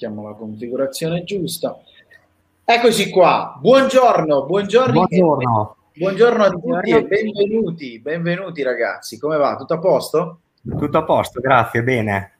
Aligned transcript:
mettiamo 0.00 0.26
la 0.26 0.34
configurazione 0.34 1.24
giusta. 1.24 1.78
Eccoci 2.64 3.10
qua, 3.10 3.58
buongiorno, 3.60 4.46
buongiorno. 4.46 4.92
Buongiorno. 4.92 5.76
Buongiorno 5.92 6.44
a 6.44 6.48
tutti 6.48 6.90
e 6.90 7.04
benvenuti, 7.04 8.00
benvenuti 8.00 8.62
ragazzi, 8.62 9.18
come 9.18 9.36
va? 9.36 9.56
Tutto 9.56 9.74
a 9.74 9.78
posto? 9.78 10.40
Tutto 10.66 10.96
a 10.96 11.04
posto, 11.04 11.40
grazie, 11.40 11.82
bene. 11.82 12.38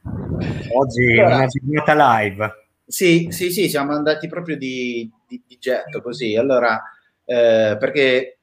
Oggi 0.75 1.19
allora, 1.19 1.37
una 1.37 1.47
giornata 1.47 2.19
live. 2.19 2.51
Sì, 2.87 3.29
sì, 3.31 3.51
sì, 3.51 3.69
siamo 3.69 3.93
andati 3.93 4.27
proprio 4.27 4.57
di, 4.57 5.11
di, 5.29 5.43
di 5.47 5.59
getto 5.61 6.01
così, 6.01 6.37
allora, 6.37 6.83
eh, 7.27 7.77
perché 7.79 8.39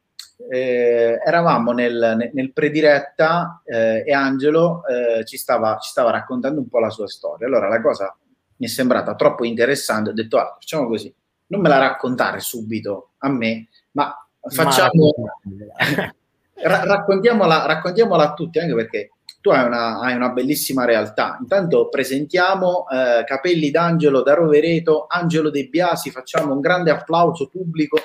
eh, 0.47 1.19
eravamo 1.25 1.71
nel, 1.71 2.29
nel 2.31 2.53
prediretta 2.53 3.63
eh, 3.65 4.03
e 4.05 4.13
Angelo 4.13 4.83
eh, 4.85 5.25
ci 5.25 5.37
stava, 5.37 5.79
ci, 5.79 5.89
stava, 5.89 6.11
raccontando 6.11 6.59
un 6.59 6.69
po' 6.69 6.77
la 6.77 6.91
sua 6.91 7.07
storia. 7.07 7.47
Allora 7.47 7.67
la 7.67 7.81
cosa 7.81 8.15
mi 8.57 8.65
è 8.65 8.69
sembrata 8.69 9.15
troppo 9.15 9.45
interessante, 9.45 10.09
ho 10.09 10.13
detto 10.13 10.37
ah, 10.37 10.55
facciamo 10.59 10.87
così, 10.87 11.13
non 11.47 11.61
me 11.61 11.69
la 11.69 11.77
raccontare 11.77 12.39
subito 12.39 13.11
a 13.19 13.29
me, 13.29 13.67
ma 13.91 14.15
facciamo... 14.41 15.13
ra- 16.63 16.83
raccontiamola, 16.83 17.65
raccontiamola 17.65 18.23
a 18.23 18.33
tutti, 18.33 18.59
anche 18.59 18.73
perché 18.73 19.11
tu 19.41 19.49
hai 19.49 19.65
una, 19.65 19.99
hai 19.99 20.15
una 20.15 20.29
bellissima 20.29 20.85
realtà. 20.85 21.37
Intanto 21.39 21.89
presentiamo 21.89 22.85
eh, 22.89 23.23
Capelli 23.23 23.71
d'Angelo 23.71 24.21
da 24.21 24.33
Rovereto, 24.33 25.05
Angelo 25.07 25.49
De 25.49 25.67
Biasi, 25.67 26.11
facciamo 26.11 26.53
un 26.53 26.59
grande 26.59 26.91
applauso 26.91 27.47
pubblico, 27.47 27.97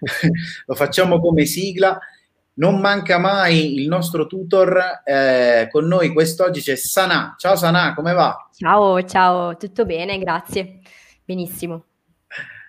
lo 0.66 0.74
facciamo 0.74 1.20
come 1.20 1.44
sigla. 1.44 1.98
Non 2.62 2.78
manca 2.78 3.18
mai 3.18 3.74
il 3.74 3.88
nostro 3.88 4.28
tutor, 4.28 5.02
eh, 5.02 5.66
con 5.68 5.84
noi 5.88 6.12
quest'oggi 6.12 6.60
c'è 6.60 6.76
Sanà. 6.76 7.34
Ciao 7.36 7.56
Sanà, 7.56 7.92
come 7.92 8.12
va? 8.12 8.48
Ciao, 8.56 9.02
ciao, 9.02 9.56
tutto 9.56 9.84
bene, 9.84 10.16
grazie. 10.20 10.78
Benissimo. 11.24 11.86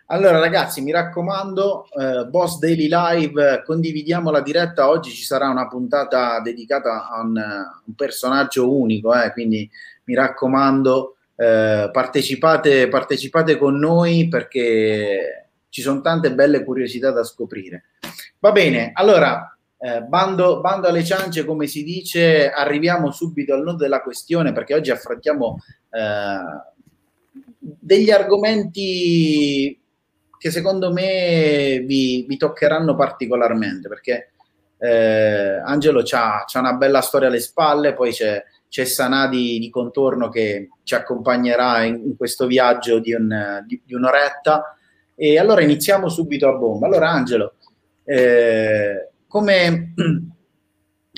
Allora 0.07 0.39
ragazzi, 0.39 0.81
mi 0.81 0.91
raccomando, 0.91 1.86
eh, 1.91 2.25
Boss 2.25 2.58
Daily 2.58 2.88
Live, 2.89 3.61
condividiamo 3.64 4.31
la 4.31 4.41
diretta, 4.41 4.89
oggi 4.89 5.11
ci 5.11 5.23
sarà 5.23 5.47
una 5.49 5.67
puntata 5.67 6.39
dedicata 6.39 7.08
a 7.11 7.21
un, 7.21 7.39
un 7.86 7.94
personaggio 7.94 8.75
unico, 8.75 9.14
eh, 9.14 9.31
quindi 9.31 9.69
mi 10.05 10.16
raccomando, 10.16 11.17
eh, 11.36 11.91
partecipate, 11.94 12.88
partecipate 12.88 13.59
con 13.59 13.77
noi 13.77 14.27
perché 14.27 15.49
ci 15.69 15.83
sono 15.83 16.02
tante 16.02 16.33
belle 16.33 16.64
curiosità 16.64 17.11
da 17.11 17.23
scoprire. 17.23 17.83
Va 18.39 18.52
bene, 18.52 18.89
allora, 18.95 19.52
eh, 19.84 20.02
bando, 20.02 20.62
bando 20.62 20.88
alle 20.88 21.03
ciance, 21.03 21.44
come 21.44 21.67
si 21.67 21.84
dice, 21.84 22.50
arriviamo 22.50 23.12
subito 23.12 23.53
al 23.53 23.64
nodo 23.64 23.80
della 23.80 24.02
questione 24.02 24.53
perché 24.53 24.76
oggi 24.76 24.92
affrontiamo 24.92 25.58
eh, 25.89 27.38
degli 27.59 28.09
argomenti 28.09 29.78
che 30.38 30.52
secondo 30.52 30.94
me 30.94 31.84
vi, 31.86 32.23
vi 32.26 32.38
toccheranno 32.38 32.95
particolarmente 32.95 33.89
perché 33.89 34.31
eh, 34.78 35.61
Angelo 35.66 36.02
ha 36.11 36.45
una 36.54 36.73
bella 36.76 37.02
storia 37.02 37.28
alle 37.28 37.42
spalle, 37.42 37.94
poi 37.94 38.11
c'è, 38.11 38.42
c'è 38.70 38.86
Sanadi 38.86 39.59
di 39.59 39.70
contorno 39.70 40.30
che 40.30 40.70
ci 40.84 40.95
accompagnerà 40.95 41.84
in, 41.84 41.95
in 42.06 42.16
questo 42.16 42.45
viaggio 42.48 43.00
di, 43.00 43.14
un, 43.14 43.61
di, 43.67 43.81
di, 43.84 43.94
un'oretta. 43.94 44.78
E 45.14 45.38
allora 45.38 45.61
iniziamo 45.61 46.08
subito 46.08 46.48
a 46.48 46.54
bomba. 46.54 46.88
Allora, 46.88 47.09
Angelo, 47.09 47.56
eh, 48.06 49.12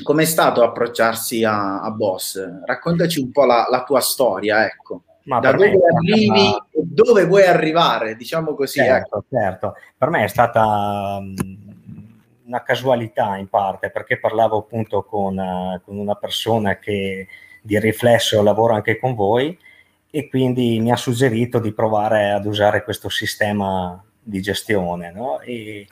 come 0.04 0.24
è 0.24 0.26
stato 0.26 0.64
approcciarsi 0.64 1.44
a, 1.44 1.82
a, 1.82 1.92
Boss? 1.92 2.64
Raccontaci 2.64 3.20
un 3.20 3.32
po' 3.32 3.44
la, 3.44 3.68
la 3.70 3.84
tua 3.84 4.00
storia, 4.00 4.66
ecco. 4.66 5.04
Ma 5.24 5.40
da 5.40 5.52
dove 5.52 5.72
arrivi 5.72 6.50
e 6.72 6.82
dove 6.84 7.26
vuoi 7.26 7.46
arrivare, 7.46 8.16
diciamo 8.16 8.54
così. 8.54 8.80
Certo, 8.80 9.18
ecco. 9.18 9.26
certo. 9.30 9.74
Per 9.98 10.10
me 10.10 10.24
è 10.24 10.28
stata 10.28 11.18
um, 11.20 11.34
una 12.46 12.64
casualità 12.64 13.36
in 13.36 13.50
parte, 13.50 13.90
perché 13.90 14.18
parlavo 14.18 14.60
appunto 14.60 15.04
con, 15.04 15.38
uh, 15.38 15.82
con, 15.84 15.98
una 15.98 16.16
persona 16.16 16.78
che 16.78 17.28
di 17.62 17.80
riflesso 17.80 18.42
lavora 18.44 18.76
anche 18.76 19.00
con 19.00 19.16
voi 19.16 19.58
e 20.10 20.30
quindi 20.30 20.80
mi 20.80 20.92
ha 20.92 20.96
suggerito 20.96 21.60
di 21.60 21.74
provare 21.74 22.32
ad 22.32 22.46
usare 22.46 22.84
questo 22.84 23.10
sistema 23.10 24.02
di 24.22 24.40
gestione. 24.42 25.12
No? 25.12 25.40
E, 25.42 25.88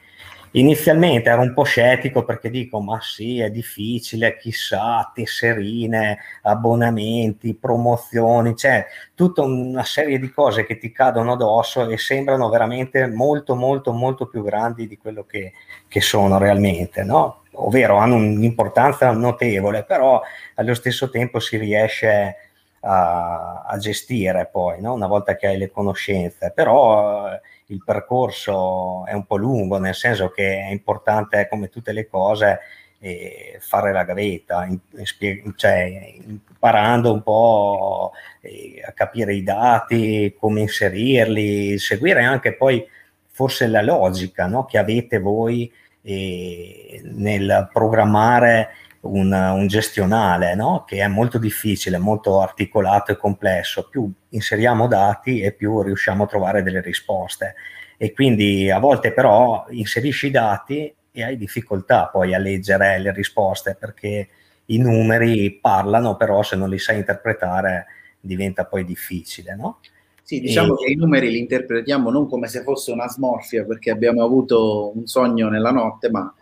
Inizialmente 0.56 1.30
ero 1.30 1.42
un 1.42 1.54
po' 1.54 1.64
scettico 1.64 2.24
perché 2.24 2.52
dico, 2.52 2.80
ma 2.80 3.00
sì, 3.02 3.40
è 3.40 3.50
difficile, 3.50 4.38
chissà, 4.38 5.12
tesserine, 5.12 6.20
abbonamenti, 6.44 7.56
promozioni, 7.56 8.56
cioè 8.56 8.86
tutta 9.16 9.42
una 9.42 9.84
serie 9.84 10.20
di 10.20 10.32
cose 10.32 10.66
che 10.66 10.78
ti 10.78 10.92
cadono 10.92 11.32
addosso 11.32 11.90
e 11.90 11.98
sembrano 11.98 12.50
veramente 12.50 13.08
molto, 13.08 13.56
molto, 13.56 13.94
molto 13.94 14.28
più 14.28 14.44
grandi 14.44 14.86
di 14.88 14.96
quello 14.98 15.24
che, 15.24 15.54
che 15.88 16.02
sono 16.02 16.38
realmente, 16.38 17.04
no? 17.04 17.42
Ovvero 17.54 17.98
hanno 17.98 18.16
un'importanza 18.16 19.12
notevole, 19.12 19.84
però 19.84 20.22
allo 20.56 20.74
stesso 20.76 21.10
tempo 21.10 21.40
si 21.40 21.58
riesce 21.58 22.36
a, 22.82 23.64
a 23.66 23.78
gestire 23.78 24.48
poi, 24.52 24.82
no? 24.82 24.94
una 24.94 25.08
volta 25.08 25.36
che 25.36 25.48
hai 25.48 25.58
le 25.58 25.72
conoscenze. 25.72 26.52
Però 26.54 27.28
il 27.74 27.84
percorso 27.84 29.06
è 29.06 29.14
un 29.14 29.26
po' 29.26 29.38
lungo, 29.38 29.78
nel 29.78 29.96
senso 29.96 30.30
che 30.30 30.60
è 30.62 30.72
importante, 30.72 31.48
come 31.50 31.70
tutte 31.70 31.92
le 31.92 32.08
cose, 32.08 32.60
eh, 33.00 33.58
fare 33.60 33.92
la 33.92 34.04
gavetta, 34.04 34.66
in, 34.66 34.80
in, 35.20 35.54
cioè, 35.56 36.14
imparando 36.26 37.12
un 37.12 37.22
po' 37.22 38.12
eh, 38.42 38.82
a 38.86 38.92
capire 38.94 39.34
i 39.34 39.44
dati, 39.44 40.34
come 40.38 40.62
inserirli, 40.62 41.78
seguire 41.78 42.24
anche 42.24 42.54
poi 42.54 42.86
forse 43.28 43.68
la 43.68 43.82
logica 43.82 44.46
no? 44.46 44.66
che 44.66 44.78
avete 44.78 45.20
voi 45.20 45.72
eh, 46.04 47.02
nel 47.04 47.70
programmare 47.74 48.70
un, 49.04 49.32
un 49.32 49.68
gestionale, 49.68 50.56
no? 50.56 50.84
che 50.88 50.98
è 51.00 51.08
molto 51.08 51.38
difficile, 51.38 51.98
molto 51.98 52.42
articolato 52.42 53.12
e 53.12 53.18
complesso. 53.18 53.88
Più 53.90 54.12
inseriamo 54.30 54.88
dati 54.88 55.42
e 55.42 55.52
più 55.52 55.82
riusciamo 55.82 56.24
a 56.24 56.28
trovare 56.28 56.64
delle 56.64 56.82
risposte. 56.82 57.56
E 57.98 58.14
quindi 58.14 58.70
a 58.70 58.80
volte 58.80 59.14
però 59.14 59.66
inserisci 59.70 60.28
i 60.28 60.32
dati 60.32 60.94
e 61.12 61.24
hai 61.24 61.38
difficoltà 61.38 62.08
poi 62.08 62.34
a 62.34 62.40
leggere 62.40 63.00
le 63.00 63.14
risposte 63.14 63.76
perché 63.80 64.28
i 64.66 64.78
numeri 64.78 65.60
parlano, 65.62 66.16
però 66.16 66.42
se 66.42 66.56
non 66.56 66.70
li 66.70 66.80
sai 66.80 66.98
interpretare 66.98 67.86
diventa 68.20 68.66
poi 68.66 68.86
difficile, 68.86 69.56
no? 69.56 69.80
Sì, 70.24 70.40
diciamo 70.40 70.78
e... 70.78 70.86
che 70.86 70.92
i 70.94 70.96
numeri 70.96 71.30
li 71.30 71.40
interpretiamo 71.40 72.10
non 72.10 72.28
come 72.28 72.48
se 72.48 72.64
fosse 72.64 72.92
una 72.92 73.10
smorfia 73.10 73.66
perché 73.66 73.92
abbiamo 73.92 74.24
avuto 74.24 74.96
un 74.96 75.06
sogno 75.06 75.50
nella 75.50 75.72
notte, 75.72 76.10
ma 76.10 76.34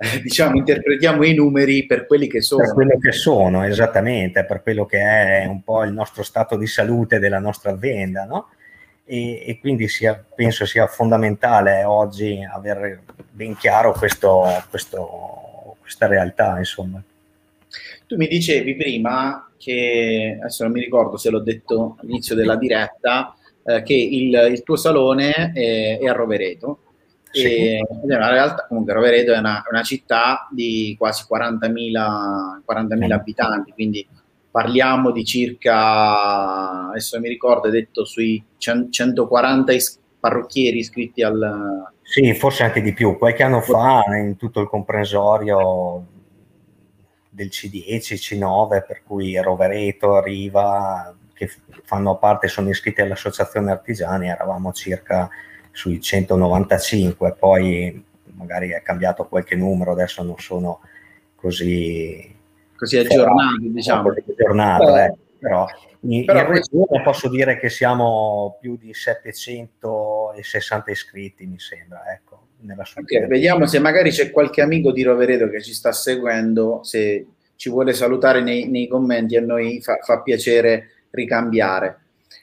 diciamo, 0.22 0.56
interpretiamo 0.56 1.24
i 1.24 1.34
numeri 1.34 1.84
per 1.84 2.06
quelli 2.06 2.26
che 2.26 2.40
sono. 2.40 2.62
Per 2.62 2.72
quello 2.72 2.98
che 2.98 3.12
sono, 3.12 3.64
esattamente, 3.64 4.44
per 4.46 4.62
quello 4.62 4.86
che 4.86 4.98
è 4.98 5.44
un 5.46 5.62
po' 5.62 5.84
il 5.84 5.92
nostro 5.92 6.22
stato 6.22 6.56
di 6.56 6.66
salute 6.66 7.18
della 7.18 7.38
nostra 7.38 7.72
azienda, 7.72 8.24
no? 8.24 8.48
E, 9.04 9.46
e 9.46 9.58
quindi 9.58 9.88
sia, 9.88 10.22
penso 10.34 10.64
sia 10.64 10.86
fondamentale 10.86 11.84
oggi 11.84 12.38
avere 12.50 13.02
ben 13.30 13.56
chiaro 13.56 13.92
questo, 13.92 14.44
questo, 14.70 15.76
questa 15.80 16.06
realtà, 16.06 16.56
insomma. 16.56 17.02
Tu 18.06 18.16
mi 18.16 18.26
dicevi 18.26 18.74
prima 18.76 19.50
che, 19.58 20.38
adesso 20.40 20.64
non 20.64 20.72
mi 20.72 20.80
ricordo 20.80 21.18
se 21.18 21.28
l'ho 21.28 21.40
detto 21.40 21.98
all'inizio 22.00 22.34
della 22.34 22.56
diretta, 22.56 23.36
eh, 23.64 23.82
che 23.82 23.94
il, 23.94 24.48
il, 24.50 24.62
tuo 24.62 24.76
salone 24.76 25.52
è, 25.52 25.98
è 26.00 26.06
a 26.06 26.12
Rovereto 26.12 26.78
sì. 27.30 27.44
E, 27.44 27.86
una 28.02 28.30
realtà, 28.30 28.66
comunque 28.66 28.92
Rovereto 28.92 29.32
è 29.32 29.38
una, 29.38 29.62
una 29.70 29.82
città 29.82 30.48
di 30.50 30.94
quasi 30.98 31.24
40.000, 31.30 32.62
40.000 32.66 33.06
sì. 33.06 33.12
abitanti, 33.12 33.72
quindi 33.72 34.08
parliamo 34.50 35.12
di 35.12 35.24
circa, 35.24 36.88
adesso 36.88 37.20
mi 37.20 37.28
ricordo, 37.28 37.68
è 37.68 37.70
detto 37.70 38.04
sui 38.04 38.42
140 38.58 39.72
is- 39.72 39.98
parrucchieri 40.18 40.78
iscritti 40.78 41.22
al... 41.22 41.92
Sì, 42.02 42.34
forse 42.34 42.64
anche 42.64 42.82
di 42.82 42.92
più. 42.92 43.16
Qualche 43.16 43.44
anno 43.44 43.60
fa 43.60 44.02
in 44.16 44.36
tutto 44.36 44.60
il 44.60 44.68
comprensorio 44.68 46.06
del 47.30 47.46
C10, 47.46 48.14
C9, 48.14 48.84
per 48.86 49.02
cui 49.04 49.40
Rovereto, 49.40 50.16
arriva, 50.16 51.14
che 51.32 51.48
fanno 51.84 52.18
parte, 52.18 52.48
sono 52.48 52.68
iscritti 52.68 53.00
all'associazione 53.00 53.70
artigiani, 53.70 54.28
eravamo 54.28 54.72
circa 54.72 55.30
sui 55.72 56.00
195, 56.00 57.34
poi 57.38 58.04
magari 58.34 58.70
è 58.70 58.82
cambiato 58.82 59.26
qualche 59.26 59.56
numero, 59.56 59.92
adesso 59.92 60.22
non 60.22 60.38
sono 60.38 60.80
così, 61.34 62.34
così 62.76 62.96
aggiornato, 62.98 63.56
diciamo. 63.60 64.10
aggiornato 64.10 64.96
eh. 64.96 65.04
Eh, 65.04 65.14
però 65.38 65.66
in, 66.00 66.24
però 66.24 66.40
in 66.40 66.46
regione 66.46 67.02
posso 67.02 67.28
dire 67.28 67.58
che 67.58 67.68
siamo 67.68 68.56
più 68.60 68.76
di 68.76 68.94
760 68.94 70.90
iscritti, 70.90 71.46
mi 71.46 71.58
sembra, 71.58 72.02
ecco. 72.12 72.38
Nella 72.62 72.84
okay, 72.94 73.26
vediamo 73.26 73.64
se 73.64 73.78
magari 73.78 74.10
c'è 74.10 74.30
qualche 74.30 74.60
amico 74.60 74.92
di 74.92 75.02
Rovereto 75.02 75.48
che 75.48 75.62
ci 75.62 75.72
sta 75.72 75.92
seguendo, 75.92 76.80
se 76.82 77.26
ci 77.56 77.70
vuole 77.70 77.94
salutare 77.94 78.42
nei, 78.42 78.68
nei 78.68 78.86
commenti 78.86 79.34
a 79.36 79.40
noi 79.40 79.80
fa, 79.80 79.96
fa 80.02 80.20
piacere 80.20 81.06
ricambiare. 81.10 81.98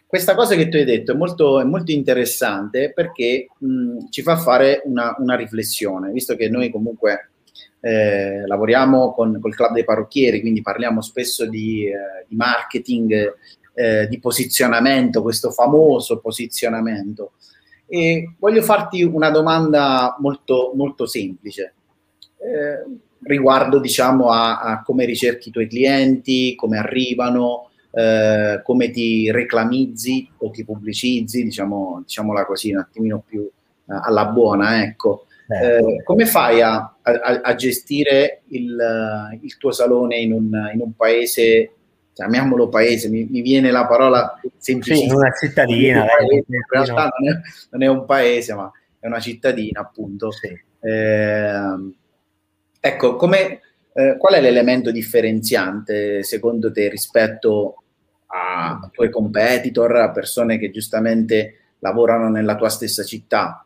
Questa 0.08 0.36
cosa 0.36 0.56
che 0.56 0.70
tu 0.70 0.78
hai 0.78 0.86
detto 0.86 1.12
è 1.12 1.16
molto, 1.16 1.60
è 1.60 1.64
molto 1.66 1.92
interessante 1.92 2.94
perché 2.94 3.48
mh, 3.58 4.08
ci 4.10 4.22
fa 4.22 4.38
fare 4.38 4.82
una, 4.86 5.16
una, 5.20 5.36
riflessione, 5.36 6.12
visto 6.12 6.36
che 6.36 6.50
noi 6.50 6.72
comunque 6.72 7.32
eh, 7.82 8.48
lavoriamo 8.48 9.14
con 9.14 9.40
il 9.44 9.56
club 9.56 9.74
dei 9.74 9.84
parrucchieri, 9.84 10.40
quindi 10.42 10.62
parliamo 10.62 11.02
spesso 11.02 11.46
di, 11.46 11.86
eh, 11.88 12.26
di 12.28 12.36
marketing, 12.36 13.36
eh, 13.74 14.08
di 14.08 14.20
posizionamento, 14.20 15.22
questo 15.22 15.52
famoso 15.52 16.20
posizionamento. 16.20 17.34
E 17.86 18.34
voglio 18.40 18.62
farti 18.62 19.04
una 19.04 19.30
domanda 19.30 20.16
molto, 20.20 20.72
molto 20.74 21.06
semplice 21.06 21.74
eh, 22.38 22.84
riguardo 23.24 23.80
diciamo, 23.80 24.30
a, 24.30 24.60
a, 24.60 24.82
come 24.84 25.06
ricerchi 25.06 25.50
i 25.50 25.52
tuoi 25.52 25.68
clienti, 25.68 26.56
come 26.56 26.78
arrivano, 26.78 27.72
eh, 27.98 28.62
come 28.62 28.92
ti 28.92 29.32
reclamizzi 29.32 30.30
o 30.38 30.52
ti 30.52 30.64
pubblicizzi, 30.64 31.44
diciamo, 31.44 32.04
diciamola 32.06 32.46
così, 32.46 32.72
un 32.72 32.78
attimino 32.78 33.24
più 33.26 33.42
eh, 33.42 33.52
alla 33.88 34.26
buona, 34.28 34.84
ecco. 34.84 35.26
Eh, 35.50 36.04
come 36.04 36.26
fai 36.26 36.62
a, 36.62 36.76
a, 36.76 37.42
a 37.42 37.56
gestire 37.56 38.42
il, 38.50 39.40
il, 39.42 39.58
tuo 39.58 39.72
salone 39.72 40.18
in 40.18 40.34
un, 40.34 40.70
in 40.74 40.82
un 40.82 40.94
paese 40.94 41.72
chiamiamolo 42.14 42.68
paese, 42.68 43.10
mi, 43.10 43.26
mi, 43.30 43.42
viene 43.42 43.72
la 43.72 43.88
parola 43.88 44.40
semplicissima. 44.58 45.10
Sì, 45.10 45.16
una 45.16 45.32
cittadina. 45.32 46.06
in 46.30 46.44
realtà 46.70 47.10
non 47.18 47.30
è, 47.30 47.42
non 47.72 47.84
è, 47.84 47.88
un 47.88 48.06
paese, 48.06 48.54
ma 48.54 48.72
è 49.00 49.08
una 49.08 49.20
cittadina, 49.20 49.82
appunto. 49.82 50.32
Sì. 50.32 50.48
Eh, 50.82 51.94
ecco, 52.80 53.16
come, 53.16 53.62
eh, 53.94 54.18
qual 54.18 54.34
è 54.34 54.42
l'elemento 54.42 54.92
differenziante 54.92 56.24
secondo 56.24 56.72
te 56.72 56.90
rispetto 56.90 57.84
a 58.28 58.90
tuoi 58.92 59.10
competitor, 59.10 59.96
a 59.96 60.12
persone 60.12 60.58
che 60.58 60.70
giustamente 60.70 61.56
lavorano 61.80 62.30
nella 62.30 62.56
tua 62.56 62.70
stessa 62.70 63.04
città? 63.04 63.66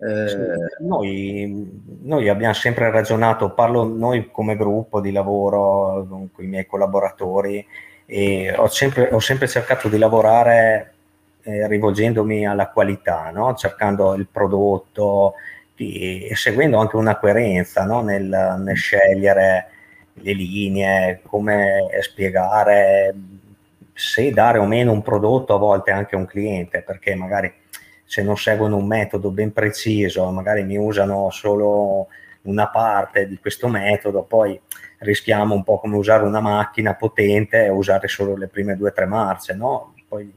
Eh, 0.00 0.84
noi, 0.84 1.82
noi, 2.02 2.28
abbiamo 2.28 2.54
sempre 2.54 2.88
ragionato, 2.90 3.50
parlo 3.50 3.82
noi 3.84 4.30
come 4.30 4.56
gruppo 4.56 5.00
di 5.00 5.10
lavoro 5.10 6.28
con 6.32 6.44
i 6.44 6.46
miei 6.46 6.66
collaboratori 6.66 7.66
e 8.06 8.54
ho 8.56 8.68
sempre, 8.68 9.08
ho 9.10 9.18
sempre 9.18 9.48
cercato 9.48 9.88
di 9.88 9.98
lavorare 9.98 10.94
eh, 11.42 11.66
rivolgendomi 11.66 12.46
alla 12.46 12.68
qualità, 12.68 13.30
no? 13.30 13.54
cercando 13.54 14.14
il 14.14 14.28
prodotto 14.30 15.34
e 15.74 16.30
seguendo 16.34 16.78
anche 16.78 16.96
una 16.96 17.18
coerenza 17.18 17.84
no? 17.84 18.00
nel, 18.00 18.56
nel 18.60 18.76
scegliere 18.76 19.68
le 20.14 20.32
linee, 20.32 21.20
come 21.24 21.88
spiegare 22.02 23.14
se 23.98 24.30
dare 24.30 24.58
o 24.58 24.64
meno 24.64 24.92
un 24.92 25.02
prodotto 25.02 25.54
a 25.54 25.58
volte 25.58 25.90
anche 25.90 26.14
a 26.14 26.18
un 26.18 26.26
cliente, 26.26 26.82
perché 26.82 27.16
magari 27.16 27.52
se 28.04 28.22
non 28.22 28.36
seguono 28.36 28.76
un 28.76 28.86
metodo 28.86 29.32
ben 29.32 29.52
preciso, 29.52 30.30
magari 30.30 30.62
mi 30.62 30.76
usano 30.76 31.30
solo 31.30 32.06
una 32.42 32.68
parte 32.68 33.26
di 33.26 33.38
questo 33.38 33.66
metodo, 33.66 34.22
poi 34.22 34.58
rischiamo 34.98 35.52
un 35.52 35.64
po' 35.64 35.80
come 35.80 35.96
usare 35.96 36.22
una 36.22 36.38
macchina 36.38 36.94
potente 36.94 37.64
e 37.64 37.70
usare 37.70 38.06
solo 38.06 38.36
le 38.36 38.46
prime 38.46 38.76
due 38.76 38.90
o 38.90 38.92
tre 38.92 39.06
marce, 39.06 39.54
no? 39.54 39.94
Poi 40.06 40.32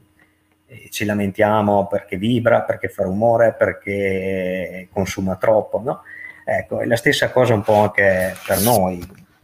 eh, 0.66 0.88
ci 0.90 1.04
lamentiamo 1.04 1.86
perché 1.86 2.16
vibra, 2.16 2.62
perché 2.62 2.88
fa 2.88 3.04
rumore, 3.04 3.54
perché 3.56 4.88
consuma 4.92 5.36
troppo, 5.36 5.80
no? 5.80 6.02
Ecco, 6.44 6.80
è 6.80 6.86
la 6.86 6.96
stessa 6.96 7.30
cosa 7.30 7.54
un 7.54 7.62
po' 7.62 7.76
anche 7.76 8.34
per 8.44 8.60
noi, 8.60 9.00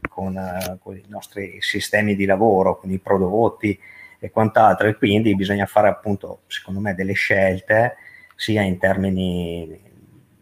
con, 0.08 0.34
uh, 0.34 0.76
con 0.80 0.96
i 0.96 1.04
nostri 1.06 1.58
sistemi 1.60 2.16
di 2.16 2.24
lavoro, 2.24 2.78
con 2.78 2.90
i 2.90 2.98
prodotti, 2.98 3.78
e 4.18 4.30
quant'altro 4.30 4.88
e 4.88 4.96
quindi 4.96 5.34
bisogna 5.34 5.66
fare 5.66 5.88
appunto 5.88 6.40
secondo 6.46 6.80
me 6.80 6.94
delle 6.94 7.12
scelte 7.12 7.96
sia 8.34 8.62
in 8.62 8.78
termini 8.78 9.80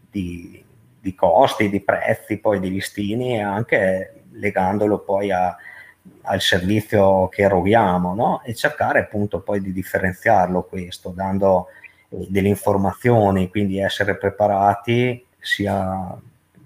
di, 0.09 0.63
di 0.99 1.15
costi, 1.15 1.69
di 1.69 1.81
prezzi, 1.81 2.37
poi 2.37 2.59
di 2.59 2.69
listini 2.69 3.41
anche 3.41 4.23
legandolo 4.31 4.99
poi 4.99 5.31
a, 5.31 5.55
al 6.23 6.41
servizio 6.41 7.27
che 7.29 7.43
eroghiamo 7.43 8.13
no? 8.13 8.41
e 8.43 8.53
cercare 8.53 8.99
appunto 8.99 9.41
poi 9.41 9.61
di 9.61 9.71
differenziarlo 9.71 10.63
questo 10.63 11.09
dando 11.09 11.67
eh, 12.09 12.25
delle 12.29 12.49
informazioni, 12.49 13.49
quindi 13.49 13.79
essere 13.79 14.17
preparati 14.17 15.25
sia 15.39 16.17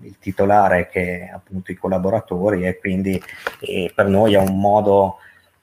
il 0.03 0.17
titolare 0.19 0.89
che 0.89 1.29
appunto 1.31 1.71
i 1.71 1.75
collaboratori 1.75 2.65
e 2.65 2.79
quindi 2.79 3.21
eh, 3.59 3.91
per 3.93 4.07
noi 4.07 4.33
è 4.33 4.39
un 4.39 4.59
modo 4.59 5.17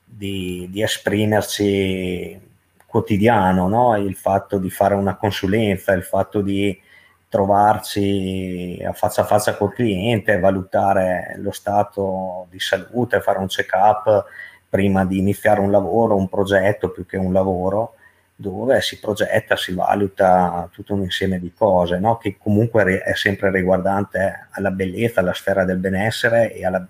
di, 0.08 0.66
di 0.70 0.82
esprimersi 0.82 2.40
quotidiano, 2.86 3.68
no? 3.68 3.96
il 3.96 4.14
fatto 4.14 4.58
di 4.58 4.70
fare 4.70 4.94
una 4.94 5.16
consulenza, 5.16 5.92
il 5.92 6.02
fatto 6.02 6.40
di 6.40 6.80
trovarci 7.28 8.82
a 8.82 8.92
faccia 8.94 9.20
a 9.22 9.24
faccia 9.24 9.56
col 9.56 9.74
cliente, 9.74 10.38
valutare 10.38 11.34
lo 11.38 11.50
stato 11.50 12.46
di 12.50 12.58
salute, 12.58 13.20
fare 13.20 13.38
un 13.38 13.46
check-up 13.46 14.24
prima 14.68 15.04
di 15.04 15.18
iniziare 15.18 15.60
un 15.60 15.70
lavoro, 15.70 16.16
un 16.16 16.28
progetto 16.28 16.90
più 16.90 17.04
che 17.04 17.18
un 17.18 17.32
lavoro, 17.32 17.94
dove 18.34 18.80
si 18.80 18.98
progetta, 19.00 19.56
si 19.56 19.74
valuta 19.74 20.68
tutto 20.72 20.94
un 20.94 21.02
insieme 21.02 21.38
di 21.38 21.52
cose, 21.52 21.98
no? 21.98 22.16
che 22.16 22.36
comunque 22.38 23.02
è 23.02 23.14
sempre 23.14 23.50
riguardante 23.50 24.48
alla 24.50 24.70
bellezza, 24.70 25.20
alla 25.20 25.34
sfera 25.34 25.64
del 25.64 25.78
benessere 25.78 26.54
e 26.54 26.64
alla, 26.64 26.86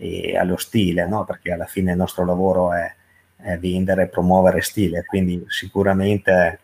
e 0.00 0.36
allo 0.36 0.56
stile, 0.56 1.06
no? 1.06 1.24
perché 1.24 1.52
alla 1.52 1.66
fine 1.66 1.90
il 1.90 1.96
nostro 1.96 2.24
lavoro 2.24 2.72
è, 2.72 2.94
è 3.36 3.58
vendere 3.58 4.04
e 4.04 4.08
promuovere 4.08 4.60
stile, 4.62 5.04
quindi 5.04 5.44
sicuramente 5.48 6.60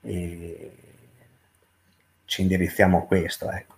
eh, 0.00 0.70
ci 2.24 2.40
indirizziamo 2.40 2.98
a 2.98 3.02
questo. 3.02 3.50
Ecco. 3.50 3.74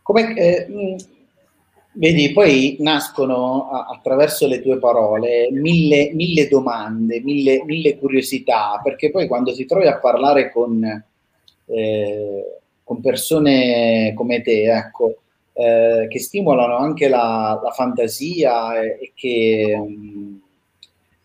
Come, 0.00 0.34
eh, 0.34 0.96
vedi, 1.92 2.32
poi 2.32 2.76
nascono 2.80 3.68
attraverso 3.68 4.46
le 4.46 4.62
tue 4.62 4.78
parole 4.78 5.50
mille, 5.50 6.12
mille 6.14 6.48
domande, 6.48 7.20
mille, 7.20 7.62
mille, 7.64 7.98
curiosità, 7.98 8.80
perché 8.82 9.10
poi 9.10 9.28
quando 9.28 9.52
si 9.52 9.66
trovi 9.66 9.86
a 9.88 9.98
parlare 9.98 10.50
con, 10.50 11.04
eh, 11.66 12.58
con 12.82 13.00
persone 13.02 14.14
come 14.14 14.40
te, 14.40 14.74
ecco, 14.74 15.21
eh, 15.54 16.06
che 16.08 16.18
stimolano 16.18 16.76
anche 16.76 17.08
la, 17.08 17.60
la 17.62 17.70
fantasia 17.70 18.80
e, 18.80 18.98
e 19.00 19.12
che 19.14 19.76
um, 19.78 20.40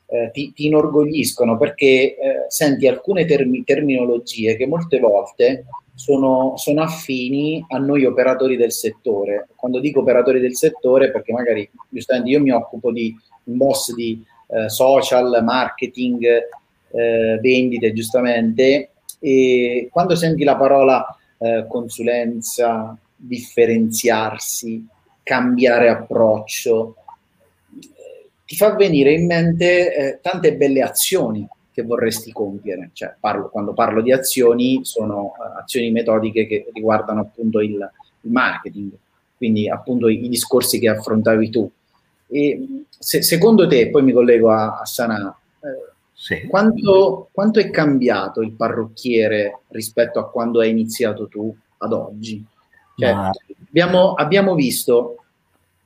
eh, 0.07 0.29
ti, 0.31 0.53
ti, 0.53 0.67
inorgogliscono 0.67 1.57
perché 1.57 2.17
eh, 2.17 2.45
senti 2.47 2.87
alcune 2.87 3.25
termi, 3.25 3.63
terminologie 3.63 4.55
che 4.55 4.67
molte 4.67 4.99
volte 4.99 5.65
sono, 5.93 6.53
sono, 6.57 6.81
affini 6.81 7.65
a 7.69 7.77
noi 7.77 8.05
operatori 8.05 8.55
del 8.55 8.71
settore. 8.71 9.47
Quando 9.55 9.79
dico 9.79 10.01
operatori 10.01 10.39
del 10.39 10.55
settore, 10.55 11.11
perché 11.11 11.33
magari 11.33 11.69
giustamente 11.89 12.29
io 12.29 12.41
mi 12.41 12.51
occupo 12.51 12.91
di 12.91 13.15
un 13.45 13.57
boss 13.57 13.93
di 13.93 14.23
eh, 14.49 14.69
social, 14.69 15.41
marketing, 15.43 16.23
eh, 16.91 17.39
vendite, 17.41 17.93
giustamente, 17.93 18.91
e 19.19 19.89
quando 19.91 20.15
senti 20.15 20.43
la 20.43 20.55
parola 20.55 21.03
eh, 21.39 21.65
consulenza, 21.67 22.95
differenziarsi, 23.17 24.85
cambiare 25.23 25.89
approccio, 25.89 26.95
ti 28.45 28.55
fa 28.55 28.75
venire 28.75 29.11
in 29.11 29.25
mente 29.25 29.93
eh, 29.93 30.19
tante 30.21 30.55
belle 30.55 30.81
azioni 30.81 31.45
che 31.73 31.83
vorresti 31.83 32.31
compiere. 32.31 32.91
Cioè, 32.93 33.15
parlo, 33.19 33.49
quando 33.49 33.73
parlo 33.73 34.01
di 34.01 34.13
azioni, 34.13 34.79
sono 34.83 35.33
uh, 35.37 35.59
azioni 35.59 35.91
metodiche 35.91 36.47
che 36.47 36.71
riguardano 36.73 37.19
appunto 37.19 37.59
il, 37.59 37.73
il, 38.21 38.31
marketing, 38.31 38.91
quindi 39.35 39.69
appunto 39.69 40.07
i, 40.07 40.25
i 40.25 40.29
discorsi 40.29 40.79
che 40.79 40.87
affrontavi 40.87 41.49
tu. 41.49 41.69
E 42.29 42.83
se, 42.87 43.21
secondo 43.21 43.67
te, 43.67 43.89
poi 43.89 44.01
mi 44.01 44.13
collego 44.13 44.49
a, 44.49 44.79
a 44.79 44.85
Sanà, 44.85 45.37
eh, 45.59 45.93
sì. 46.13 46.47
quanto, 46.47 47.27
quanto 47.31 47.59
è 47.59 47.69
cambiato 47.69 48.41
il 48.41 48.53
parrucchiere 48.53 49.59
rispetto 49.67 50.19
a 50.19 50.29
quando 50.29 50.61
hai 50.61 50.69
iniziato 50.69 51.27
tu 51.27 51.53
ad 51.77 51.91
oggi? 51.91 52.43
Cioè, 52.97 53.13
Ma... 53.13 53.31
abbiamo, 53.67 54.13
abbiamo, 54.13 54.55
visto 54.55 55.23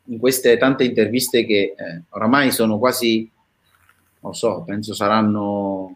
in 0.05 0.17
queste 0.17 0.57
tante 0.57 0.85
interviste 0.85 1.45
che 1.45 1.75
eh, 1.75 2.03
oramai 2.09 2.51
sono 2.51 2.77
quasi, 2.79 3.29
non 4.21 4.33
so, 4.33 4.63
penso 4.65 4.93
saranno 4.93 5.95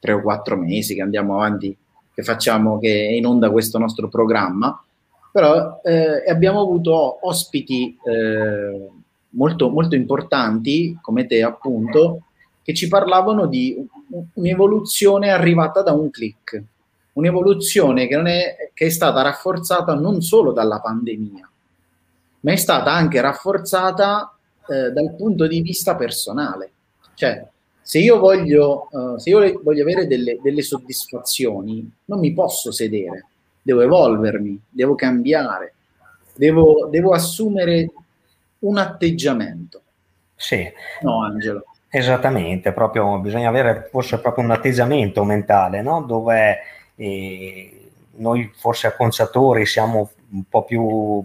tre 0.00 0.12
o 0.12 0.20
quattro 0.20 0.56
mesi 0.56 0.94
che 0.94 1.02
andiamo 1.02 1.34
avanti, 1.34 1.74
che 2.12 2.22
facciamo, 2.24 2.80
che 2.80 3.06
è 3.06 3.12
in 3.12 3.26
onda 3.26 3.50
questo 3.50 3.78
nostro 3.78 4.08
programma, 4.08 4.82
però 5.30 5.80
eh, 5.84 6.28
abbiamo 6.28 6.60
avuto 6.60 7.26
ospiti 7.26 7.96
eh, 8.04 8.88
molto, 9.30 9.70
molto 9.70 9.94
importanti, 9.94 10.98
come 11.00 11.26
te 11.26 11.44
appunto, 11.44 12.22
che 12.62 12.74
ci 12.74 12.88
parlavano 12.88 13.46
di 13.46 13.76
un'evoluzione 14.32 15.30
arrivata 15.30 15.82
da 15.82 15.92
un 15.92 16.10
click 16.10 16.62
un'evoluzione 17.14 18.06
che, 18.06 18.20
è, 18.20 18.70
che 18.72 18.86
è 18.86 18.90
stata 18.90 19.22
rafforzata 19.22 19.94
non 19.94 20.20
solo 20.20 20.52
dalla 20.52 20.80
pandemia, 20.80 21.50
ma 22.40 22.52
è 22.52 22.56
stata 22.56 22.92
anche 22.92 23.20
rafforzata 23.20 24.36
eh, 24.68 24.90
dal 24.90 25.14
punto 25.16 25.46
di 25.46 25.60
vista 25.60 25.96
personale. 25.96 26.70
Cioè, 27.14 27.46
se 27.80 27.98
io 27.98 28.18
voglio, 28.18 28.88
uh, 28.90 29.18
se 29.18 29.30
io 29.30 29.60
voglio 29.62 29.82
avere 29.82 30.06
delle, 30.06 30.38
delle 30.42 30.62
soddisfazioni, 30.62 31.90
non 32.06 32.18
mi 32.18 32.32
posso 32.32 32.72
sedere, 32.72 33.26
devo 33.60 33.82
evolvermi, 33.82 34.58
devo 34.70 34.94
cambiare, 34.94 35.74
devo, 36.34 36.88
devo 36.90 37.12
assumere 37.12 37.90
un 38.60 38.78
atteggiamento. 38.78 39.82
Sì. 40.34 40.66
No, 41.02 41.22
Angelo. 41.24 41.64
Esattamente, 41.88 42.72
proprio, 42.72 43.18
bisogna 43.18 43.48
avere 43.48 43.88
forse 43.90 44.18
proprio 44.18 44.44
un 44.44 44.50
atteggiamento 44.50 45.22
mentale, 45.22 45.80
no? 45.80 46.02
dove 46.02 46.58
eh, 46.96 47.90
noi 48.16 48.52
forse 48.54 48.86
acconciatori 48.86 49.66
siamo 49.66 50.10
un 50.30 50.44
po' 50.48 50.64
più 50.64 51.24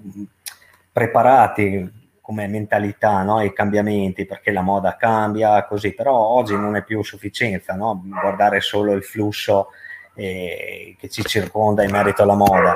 preparati 0.92 1.98
come 2.22 2.48
mentalità 2.48 3.24
no? 3.24 3.38
ai 3.38 3.54
cambiamenti, 3.54 4.26
perché 4.26 4.52
la 4.52 4.62
moda 4.62 4.96
cambia, 4.96 5.66
così, 5.66 5.94
però 5.94 6.14
oggi 6.14 6.54
non 6.54 6.76
è 6.76 6.84
più 6.84 7.04
sufficienza 7.04 7.74
no? 7.74 8.04
guardare 8.06 8.62
solo 8.62 8.94
il 8.94 9.04
flusso 9.04 9.70
eh, 10.14 10.96
che 11.00 11.10
ci 11.10 11.24
circonda 11.24 11.84
in 11.84 11.92
merito 11.92 12.22
alla 12.22 12.36
moda, 12.36 12.76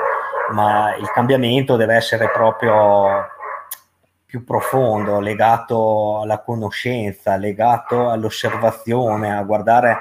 ma 0.53 0.95
il 0.95 1.07
cambiamento 1.11 1.75
deve 1.75 1.95
essere 1.95 2.31
proprio 2.31 3.27
più 4.25 4.43
profondo, 4.43 5.19
legato 5.19 6.21
alla 6.21 6.41
conoscenza, 6.41 7.35
legato 7.35 8.09
all'osservazione, 8.09 9.31
a 9.31 9.43
guardare 9.43 9.97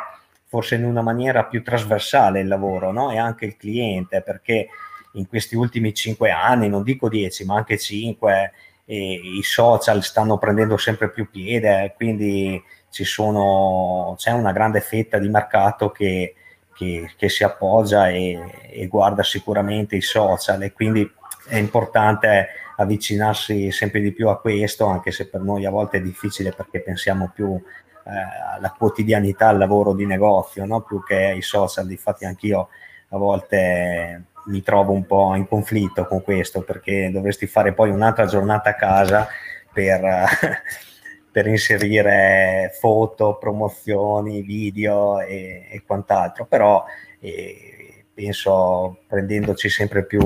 forse 0.53 0.75
in 0.75 0.85
una 0.85 1.01
maniera 1.01 1.47
più 1.47 1.63
trasversale 1.63 2.41
il 2.41 2.47
lavoro 2.47 2.93
no? 2.93 3.11
e 3.11 3.17
anche 3.17 3.47
il 3.47 3.57
cliente, 3.57 4.21
perché 4.21 4.69
in 5.13 5.27
questi 5.27 5.57
ultimi 5.57 5.95
cinque 5.95 6.31
anni, 6.31 6.69
non 6.69 6.83
dico 6.83 7.09
dieci, 7.09 7.47
ma 7.47 7.57
anche 7.57 7.79
cinque, 7.79 8.53
i 8.85 9.41
social 9.43 10.03
stanno 10.03 10.37
prendendo 10.37 10.77
sempre 10.77 11.09
più 11.09 11.31
piede, 11.31 11.95
quindi 11.97 12.63
sono, 12.91 14.15
c'è 14.19 14.33
una 14.33 14.53
grande 14.53 14.83
fetta 14.83 15.17
di 15.17 15.31
mercato 15.31 15.89
che, 15.89 16.35
che, 16.75 17.11
che 17.17 17.29
si 17.31 17.45
appoggia 17.45 18.11
e, 18.11 18.39
e, 18.71 18.87
guarda 18.89 19.23
sicuramente 19.23 19.97
i 19.97 20.03
social 20.03 20.63
e 20.65 20.73
quindi 20.73 21.11
è 21.49 21.57
importante 21.57 22.49
avvicinarsi 22.77 23.73
sempre 23.73 24.01
di 24.01 24.13
più 24.13 24.29
a 24.29 24.39
questo, 24.39 24.85
anche 24.85 25.13
se 25.13 25.31
per 25.31 25.41
noi 25.41 25.65
a 25.65 25.71
volte 25.71 25.97
è 25.97 26.03
difficile 26.03 26.53
perché 26.53 26.81
pensiamo 26.83 27.31
più 27.35 27.59
alla 28.05 28.75
quotidianità, 28.77 29.49
al 29.49 29.59
lavoro 29.59 29.95
di 29.95 30.07
negozio, 30.07 30.65
no? 30.65 30.81
più 30.83 31.03
che 31.03 31.17
ai 31.17 31.43
social. 31.43 31.91
Infatti 31.91 32.25
anch'io 32.25 32.69
a 33.09 33.17
volte 33.17 34.25
mi 34.47 34.63
trovo 34.63 34.93
un 34.93 35.07
po' 35.07 35.35
in 35.35 35.47
conflitto 35.47 36.07
con 36.07 36.23
questo 36.23 36.63
perché 36.63 37.11
dovresti 37.13 37.47
fare 37.47 37.73
poi 37.73 37.91
un'altra 37.91 38.27
giornata 38.27 38.71
a 38.71 38.75
casa 38.75 39.29
per, 39.73 40.01
per 41.31 41.47
inserire 41.47 42.71
foto, 42.79 43.37
promozioni, 43.37 44.43
video 44.43 45.21
e, 45.21 45.67
e 45.71 45.83
quant'altro, 45.87 46.47
però 46.47 46.85
eh, 47.21 48.05
penso 48.13 49.03
prendendoci 49.07 49.69
sempre 49.69 50.05
più 50.05 50.21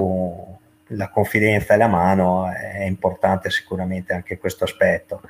la 0.91 1.11
confidenza 1.11 1.75
e 1.75 1.77
la 1.77 1.89
mano 1.89 2.49
è 2.49 2.85
importante 2.85 3.51
sicuramente 3.51 4.13
anche 4.13 4.39
questo 4.39 4.65
aspetto. 4.65 5.21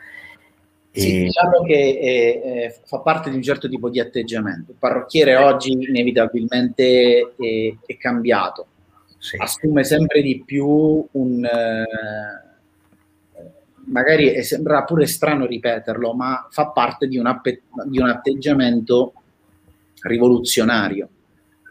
Sì, 1.00 1.22
diciamo 1.24 1.62
che 1.62 1.74
eh, 1.74 2.40
eh, 2.44 2.76
fa 2.84 3.00
parte 3.00 3.30
di 3.30 3.36
un 3.36 3.42
certo 3.42 3.68
tipo 3.68 3.90
di 3.90 4.00
atteggiamento. 4.00 4.70
Il 4.70 4.76
parrucchiere 4.78 5.36
oggi 5.36 5.72
inevitabilmente 5.72 7.34
è, 7.36 7.74
è 7.84 7.96
cambiato, 7.96 8.66
sì. 9.18 9.36
assume 9.36 9.84
sempre 9.84 10.22
di 10.22 10.42
più 10.44 10.66
un... 11.10 11.44
Eh, 11.44 12.14
magari 13.88 14.42
sembra 14.42 14.82
pure 14.84 15.06
strano 15.06 15.46
ripeterlo, 15.46 16.12
ma 16.14 16.48
fa 16.50 16.68
parte 16.68 17.06
di 17.06 17.18
un, 17.18 17.40
di 17.84 17.98
un 18.00 18.08
atteggiamento 18.08 19.12
rivoluzionario 20.00 21.08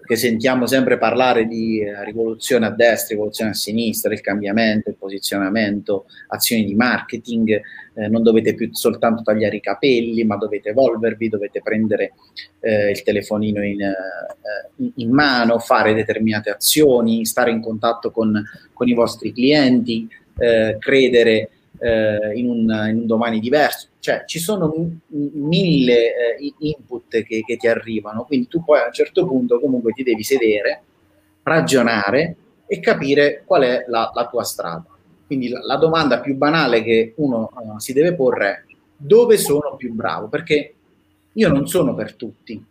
che 0.05 0.15
sentiamo 0.15 0.67
sempre 0.67 0.97
parlare 0.97 1.47
di 1.47 1.81
eh, 1.81 2.03
rivoluzione 2.05 2.67
a 2.67 2.69
destra, 2.69 3.15
rivoluzione 3.15 3.51
a 3.51 3.55
sinistra, 3.55 4.13
il 4.13 4.21
cambiamento, 4.21 4.89
il 4.89 4.95
posizionamento, 4.95 6.05
azioni 6.27 6.63
di 6.63 6.75
marketing, 6.75 7.59
eh, 7.95 8.07
non 8.07 8.21
dovete 8.21 8.53
più 8.53 8.69
soltanto 8.71 9.23
tagliare 9.23 9.55
i 9.55 9.61
capelli, 9.61 10.23
ma 10.23 10.37
dovete 10.37 10.69
evolvervi, 10.69 11.29
dovete 11.29 11.61
prendere 11.61 12.13
eh, 12.59 12.91
il 12.91 13.01
telefonino 13.01 13.63
in, 13.63 13.81
eh, 13.81 14.91
in, 14.95 15.09
mano, 15.09 15.57
fare 15.59 15.93
determinate 15.93 16.51
azioni, 16.51 17.25
stare 17.25 17.51
in 17.51 17.61
contatto 17.61 18.11
con, 18.11 18.43
con 18.73 18.87
i 18.87 18.93
vostri 18.93 19.33
clienti, 19.33 20.07
eh, 20.37 20.77
credere 20.79 21.49
eh, 21.79 22.31
in, 22.35 22.49
un, 22.49 22.87
in, 22.89 22.97
un, 22.99 23.05
domani 23.05 23.39
diverso. 23.39 23.87
Cioè 24.05 24.23
ci 24.27 24.37
sono 24.37 24.71
mille 25.07 26.37
eh, 26.37 26.53
input 26.59 27.23
che, 27.23 27.41
che, 27.43 27.57
ti 27.57 27.67
arrivano, 27.67 28.25
quindi 28.25 28.47
tu 28.47 28.63
poi 28.63 28.79
a 28.79 28.85
un 28.85 28.93
certo 28.93 29.25
punto 29.25 29.59
comunque 29.59 29.93
ti 29.93 30.03
devi 30.03 30.21
sedere, 30.21 30.83
ragionare 31.41 32.35
e 32.67 32.79
capire 32.79 33.41
qual 33.47 33.63
è 33.63 33.85
la, 33.87 34.11
la 34.13 34.27
tua 34.27 34.43
strada. 34.43 34.85
Quindi 35.25 35.49
la, 35.49 35.59
la, 35.63 35.77
domanda 35.77 36.19
più 36.19 36.35
banale 36.35 36.83
che 36.83 37.13
uno 37.15 37.49
uh, 37.51 37.79
si 37.79 37.93
deve 37.93 38.13
porre 38.13 38.47
è 38.47 38.63
dove 38.95 39.37
sono 39.37 39.75
più 39.75 39.91
bravo? 39.91 40.27
Perché 40.27 40.75
io 41.33 41.49
non 41.49 41.67
sono 41.67 41.95
per 41.95 42.13
tutti, 42.13 42.63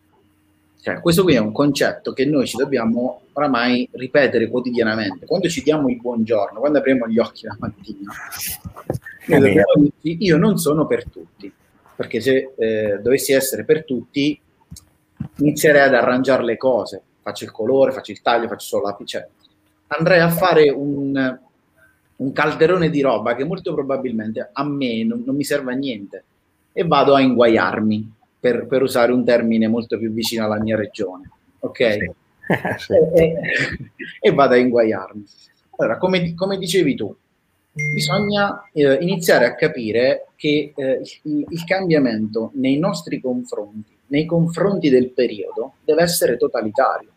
cioè, 0.80 1.00
questo 1.00 1.24
qui 1.24 1.34
è 1.34 1.38
un 1.38 1.50
concetto 1.50 2.12
che 2.12 2.26
noi 2.26 2.46
ci 2.46 2.56
dobbiamo 2.56 3.22
oramai 3.32 3.88
ripetere 3.90 4.48
quotidianamente. 4.48 5.26
Quando 5.26 5.48
ci 5.48 5.64
diamo 5.64 5.88
il 5.88 6.00
buongiorno, 6.00 6.60
quando 6.60 6.78
apriamo 6.78 7.08
gli 7.08 7.18
occhi 7.18 7.44
la 7.44 7.56
mattina, 7.58 8.12
io 10.02 10.36
non 10.36 10.58
sono 10.58 10.86
per 10.86 11.08
tutti, 11.08 11.52
perché 11.96 12.20
se 12.20 12.52
eh, 12.56 12.98
dovessi 13.00 13.32
essere 13.32 13.64
per 13.64 13.84
tutti, 13.84 14.38
inizierei 15.36 15.82
ad 15.82 15.94
arrangiare 15.94 16.44
le 16.44 16.56
cose. 16.56 17.02
Faccio 17.22 17.44
il 17.44 17.50
colore, 17.50 17.92
faccio 17.92 18.12
il 18.12 18.20
taglio, 18.20 18.48
faccio 18.48 18.66
solo 18.66 18.84
l'apice. 18.84 19.18
Cioè, 19.18 19.28
andrei 19.88 20.20
a 20.20 20.28
fare 20.28 20.70
un, 20.70 21.38
un, 22.16 22.32
calderone 22.32 22.90
di 22.90 23.00
roba 23.00 23.34
che 23.34 23.44
molto 23.44 23.72
probabilmente 23.74 24.50
a 24.52 24.64
me 24.64 25.04
non, 25.04 25.22
non 25.24 25.34
mi 25.34 25.44
serve 25.44 25.72
a 25.72 25.76
niente 25.76 26.24
e 26.72 26.84
vado 26.84 27.14
a 27.14 27.20
inguaiarmi 27.20 28.12
per, 28.40 28.66
per, 28.66 28.82
usare 28.82 29.12
un 29.12 29.24
termine 29.24 29.68
molto 29.68 29.96
più 29.98 30.12
vicino 30.12 30.44
alla 30.44 30.60
mia 30.60 30.76
regione. 30.76 31.30
Ok? 31.60 31.92
Sì. 31.92 32.12
E, 33.14 33.34
e, 34.20 34.32
vado 34.32 34.52
a 34.52 34.58
inguaiarmi. 34.58 35.24
Allora, 35.76 35.96
come, 35.96 36.34
come 36.34 36.58
dicevi 36.58 36.94
tu, 36.94 37.16
bisogna 37.74 38.62
eh, 38.72 38.94
iniziare 39.00 39.46
a 39.46 39.54
capire 39.54 40.28
che 40.36 40.72
eh, 40.76 41.00
il, 41.22 41.46
il, 41.48 41.64
cambiamento 41.64 42.52
nei 42.54 42.78
nostri 42.78 43.20
confronti, 43.20 43.96
nei 44.08 44.24
confronti 44.26 44.88
del 44.88 45.10
periodo, 45.10 45.74
deve 45.84 46.02
essere 46.02 46.36
totalitario. 46.36 47.08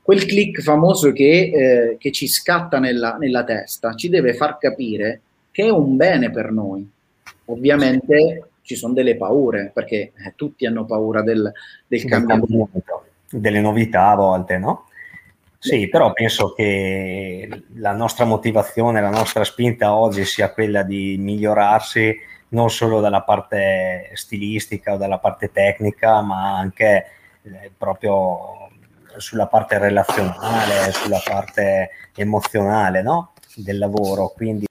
Quel 0.00 0.24
click 0.24 0.62
famoso 0.62 1.12
che, 1.12 1.50
eh, 1.52 1.96
che 1.98 2.10
ci 2.10 2.26
scatta 2.26 2.78
nella, 2.78 3.16
nella, 3.18 3.44
testa 3.44 3.94
ci 3.94 4.08
deve 4.08 4.34
far 4.34 4.58
capire 4.58 5.20
che 5.50 5.64
è 5.64 5.70
un 5.70 5.96
bene 5.96 6.30
per 6.30 6.50
noi. 6.50 6.88
Ovviamente 7.46 8.48
ci 8.62 8.74
sono 8.74 8.94
delle 8.94 9.16
paure, 9.16 9.70
perché 9.72 9.96
eh, 9.96 10.32
tutti 10.34 10.64
hanno 10.64 10.86
paura 10.86 11.22
del, 11.22 11.52
del 11.86 12.04
cambiamento. 12.04 13.04
Delle 13.30 13.60
novità 13.60 14.08
a 14.08 14.14
volte, 14.16 14.58
no? 14.58 14.86
Sì, 15.64 15.88
però 15.88 16.12
penso 16.12 16.54
che 16.54 17.66
la 17.74 17.92
nostra 17.92 18.24
motivazione, 18.24 19.00
la 19.00 19.10
nostra 19.10 19.44
spinta 19.44 19.94
oggi 19.94 20.24
sia 20.24 20.52
quella 20.52 20.82
di 20.82 21.14
migliorarsi 21.20 22.18
non 22.48 22.68
solo 22.68 22.98
dalla 22.98 23.22
parte 23.22 24.10
stilistica 24.14 24.94
o 24.94 24.96
dalla 24.96 25.18
parte 25.18 25.52
tecnica, 25.52 26.20
ma 26.20 26.58
anche 26.58 27.06
eh, 27.42 27.70
proprio 27.78 28.70
sulla 29.18 29.46
parte 29.46 29.78
relazionale, 29.78 30.90
sulla 30.90 31.20
parte 31.24 31.90
emozionale 32.16 33.00
no? 33.00 33.32
del 33.54 33.78
lavoro. 33.78 34.32
Quindi 34.34 34.66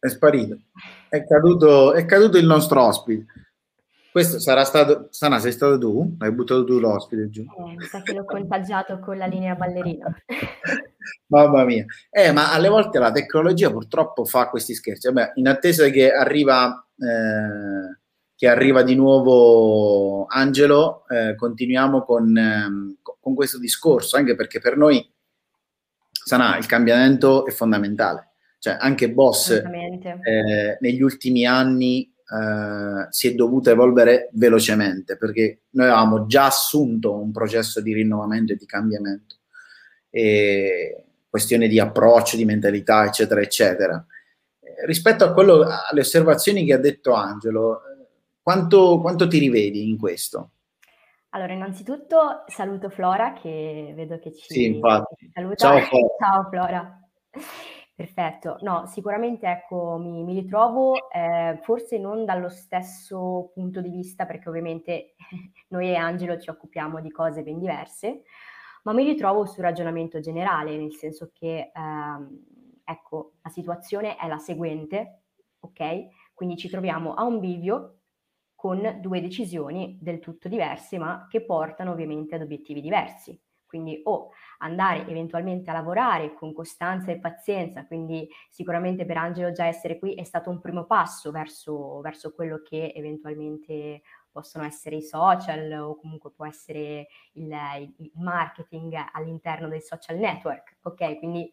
è 0.00 0.08
sparito. 0.08 0.58
È 1.08 1.24
caduto, 1.24 1.92
è 1.92 2.04
caduto 2.06 2.38
il 2.38 2.46
nostro 2.46 2.84
ospite. 2.84 3.24
Questo 4.10 4.40
sarà 4.40 4.64
stato. 4.64 5.06
Sana, 5.10 5.38
sei 5.38 5.52
stato 5.52 5.78
tu? 5.78 6.16
Hai 6.18 6.32
buttato 6.32 6.64
tu 6.64 6.80
l'ospite 6.80 7.28
giù? 7.28 7.42
Eh, 7.42 7.76
mi 7.76 7.84
sa 7.84 8.02
che 8.02 8.12
l'ho 8.12 8.24
contagiato 8.24 8.98
con 8.98 9.16
la 9.16 9.26
linea 9.26 9.54
ballerina. 9.54 10.12
Mamma 11.26 11.64
mia. 11.64 11.84
Eh, 12.10 12.32
ma 12.32 12.52
alle 12.52 12.68
volte 12.68 12.98
la 12.98 13.12
tecnologia 13.12 13.70
purtroppo 13.70 14.24
fa 14.24 14.48
questi 14.48 14.74
scherzi. 14.74 15.12
Vabbè, 15.12 15.32
in 15.36 15.46
attesa 15.46 15.88
che 15.90 16.10
arriva, 16.10 16.84
eh, 16.98 17.98
che 18.34 18.48
arriva 18.48 18.82
di 18.82 18.96
nuovo 18.96 20.26
Angelo, 20.26 21.06
eh, 21.08 21.36
continuiamo 21.36 22.02
con, 22.02 22.36
ehm, 22.36 22.96
con 23.20 23.34
questo 23.34 23.58
discorso, 23.58 24.16
anche 24.16 24.34
perché 24.34 24.58
per 24.58 24.76
noi, 24.76 25.08
Sana, 26.10 26.58
il 26.58 26.66
cambiamento 26.66 27.46
è 27.46 27.50
fondamentale 27.50 28.30
cioè 28.60 28.76
anche 28.78 29.10
Boss 29.10 29.50
eh, 29.50 30.76
negli 30.80 31.00
ultimi 31.00 31.46
anni 31.46 32.12
eh, 32.30 33.06
si 33.10 33.28
è 33.28 33.34
dovuto 33.34 33.70
evolvere 33.70 34.28
velocemente 34.32 35.16
perché 35.16 35.62
noi 35.70 35.86
avevamo 35.86 36.26
già 36.26 36.46
assunto 36.46 37.14
un 37.14 37.32
processo 37.32 37.80
di 37.80 37.92
rinnovamento 37.92 38.52
e 38.52 38.56
di 38.56 38.66
cambiamento. 38.66 39.36
E 40.08 41.04
questione 41.28 41.68
di 41.68 41.78
approccio, 41.78 42.36
di 42.36 42.44
mentalità, 42.44 43.04
eccetera, 43.04 43.40
eccetera. 43.40 44.04
Eh, 44.60 44.86
rispetto 44.86 45.24
a 45.24 45.32
quello, 45.32 45.64
alle 45.64 46.00
osservazioni 46.00 46.64
che 46.64 46.74
ha 46.74 46.78
detto 46.78 47.12
Angelo, 47.12 47.82
quanto, 48.42 49.00
quanto 49.00 49.28
ti 49.28 49.38
rivedi 49.38 49.88
in 49.88 49.96
questo? 49.96 50.50
Allora, 51.30 51.52
innanzitutto 51.52 52.44
saluto 52.48 52.90
Flora 52.90 53.32
che 53.32 53.92
vedo 53.94 54.18
che 54.18 54.32
ci, 54.34 54.46
sì, 54.48 54.64
infatti. 54.66 55.30
saluta. 55.32 55.54
Ciao 55.54 55.80
Flora. 55.80 56.14
Ciao 56.18 56.48
Flora. 56.48 57.00
Perfetto, 58.00 58.56
no, 58.62 58.86
sicuramente 58.86 59.46
ecco, 59.46 59.98
mi, 59.98 60.22
mi 60.24 60.32
ritrovo 60.32 61.10
eh, 61.10 61.58
forse 61.60 61.98
non 61.98 62.24
dallo 62.24 62.48
stesso 62.48 63.50
punto 63.52 63.82
di 63.82 63.90
vista, 63.90 64.24
perché 64.24 64.48
ovviamente 64.48 65.16
noi 65.68 65.90
e 65.90 65.96
Angelo 65.96 66.38
ci 66.38 66.48
occupiamo 66.48 66.98
di 67.02 67.10
cose 67.10 67.42
ben 67.42 67.58
diverse, 67.58 68.22
ma 68.84 68.94
mi 68.94 69.04
ritrovo 69.04 69.44
sul 69.44 69.62
ragionamento 69.64 70.18
generale, 70.18 70.78
nel 70.78 70.94
senso 70.94 71.30
che 71.34 71.70
ehm, 71.74 72.44
ecco, 72.84 73.32
la 73.42 73.50
situazione 73.50 74.16
è 74.16 74.26
la 74.28 74.38
seguente, 74.38 75.24
ok? 75.60 76.06
Quindi 76.32 76.56
ci 76.56 76.70
troviamo 76.70 77.12
a 77.12 77.24
un 77.24 77.38
bivio 77.38 77.96
con 78.54 78.98
due 79.02 79.20
decisioni 79.20 79.98
del 80.00 80.20
tutto 80.20 80.48
diverse, 80.48 80.96
ma 80.96 81.26
che 81.28 81.44
portano 81.44 81.90
ovviamente 81.92 82.34
ad 82.36 82.40
obiettivi 82.40 82.80
diversi. 82.80 83.38
Quindi 83.70 84.00
o 84.02 84.30
andare 84.58 85.06
eventualmente 85.06 85.70
a 85.70 85.74
lavorare 85.74 86.34
con 86.34 86.52
costanza 86.52 87.12
e 87.12 87.20
pazienza, 87.20 87.86
quindi 87.86 88.28
sicuramente 88.50 89.06
per 89.06 89.16
Angelo 89.16 89.52
già 89.52 89.66
essere 89.66 89.96
qui 89.96 90.14
è 90.14 90.24
stato 90.24 90.50
un 90.50 90.60
primo 90.60 90.86
passo 90.86 91.30
verso, 91.30 92.00
verso 92.00 92.34
quello 92.34 92.60
che 92.62 92.92
eventualmente 92.92 94.02
possono 94.28 94.64
essere 94.64 94.96
i 94.96 95.02
social 95.02 95.70
o 95.72 95.96
comunque 95.96 96.32
può 96.32 96.46
essere 96.46 97.06
il, 97.34 97.54
il 97.98 98.10
marketing 98.14 98.92
all'interno 99.12 99.68
dei 99.68 99.80
social 99.80 100.16
network, 100.18 100.78
ok? 100.82 101.18
Quindi 101.18 101.52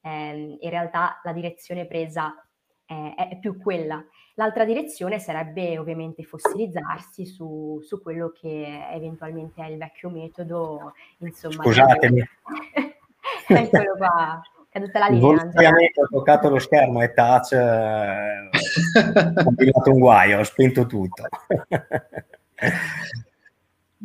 ehm, 0.00 0.56
in 0.58 0.70
realtà 0.70 1.20
la 1.22 1.32
direzione 1.32 1.86
presa 1.86 2.34
è, 2.88 3.28
è 3.32 3.38
più 3.38 3.60
quella. 3.60 4.02
L'altra 4.34 4.64
direzione 4.64 5.18
sarebbe 5.18 5.78
ovviamente 5.78 6.22
fossilizzarsi 6.22 7.26
su, 7.26 7.80
su, 7.82 8.00
quello 8.00 8.32
che 8.32 8.86
eventualmente 8.92 9.62
è 9.62 9.68
il 9.68 9.76
vecchio 9.76 10.08
metodo, 10.08 10.94
insomma. 11.18 11.62
Scusatemi. 11.62 12.26
Eccolo 13.48 13.94
qua, 13.96 14.40
caduta 14.70 14.98
la 15.00 15.08
linea. 15.08 15.28
Ovviamente 15.28 16.00
ho 16.00 16.06
toccato 16.08 16.48
lo 16.48 16.58
schermo 16.58 17.02
e 17.02 17.12
touch, 17.12 17.52
eh, 17.52 18.48
ho 19.34 19.44
combinato 19.44 19.92
un 19.92 19.98
guaio, 19.98 20.38
ho 20.38 20.44
spento 20.44 20.86
tutto. 20.86 21.28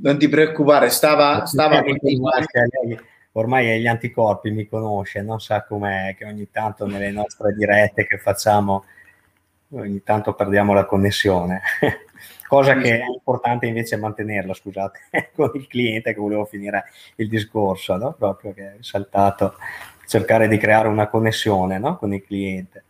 non 0.01 0.17
ti 0.17 0.27
preoccupare, 0.27 0.89
stava... 0.89 1.45
stava 1.45 1.81
ormai 3.33 3.79
gli 3.79 3.87
anticorpi 3.87 4.51
mi 4.51 4.67
conosce, 4.67 5.21
non 5.21 5.39
sa 5.39 5.63
com'è 5.63 6.15
che 6.17 6.25
ogni 6.25 6.49
tanto 6.51 6.85
nelle 6.85 7.11
nostre 7.11 7.53
dirette 7.53 8.05
che 8.05 8.17
facciamo 8.17 8.85
ogni 9.71 10.03
tanto 10.03 10.33
perdiamo 10.33 10.73
la 10.73 10.85
connessione. 10.85 11.61
Cosa 12.47 12.75
che 12.75 12.99
è 12.99 13.05
importante 13.07 13.65
invece 13.65 13.97
mantenerla, 13.97 14.53
scusate, 14.53 14.99
con 15.33 15.51
il 15.55 15.67
cliente 15.67 16.13
che 16.13 16.19
volevo 16.19 16.45
finire 16.45 16.85
il 17.15 17.27
discorso, 17.27 17.95
no? 17.97 18.13
proprio 18.13 18.53
che 18.53 18.63
è 18.63 18.75
saltato, 18.81 19.55
cercare 20.05 20.47
di 20.47 20.57
creare 20.57 20.87
una 20.87 21.07
connessione 21.07 21.79
no? 21.79 21.97
con 21.97 22.13
il 22.13 22.23
cliente. 22.23 22.83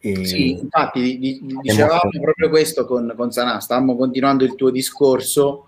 E... 0.00 0.24
Sì, 0.24 0.50
infatti 0.50 1.00
di, 1.00 1.18
di, 1.18 1.58
dicevamo 1.62 2.10
proprio 2.20 2.48
questo 2.48 2.84
con, 2.86 3.14
con 3.16 3.30
Sanà, 3.30 3.60
stavamo 3.60 3.96
continuando 3.96 4.44
il 4.44 4.56
tuo 4.56 4.70
discorso 4.70 5.66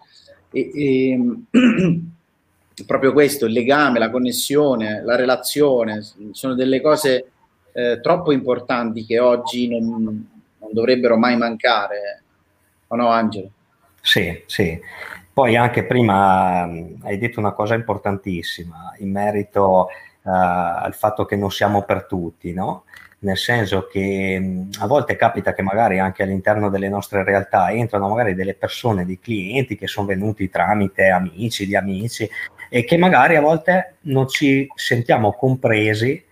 e, 0.51 0.71
e 0.75 1.21
proprio 2.85 3.13
questo, 3.13 3.47
il 3.47 3.53
legame, 3.53 3.99
la 3.99 4.11
connessione, 4.11 5.03
la 5.03 5.17
relazione, 5.17 6.05
sono 6.33 6.55
delle 6.55 6.81
cose 6.81 7.31
eh, 7.73 8.01
troppo 8.03 8.33
importanti 8.33 9.07
che 9.07 9.19
oggi 9.19 9.69
non, 9.69 9.89
non, 9.89 10.29
dovrebbero 10.73 11.17
mai 11.17 11.37
mancare, 11.37 12.23
o 12.89 12.97
no 12.97 13.09
Angelo? 13.09 13.51
Sì, 14.01 14.43
sì. 14.47 14.79
Poi 15.33 15.57
anche 15.57 15.85
prima 15.85 16.63
hai 16.63 17.19
detto 17.19 17.41
una 17.41 17.53
cosa 17.53 17.75
importantissima 17.75 18.95
in 18.99 19.11
merito 19.11 19.89
uh, 20.23 20.31
al 20.31 20.95
fatto 20.95 21.27
che 21.27 21.37
non 21.37 21.51
siamo 21.51 21.83
per 21.83 22.07
tutti, 22.07 22.55
no? 22.55 22.85
nel 23.19 23.37
senso 23.37 23.87
che 23.87 24.67
a 24.79 24.87
volte 24.87 25.17
capita 25.17 25.55
che 25.55 25.63
magari 25.63 25.99
anche 25.99 26.23
all'interno 26.23 26.69
delle 26.69 26.89
nostre 26.89 27.25
realtà 27.25 27.71
entrano 27.71 28.09
magari 28.09 28.35
delle 28.35 28.55
persone, 28.55 29.07
dei 29.07 29.19
clienti 29.19 29.77
che 29.77 29.87
sono 29.87 30.07
venuti 30.07 30.51
tramite 30.51 31.09
amici 31.09 31.67
di 31.67 31.75
amici 31.75 32.29
e 32.69 32.85
che 32.85 32.97
magari 32.97 33.37
a 33.37 33.41
volte 33.41 33.97
non 34.03 34.29
ci 34.29 34.67
sentiamo 34.75 35.33
compresi 35.33 36.25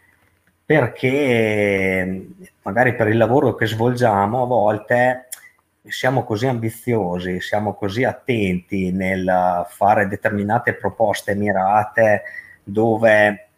perché 0.66 2.26
magari 2.62 2.94
per 2.94 3.08
il 3.08 3.16
lavoro 3.16 3.54
che 3.54 3.66
svolgiamo 3.66 4.42
a 4.42 4.46
volte 4.46 5.28
siamo 5.86 6.24
così 6.24 6.46
ambiziosi, 6.46 7.40
siamo 7.40 7.74
così 7.74 8.04
attenti 8.04 8.90
nel 8.90 9.66
fare 9.68 10.08
determinate 10.08 10.74
proposte 10.74 11.34
mirate 11.34 12.22
dove 12.62 13.48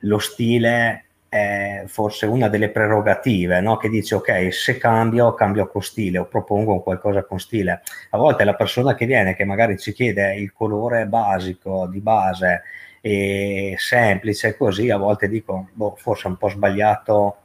lo 0.00 0.18
stile 0.18 1.06
è 1.32 1.84
forse 1.86 2.26
una 2.26 2.48
delle 2.48 2.68
prerogative, 2.68 3.62
no? 3.62 3.78
che 3.78 3.88
dice 3.88 4.16
ok, 4.16 4.52
se 4.52 4.76
cambio, 4.76 5.32
cambio 5.32 5.66
con 5.66 5.80
stile 5.80 6.18
o 6.18 6.26
propongo 6.26 6.82
qualcosa 6.82 7.24
con 7.24 7.40
stile. 7.40 7.80
A 8.10 8.18
volte 8.18 8.44
la 8.44 8.54
persona 8.54 8.94
che 8.94 9.06
viene, 9.06 9.34
che 9.34 9.46
magari 9.46 9.78
ci 9.78 9.94
chiede 9.94 10.34
il 10.34 10.52
colore 10.52 11.06
basico, 11.06 11.86
di 11.86 12.00
base, 12.00 12.64
e 13.00 13.76
semplice 13.78 14.58
così, 14.58 14.90
a 14.90 14.98
volte 14.98 15.26
dico, 15.26 15.70
boh, 15.72 15.94
forse 15.96 16.26
un 16.26 16.36
po' 16.36 16.50
sbagliato 16.50 17.44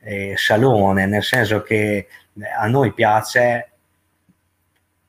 eh, 0.00 0.34
salone, 0.36 1.06
nel 1.06 1.22
senso 1.22 1.62
che 1.62 2.08
a 2.58 2.66
noi 2.66 2.92
piace 2.92 3.70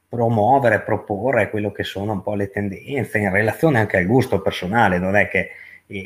promuovere, 0.07 0.79
proporre 0.79 1.49
quello 1.49 1.73
che 1.73 1.83
sono 1.83 2.13
un 2.13 2.21
po' 2.23 2.35
le 2.35 2.49
tendenze 2.49 3.17
in 3.17 3.29
relazione 3.29 3.79
anche 3.79 3.97
al 3.97 4.05
gusto 4.05 4.41
personale, 4.41 4.99
non 4.99 5.17
è 5.17 5.27
che 5.27 5.49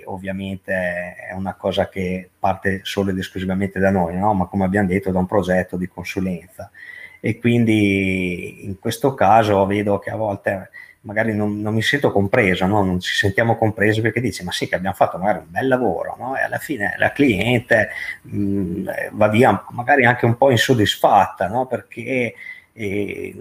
ovviamente 0.05 0.73
è 1.15 1.33
una 1.33 1.55
cosa 1.55 1.89
che 1.89 2.29
parte 2.39 2.81
solo 2.83 3.09
ed 3.09 3.17
esclusivamente 3.17 3.79
da 3.79 3.89
noi, 3.89 4.17
no? 4.17 4.33
ma 4.33 4.45
come 4.45 4.63
abbiamo 4.63 4.87
detto 4.87 5.11
da 5.11 5.19
un 5.19 5.25
progetto 5.25 5.75
di 5.75 5.87
consulenza. 5.87 6.71
E 7.19 7.39
quindi 7.39 8.65
in 8.65 8.79
questo 8.79 9.13
caso 9.13 9.65
vedo 9.65 9.99
che 9.99 10.09
a 10.09 10.15
volte 10.15 10.69
magari 11.01 11.35
non, 11.35 11.59
non 11.59 11.73
mi 11.73 11.81
sento 11.81 12.11
compreso, 12.11 12.65
no? 12.65 12.83
non 12.83 12.99
ci 12.99 13.13
sentiamo 13.13 13.57
compresi 13.57 14.01
perché 14.01 14.21
dici 14.21 14.43
ma 14.43 14.51
sì 14.51 14.67
che 14.67 14.75
abbiamo 14.75 14.95
fatto 14.95 15.17
magari 15.17 15.39
un 15.39 15.51
bel 15.51 15.67
lavoro 15.67 16.15
no? 16.17 16.37
e 16.37 16.41
alla 16.41 16.59
fine 16.59 16.95
la 16.97 17.11
cliente 17.11 17.89
mh, 18.21 18.37
mm, 18.37 18.87
va 19.11 19.27
via 19.27 19.65
magari 19.71 20.05
anche 20.05 20.25
un 20.25 20.37
po' 20.37 20.49
insoddisfatta 20.49 21.47
no? 21.47 21.65
perché 21.65 22.33
eh, 22.71 23.35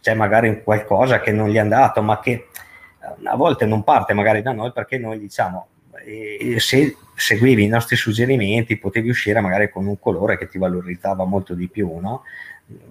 c'è 0.00 0.14
magari 0.14 0.62
qualcosa 0.62 1.20
che 1.20 1.32
non 1.32 1.48
gli 1.48 1.56
è 1.56 1.60
andato 1.60 2.00
ma 2.00 2.20
che 2.20 2.46
a 3.24 3.36
volte 3.36 3.66
non 3.66 3.84
parte 3.84 4.12
magari 4.12 4.42
da 4.42 4.52
noi 4.52 4.72
perché 4.72 4.98
noi 4.98 5.18
diciamo 5.18 5.68
eh, 6.04 6.58
se 6.58 6.96
seguivi 7.14 7.64
i 7.64 7.68
nostri 7.68 7.96
suggerimenti 7.96 8.78
potevi 8.78 9.10
uscire 9.10 9.40
magari 9.40 9.70
con 9.70 9.86
un 9.86 9.98
colore 9.98 10.38
che 10.38 10.48
ti 10.48 10.58
valorizzava 10.58 11.24
molto 11.24 11.54
di 11.54 11.68
più, 11.68 11.98
no? 11.98 12.22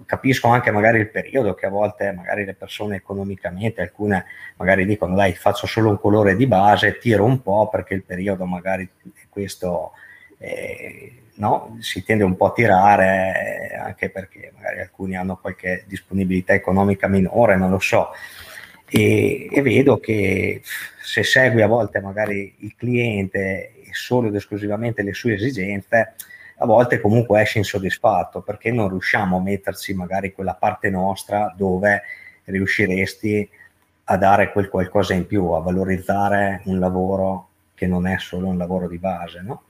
capisco 0.04 0.48
anche 0.48 0.70
magari 0.70 0.98
il 0.98 1.08
periodo 1.08 1.54
che 1.54 1.66
a 1.66 1.70
volte 1.70 2.12
magari 2.12 2.44
le 2.44 2.54
persone 2.54 2.96
economicamente, 2.96 3.80
alcune 3.80 4.26
magari 4.56 4.84
dicono 4.84 5.14
dai 5.14 5.34
faccio 5.34 5.66
solo 5.66 5.90
un 5.90 5.98
colore 5.98 6.36
di 6.36 6.46
base, 6.46 6.98
tiro 6.98 7.24
un 7.24 7.42
po' 7.42 7.68
perché 7.68 7.94
il 7.94 8.04
periodo 8.04 8.44
magari 8.44 8.88
questo 9.28 9.92
eh, 10.38 11.22
no? 11.34 11.76
si 11.80 12.04
tende 12.04 12.24
un 12.24 12.36
po' 12.36 12.46
a 12.46 12.52
tirare 12.52 13.78
anche 13.82 14.10
perché 14.10 14.52
magari 14.54 14.80
alcuni 14.80 15.16
hanno 15.16 15.36
qualche 15.36 15.84
disponibilità 15.86 16.52
economica 16.52 17.08
minore, 17.08 17.56
non 17.56 17.70
lo 17.70 17.78
so. 17.78 18.10
E, 18.90 19.48
e 19.50 19.62
vedo 19.62 19.98
che 19.98 20.62
se 21.02 21.22
segui 21.22 21.62
a 21.62 21.68
volte 21.68 22.00
magari 22.00 22.54
il 22.58 22.74
cliente 22.76 23.74
solo 23.92 24.28
ed 24.28 24.34
esclusivamente 24.34 25.02
le 25.02 25.14
sue 25.14 25.34
esigenze, 25.34 26.14
a 26.58 26.66
volte 26.66 27.00
comunque 27.00 27.40
esce 27.40 27.58
insoddisfatto 27.58 28.42
perché 28.42 28.70
non 28.70 28.88
riusciamo 28.88 29.36
a 29.36 29.40
metterci 29.40 29.94
magari 29.94 30.32
quella 30.32 30.54
parte 30.54 30.90
nostra 30.90 31.54
dove 31.56 32.02
riusciresti 32.44 33.48
a 34.04 34.16
dare 34.16 34.52
quel 34.52 34.68
qualcosa 34.68 35.14
in 35.14 35.26
più, 35.26 35.50
a 35.50 35.60
valorizzare 35.60 36.62
un 36.64 36.78
lavoro 36.78 37.48
che 37.74 37.86
non 37.86 38.06
è 38.06 38.18
solo 38.18 38.48
un 38.48 38.58
lavoro 38.58 38.88
di 38.88 38.98
base, 38.98 39.40
no? 39.40 39.62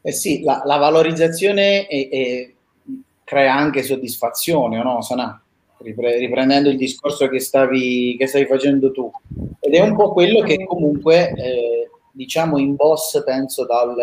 Eh 0.00 0.12
sì, 0.12 0.42
la, 0.42 0.62
la 0.64 0.78
valorizzazione 0.78 1.86
è, 1.86 2.08
è, 2.08 2.50
crea 3.22 3.54
anche 3.54 3.82
soddisfazione, 3.82 4.82
no, 4.82 5.02
Sana? 5.02 5.40
Ripre, 5.82 6.18
riprendendo 6.18 6.68
il 6.68 6.76
discorso 6.76 7.28
che 7.28 7.40
stavi, 7.40 8.16
che 8.18 8.26
stavi, 8.26 8.44
facendo 8.46 8.90
tu. 8.90 9.10
Ed 9.60 9.74
è 9.74 9.80
un 9.80 9.96
po' 9.96 10.12
quello 10.12 10.42
che 10.42 10.64
comunque, 10.66 11.32
eh, 11.32 11.90
diciamo, 12.12 12.58
in 12.58 12.74
boss 12.74 13.22
penso 13.24 13.64
dal, 13.64 13.94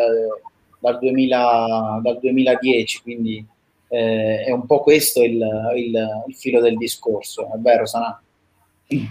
dal, 0.80 0.98
2000, 0.98 2.00
dal 2.02 2.20
2010, 2.20 3.02
quindi 3.02 3.46
eh, 3.90 4.44
è 4.44 4.52
un 4.52 4.66
po' 4.66 4.82
questo 4.82 5.24
il, 5.24 5.40
il, 5.76 6.24
il, 6.28 6.36
filo 6.36 6.60
del 6.62 6.78
discorso, 6.78 7.46
è 7.54 7.58
vero 7.58 7.86
Sanà? 7.86 8.20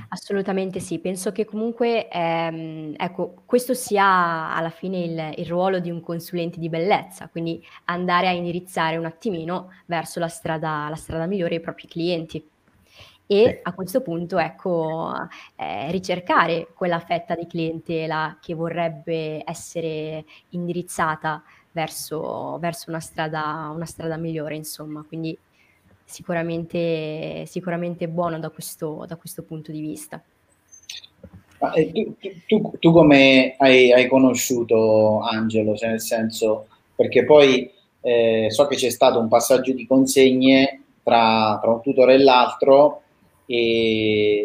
Assolutamente 0.08 0.80
sì, 0.80 0.98
penso 0.98 1.32
che 1.32 1.44
comunque 1.44 2.08
ehm, 2.08 2.94
ecco, 2.96 3.42
questo 3.44 3.74
sia 3.74 4.54
alla 4.54 4.70
fine 4.70 4.98
il, 5.00 5.34
il, 5.36 5.46
ruolo 5.46 5.80
di 5.80 5.90
un 5.90 6.00
consulente 6.00 6.58
di 6.58 6.70
bellezza, 6.70 7.28
quindi 7.28 7.62
andare 7.84 8.26
a 8.26 8.32
indirizzare 8.32 8.96
un 8.96 9.04
attimino 9.04 9.70
verso 9.84 10.18
la 10.18 10.28
strada, 10.28 10.88
la 10.88 10.96
strada 10.96 11.26
migliore 11.26 11.56
ai 11.56 11.60
propri 11.60 11.86
clienti. 11.86 12.42
E 13.28 13.60
a 13.62 13.72
questo 13.72 14.02
punto, 14.02 14.38
ecco, 14.38 15.12
eh, 15.56 15.90
ricercare 15.90 16.68
quella 16.72 17.00
fetta 17.00 17.34
di 17.34 17.46
clientela 17.48 18.38
che 18.40 18.54
vorrebbe 18.54 19.42
essere 19.44 20.24
indirizzata 20.50 21.42
verso, 21.72 22.56
verso 22.60 22.90
una, 22.90 23.00
strada, 23.00 23.70
una 23.74 23.84
strada 23.84 24.16
migliore, 24.16 24.54
insomma. 24.54 25.04
Quindi 25.06 25.36
sicuramente, 26.04 27.44
sicuramente 27.46 28.06
buono 28.06 28.38
da 28.38 28.50
questo, 28.50 29.04
da 29.08 29.16
questo 29.16 29.42
punto 29.42 29.72
di 29.72 29.80
vista. 29.80 30.22
Eh, 31.74 31.92
tu, 31.92 32.14
tu, 32.46 32.72
tu, 32.78 32.92
come 32.92 33.56
hai, 33.58 33.92
hai, 33.92 34.06
conosciuto 34.06 35.20
Angelo? 35.20 35.74
Cioè 35.74 35.90
nel 35.90 36.00
senso, 36.00 36.68
perché 36.94 37.24
poi 37.24 37.68
eh, 38.02 38.46
so 38.50 38.66
che 38.66 38.76
c'è 38.76 38.90
stato 38.90 39.18
un 39.18 39.26
passaggio 39.26 39.72
di 39.72 39.84
consegne 39.84 40.82
tra, 41.02 41.58
tra 41.60 41.72
un 41.72 41.80
tutore 41.82 42.14
e 42.14 42.18
l'altro 42.18 43.02
e 43.46 44.44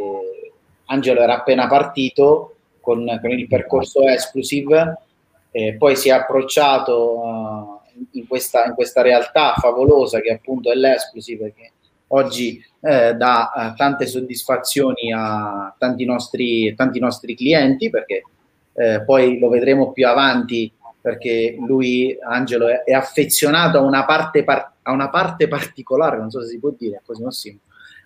Angelo 0.86 1.22
era 1.22 1.36
appena 1.36 1.68
partito 1.68 2.56
con, 2.80 3.06
con 3.22 3.32
il 3.32 3.48
percorso 3.48 4.08
Exclusive, 4.08 4.98
eh, 5.52 5.76
poi 5.76 5.96
si 5.96 6.10
è 6.10 6.14
approcciato 6.14 7.20
uh, 7.20 7.82
in 8.12 8.28
questa, 8.28 8.66
in 8.66 8.74
questa 8.74 9.02
realtà 9.02 9.54
favolosa 9.56 10.20
che 10.22 10.32
appunto 10.32 10.72
è 10.72 10.76
l'Exclusive, 10.76 11.54
che 11.54 11.72
oggi 12.08 12.64
eh, 12.82 13.14
dà 13.14 13.52
eh, 13.52 13.74
tante 13.76 14.06
soddisfazioni 14.06 15.14
a 15.14 15.74
tanti 15.78 16.06
nostri, 16.06 16.74
tanti 16.76 17.00
nostri 17.00 17.36
clienti, 17.36 17.90
perché 17.90 18.24
eh, 18.74 19.04
poi 19.04 19.40
lo 19.40 19.50
vedremo 19.50 19.92
più 19.92 20.08
avanti, 20.08 20.72
perché 21.00 21.56
lui, 21.60 22.18
Angelo, 22.22 22.68
è, 22.68 22.84
è 22.84 22.94
affezionato 22.94 23.78
a 23.78 23.82
una, 23.82 24.06
parte 24.06 24.44
par- 24.44 24.72
a 24.84 24.92
una 24.92 25.10
parte 25.10 25.48
particolare, 25.48 26.18
non 26.18 26.30
so 26.30 26.42
se 26.42 26.50
si 26.50 26.60
può 26.60 26.74
dire 26.78 27.02
così, 27.06 27.24
Massimo, 27.24 27.60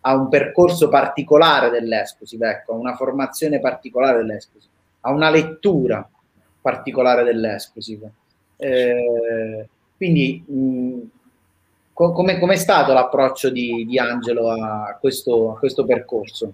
a 0.08 0.14
un 0.16 0.30
percorso 0.30 0.88
particolare 0.88 1.72
dell'Exclusive, 1.72 2.48
ecco, 2.48 2.74
una 2.74 2.96
formazione 2.96 3.60
particolare 3.60 4.18
dell'Exclusive, 4.18 4.72
a 5.02 5.12
una 5.12 5.32
lettura 5.32 6.08
particolare 6.62 7.24
dell'Exclusive. 7.24 8.12
Eh, 8.58 9.68
quindi, 9.98 10.44
mh, 10.46 11.02
come 11.92 12.54
è 12.54 12.58
stato 12.58 12.94
l'approccio 12.94 13.50
di, 13.50 13.84
di 13.88 13.98
Angelo 13.98 14.52
a 14.52 14.96
questo, 15.00 15.54
a 15.54 15.58
questo, 15.58 15.86
percorso? 15.86 16.54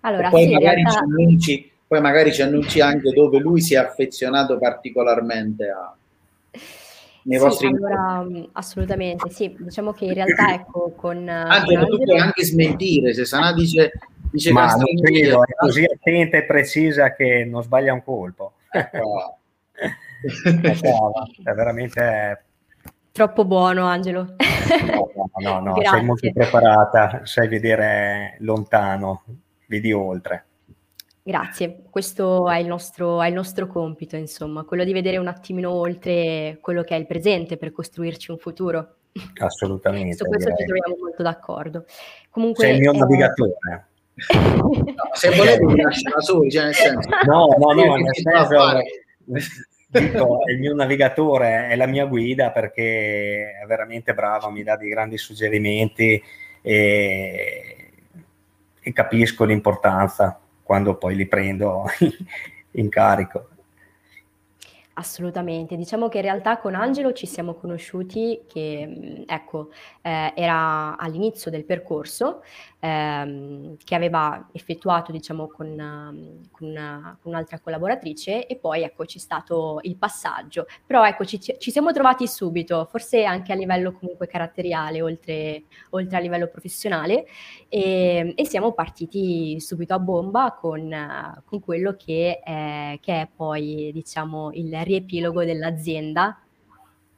Allora, 0.00 0.28
poi, 0.28 0.44
sì, 0.44 0.52
magari 0.52 0.82
realtà... 0.82 1.00
annunci, 1.00 1.72
poi, 1.84 2.00
magari 2.00 2.32
ci 2.32 2.42
annunci, 2.42 2.80
anche 2.80 3.10
dove 3.10 3.38
lui 3.40 3.60
si 3.60 3.74
è 3.74 3.78
affezionato 3.78 4.56
particolarmente 4.56 5.68
a, 5.68 5.92
nei 7.24 7.38
sì, 7.38 7.44
vostri 7.44 7.66
allora, 7.68 8.26
assolutamente, 8.52 9.30
sì, 9.30 9.54
diciamo 9.58 9.92
che 9.92 10.04
in 10.06 10.14
realtà 10.14 10.52
ecco 10.52 10.92
con... 10.96 11.28
Angelo, 11.28 11.86
con 11.86 11.98
tu 11.98 12.04
puoi 12.04 12.18
anche 12.18 12.44
smentire, 12.44 13.14
se 13.14 13.24
Sana 13.24 13.52
dice... 13.52 13.92
dice 14.30 14.52
Ma 14.52 14.74
non 14.74 14.94
credo, 15.02 15.42
è 15.44 15.54
così 15.56 15.84
attenta 15.84 16.36
e 16.36 16.44
precisa 16.44 17.14
che 17.14 17.44
non 17.44 17.62
sbaglia 17.62 17.92
un 17.92 18.02
colpo. 18.02 18.52
No. 20.24 20.48
è 21.44 21.52
veramente 21.52 22.44
troppo 23.12 23.44
buono 23.44 23.84
Angelo 23.84 24.36
no 24.86 25.10
no 25.36 25.60
no, 25.60 25.60
no 25.60 25.74
sei 25.82 26.02
molto 26.02 26.30
preparata 26.32 27.20
sai 27.24 27.46
vedere 27.46 28.36
lontano 28.40 29.22
vedi 29.66 29.92
oltre 29.92 30.46
Grazie, 31.26 31.84
questo 31.88 32.50
è 32.50 32.58
il, 32.58 32.66
nostro, 32.66 33.22
è 33.22 33.28
il, 33.28 33.32
nostro, 33.32 33.66
compito, 33.66 34.14
insomma, 34.14 34.64
quello 34.64 34.84
di 34.84 34.92
vedere 34.92 35.16
un 35.16 35.26
attimino 35.26 35.72
oltre 35.72 36.58
quello 36.60 36.82
che 36.82 36.94
è 36.94 36.98
il 36.98 37.06
presente 37.06 37.56
per 37.56 37.72
costruirci 37.72 38.30
un 38.30 38.36
futuro. 38.36 38.96
Assolutamente. 39.40 40.16
Su 40.16 40.26
questo 40.26 40.50
direi. 40.50 40.66
ci 40.66 40.66
troviamo 40.66 41.02
molto 41.02 41.22
d'accordo. 41.22 41.86
Comunque, 42.28 42.66
Sei 42.66 42.74
il 42.74 42.80
mio 42.80 42.92
eh... 42.92 42.98
navigatore. 42.98 43.86
no, 44.44 44.94
se 45.14 45.34
volete 45.34 45.64
mi 45.64 45.80
lascio 45.80 46.10
da 46.14 46.20
soli, 46.20 46.50
cioè 46.50 46.64
nel 46.64 46.74
senso... 46.74 47.08
No, 47.24 47.46
no, 47.58 47.72
no, 47.72 47.96
nel 47.96 48.14
senso 48.14 48.78
dico, 49.86 50.40
il 50.50 50.58
mio 50.58 50.74
navigatore 50.74 51.68
è 51.68 51.76
la 51.76 51.86
mia 51.86 52.04
guida 52.04 52.50
perché 52.50 53.60
è 53.62 53.64
veramente 53.66 54.12
bravo, 54.12 54.50
mi 54.50 54.62
dà 54.62 54.76
dei 54.76 54.90
grandi 54.90 55.16
suggerimenti 55.16 56.22
e, 56.60 57.92
e 58.78 58.92
capisco 58.92 59.44
l'importanza 59.44 60.38
quando 60.64 60.96
poi 60.96 61.14
li 61.14 61.26
prendo 61.26 61.84
in 62.72 62.88
carico. 62.88 63.50
Assolutamente, 64.96 65.74
diciamo 65.74 66.08
che 66.08 66.18
in 66.18 66.22
realtà 66.22 66.58
con 66.58 66.76
Angelo 66.76 67.12
ci 67.12 67.26
siamo 67.26 67.54
conosciuti 67.54 68.42
che, 68.46 69.24
ecco, 69.26 69.70
eh, 70.02 70.32
era 70.36 70.96
all'inizio 70.96 71.50
del 71.50 71.64
percorso 71.64 72.42
ehm, 72.78 73.76
che 73.82 73.94
aveva 73.96 74.48
effettuato, 74.52 75.10
diciamo, 75.10 75.48
con, 75.48 76.46
con, 76.52 76.68
una, 76.68 77.18
con, 77.20 77.32
un'altra 77.32 77.58
collaboratrice 77.58 78.46
e 78.46 78.54
poi, 78.54 78.84
ecco, 78.84 79.04
c'è 79.04 79.18
stato 79.18 79.80
il 79.82 79.96
passaggio. 79.96 80.66
Però, 80.86 81.04
ecco, 81.04 81.24
ci, 81.24 81.40
ci 81.40 81.70
siamo 81.72 81.90
trovati 81.90 82.28
subito, 82.28 82.86
forse 82.88 83.24
anche 83.24 83.52
a 83.52 83.56
livello 83.56 83.92
comunque 83.94 84.28
caratteriale, 84.28 85.02
oltre, 85.02 85.64
oltre 85.90 86.16
a 86.16 86.20
livello 86.20 86.46
professionale, 86.46 87.26
e, 87.68 88.32
e, 88.36 88.46
siamo 88.46 88.72
partiti 88.72 89.58
subito 89.60 89.94
a 89.94 89.98
bomba 89.98 90.52
con, 90.52 91.42
con 91.44 91.58
quello 91.58 91.96
che 91.96 92.38
è, 92.38 92.96
che 93.00 93.22
è 93.22 93.28
poi, 93.34 93.90
diciamo, 93.92 94.52
il 94.52 94.83
riepilogo 94.84 95.44
dell'azienda 95.44 96.38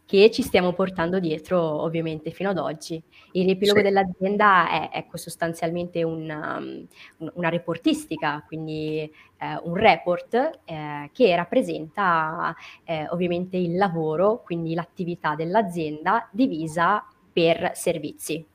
che 0.07 0.31
ci 0.31 0.43
stiamo 0.43 0.73
portando 0.73 1.19
dietro 1.19 1.61
ovviamente 1.61 2.31
fino 2.31 2.51
ad 2.51 2.59
oggi. 2.59 3.03
Il 3.33 3.45
riepilogo 3.45 3.79
sì. 3.79 3.85
dell'azienda 3.85 4.71
è 4.71 4.91
ecco, 4.99 5.17
sostanzialmente 5.17 6.05
una, 6.05 6.59
um, 6.59 6.87
una 7.35 7.49
reportistica, 7.49 8.43
quindi 8.47 9.01
eh, 9.01 9.11
un 9.65 9.75
report 9.75 10.61
eh, 10.65 11.11
che 11.13 11.35
rappresenta 11.35 12.55
eh, 12.85 13.07
ovviamente 13.11 13.57
il 13.57 13.77
lavoro, 13.77 14.43
quindi 14.45 14.75
l'attività 14.75 15.35
dell'azienda 15.35 16.29
divisa 16.31 17.05
per 17.33 17.73
servizi. 17.75 18.47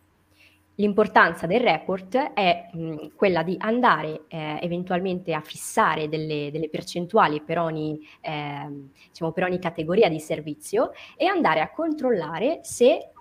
L'importanza 0.76 1.48
del 1.48 1.60
report 1.60 2.16
è 2.34 2.70
mh, 2.72 3.10
quella 3.16 3.44
di 3.44 3.56
andare 3.60 4.24
eh, 4.28 4.58
eventualmente 4.62 5.34
a 5.34 5.42
fissare 5.42 6.08
delle, 6.08 6.50
delle 6.52 6.70
percentuali 6.70 7.42
per 7.42 7.60
ogni, 7.60 8.00
eh, 8.22 8.68
diciamo 9.10 9.32
per 9.32 9.44
ogni 9.44 9.60
categoria 9.60 10.10
di 10.10 10.20
servizio 10.20 10.92
e 11.18 11.26
andare 11.26 11.60
a 11.60 11.72
controllare 11.72 12.60
se 12.64 13.12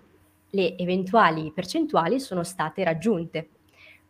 le 0.50 0.76
eventuali 0.76 1.52
percentuali 1.52 2.20
sono 2.20 2.44
state 2.44 2.84
raggiunte. 2.84 3.48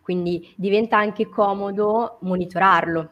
Quindi 0.00 0.53
diventa 0.57 0.98
anche 0.98 1.29
comodo 1.29 2.18
monitorarlo 2.22 3.11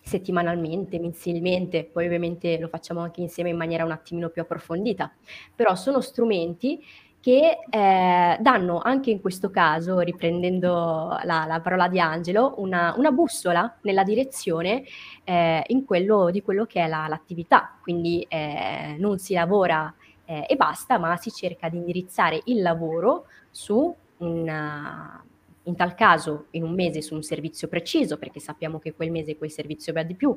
settimanalmente, 0.00 0.98
mensilmente, 0.98 1.84
poi 1.84 2.06
ovviamente 2.06 2.58
lo 2.58 2.68
facciamo 2.68 3.00
anche 3.00 3.20
insieme 3.20 3.50
in 3.50 3.56
maniera 3.56 3.84
un 3.84 3.92
attimino 3.92 4.28
più 4.30 4.42
approfondita, 4.42 5.12
però 5.54 5.74
sono 5.74 6.00
strumenti 6.00 6.82
che 7.22 7.60
eh, 7.70 8.36
danno 8.40 8.80
anche 8.82 9.10
in 9.10 9.20
questo 9.20 9.48
caso, 9.48 10.00
riprendendo 10.00 11.16
la, 11.22 11.44
la 11.46 11.60
parola 11.60 11.86
di 11.86 12.00
Angelo, 12.00 12.54
una, 12.56 12.94
una 12.96 13.12
bussola 13.12 13.78
nella 13.82 14.02
direzione 14.02 14.82
eh, 15.22 15.64
quello, 15.86 16.30
di 16.30 16.42
quello 16.42 16.64
che 16.64 16.82
è 16.82 16.88
la, 16.88 17.06
l'attività. 17.08 17.78
Quindi 17.80 18.26
eh, 18.28 18.96
non 18.98 19.18
si 19.18 19.34
lavora 19.34 19.94
eh, 20.24 20.46
e 20.48 20.56
basta, 20.56 20.98
ma 20.98 21.16
si 21.16 21.30
cerca 21.30 21.68
di 21.68 21.76
indirizzare 21.76 22.40
il 22.46 22.60
lavoro 22.60 23.26
su 23.52 23.94
una, 24.16 25.24
in 25.64 25.76
tal 25.76 25.94
caso 25.94 26.46
in 26.50 26.64
un 26.64 26.74
mese 26.74 27.02
su 27.02 27.14
un 27.14 27.22
servizio 27.22 27.68
preciso, 27.68 28.18
perché 28.18 28.40
sappiamo 28.40 28.78
che 28.78 28.92
quel 28.94 29.10
mese 29.10 29.36
quel 29.36 29.50
servizio 29.50 29.92
va 29.92 30.02
di 30.02 30.14
più, 30.14 30.36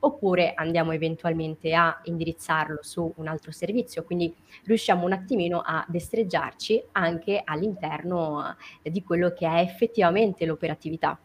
oppure 0.00 0.52
andiamo 0.54 0.92
eventualmente 0.92 1.74
a 1.74 2.00
indirizzarlo 2.04 2.78
su 2.82 3.12
un 3.16 3.26
altro 3.26 3.52
servizio, 3.52 4.04
quindi 4.04 4.34
riusciamo 4.64 5.04
un 5.04 5.12
attimino 5.12 5.62
a 5.64 5.84
destreggiarci 5.88 6.82
anche 6.92 7.40
all'interno 7.44 8.56
eh, 8.82 8.90
di 8.90 9.02
quello 9.02 9.32
che 9.32 9.46
è 9.46 9.60
effettivamente 9.60 10.44
l'operatività. 10.44 11.18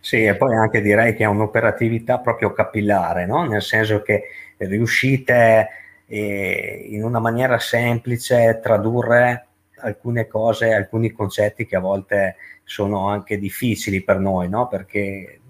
Sì, 0.00 0.24
e 0.24 0.34
poi 0.34 0.56
anche 0.56 0.80
direi 0.80 1.14
che 1.14 1.22
è 1.22 1.26
un'operatività 1.26 2.18
proprio 2.18 2.52
capillare, 2.52 3.24
no? 3.24 3.44
nel 3.46 3.62
senso 3.62 4.02
che 4.02 4.24
riuscite 4.56 5.68
eh, 6.06 6.86
in 6.88 7.04
una 7.04 7.20
maniera 7.20 7.58
semplice 7.60 8.46
a 8.46 8.54
tradurre 8.54 9.46
alcune 9.82 10.26
cose, 10.26 10.72
alcuni 10.72 11.10
concetti 11.12 11.66
che 11.66 11.76
a 11.76 11.80
volte 11.80 12.36
sono 12.64 13.08
anche 13.08 13.38
difficili 13.38 14.02
per 14.02 14.18
noi, 14.18 14.48
no? 14.48 14.68
perché 14.68 15.40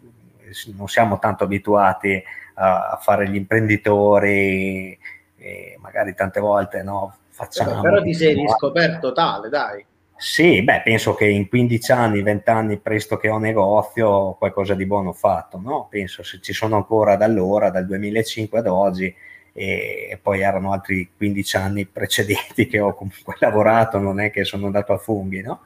non 0.75 0.89
siamo 0.89 1.19
tanto 1.19 1.45
abituati 1.45 2.23
a, 2.55 2.91
a 2.91 2.97
fare 2.97 3.29
gli 3.29 3.37
imprenditori 3.37 4.99
e 5.37 5.77
magari 5.81 6.15
tante 6.15 6.41
volte 6.41 6.83
no, 6.83 7.17
facciamo... 7.29 7.81
Però 7.81 8.03
ti 8.03 8.15
sei 8.15 8.35
riscoperto 8.35 9.13
tale, 9.13 9.49
dai. 9.49 9.85
Sì, 10.23 10.63
beh, 10.63 10.83
penso 10.85 11.15
che 11.15 11.27
in 11.27 11.49
15 11.49 11.91
anni, 11.91 12.23
20 12.23 12.51
anni 12.51 12.79
presto 12.79 13.17
che 13.17 13.29
ho 13.29 13.39
negozio, 13.39 14.35
qualcosa 14.35 14.75
di 14.75 14.87
buono 14.87 15.09
ho 15.09 15.15
fatto, 15.15 15.59
no? 15.61 15.89
Penso 15.91 16.23
se 16.23 16.39
ci 16.41 16.53
sono 16.53 16.77
ancora 16.77 17.17
da 17.17 17.25
allora, 17.25 17.71
dal 17.71 17.87
2005 17.87 18.61
ad 18.61 18.69
oggi, 18.69 19.13
e 19.53 20.19
poi 20.21 20.41
erano 20.41 20.73
altri 20.73 21.11
15 21.17 21.57
anni 21.57 21.85
precedenti 21.87 22.67
che 22.67 22.81
ho 22.81 22.95
comunque 22.95 23.37
lavorato, 23.41 23.99
non 23.99 24.21
è 24.21 24.31
che 24.31 24.45
sono 24.45 24.67
andato 24.67 24.93
a 24.93 24.99
funghi, 24.99 25.43
no? 25.43 25.61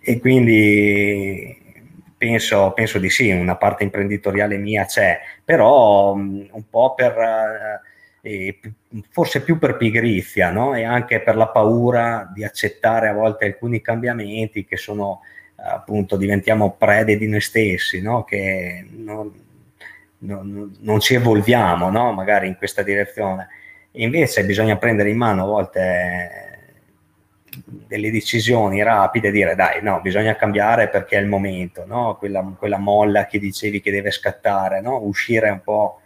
E 0.00 0.18
quindi 0.20 1.62
penso, 2.16 2.72
penso 2.74 2.98
di 2.98 3.10
sì, 3.10 3.30
una 3.30 3.56
parte 3.56 3.84
imprenditoriale 3.84 4.56
mia 4.56 4.84
c'è, 4.84 5.20
però 5.44 6.12
un 6.12 6.62
po' 6.68 6.94
per... 6.94 7.82
E 8.26 8.58
forse 9.10 9.42
più 9.42 9.58
per 9.58 9.76
pigrizia 9.76 10.50
no? 10.50 10.74
e 10.74 10.82
anche 10.82 11.20
per 11.20 11.36
la 11.36 11.48
paura 11.48 12.30
di 12.32 12.42
accettare 12.42 13.08
a 13.08 13.12
volte 13.12 13.44
alcuni 13.44 13.82
cambiamenti 13.82 14.64
che 14.64 14.78
sono 14.78 15.20
appunto 15.56 16.16
diventiamo 16.16 16.72
prede 16.72 17.18
di 17.18 17.28
noi 17.28 17.42
stessi, 17.42 18.00
no? 18.00 18.24
che 18.24 18.86
non, 18.90 19.30
non, 20.24 20.76
non, 20.80 21.00
ci 21.00 21.14
evolviamo 21.14 21.90
no? 21.90 22.12
magari 22.12 22.48
in 22.48 22.56
questa 22.56 22.82
direzione. 22.82 23.48
Invece 23.92 24.44
bisogna 24.44 24.76
prendere 24.76 25.10
in 25.10 25.16
mano 25.16 25.42
a 25.42 25.46
volte 25.46 26.40
delle 27.64 28.10
decisioni 28.10 28.82
rapide 28.82 29.30
dire 29.30 29.54
dai 29.54 29.80
no, 29.80 30.00
bisogna 30.00 30.34
cambiare 30.34 30.88
perché 30.88 31.16
è 31.16 31.20
il 31.20 31.28
momento, 31.28 31.84
no? 31.86 32.16
quella, 32.16 32.42
quella 32.58 32.78
molla 32.78 33.26
che 33.26 33.38
dicevi 33.38 33.80
che 33.80 33.92
deve 33.92 34.10
scattare, 34.10 34.80
no? 34.80 34.98
uscire 35.02 35.50
un 35.50 35.60
po' 35.62 36.00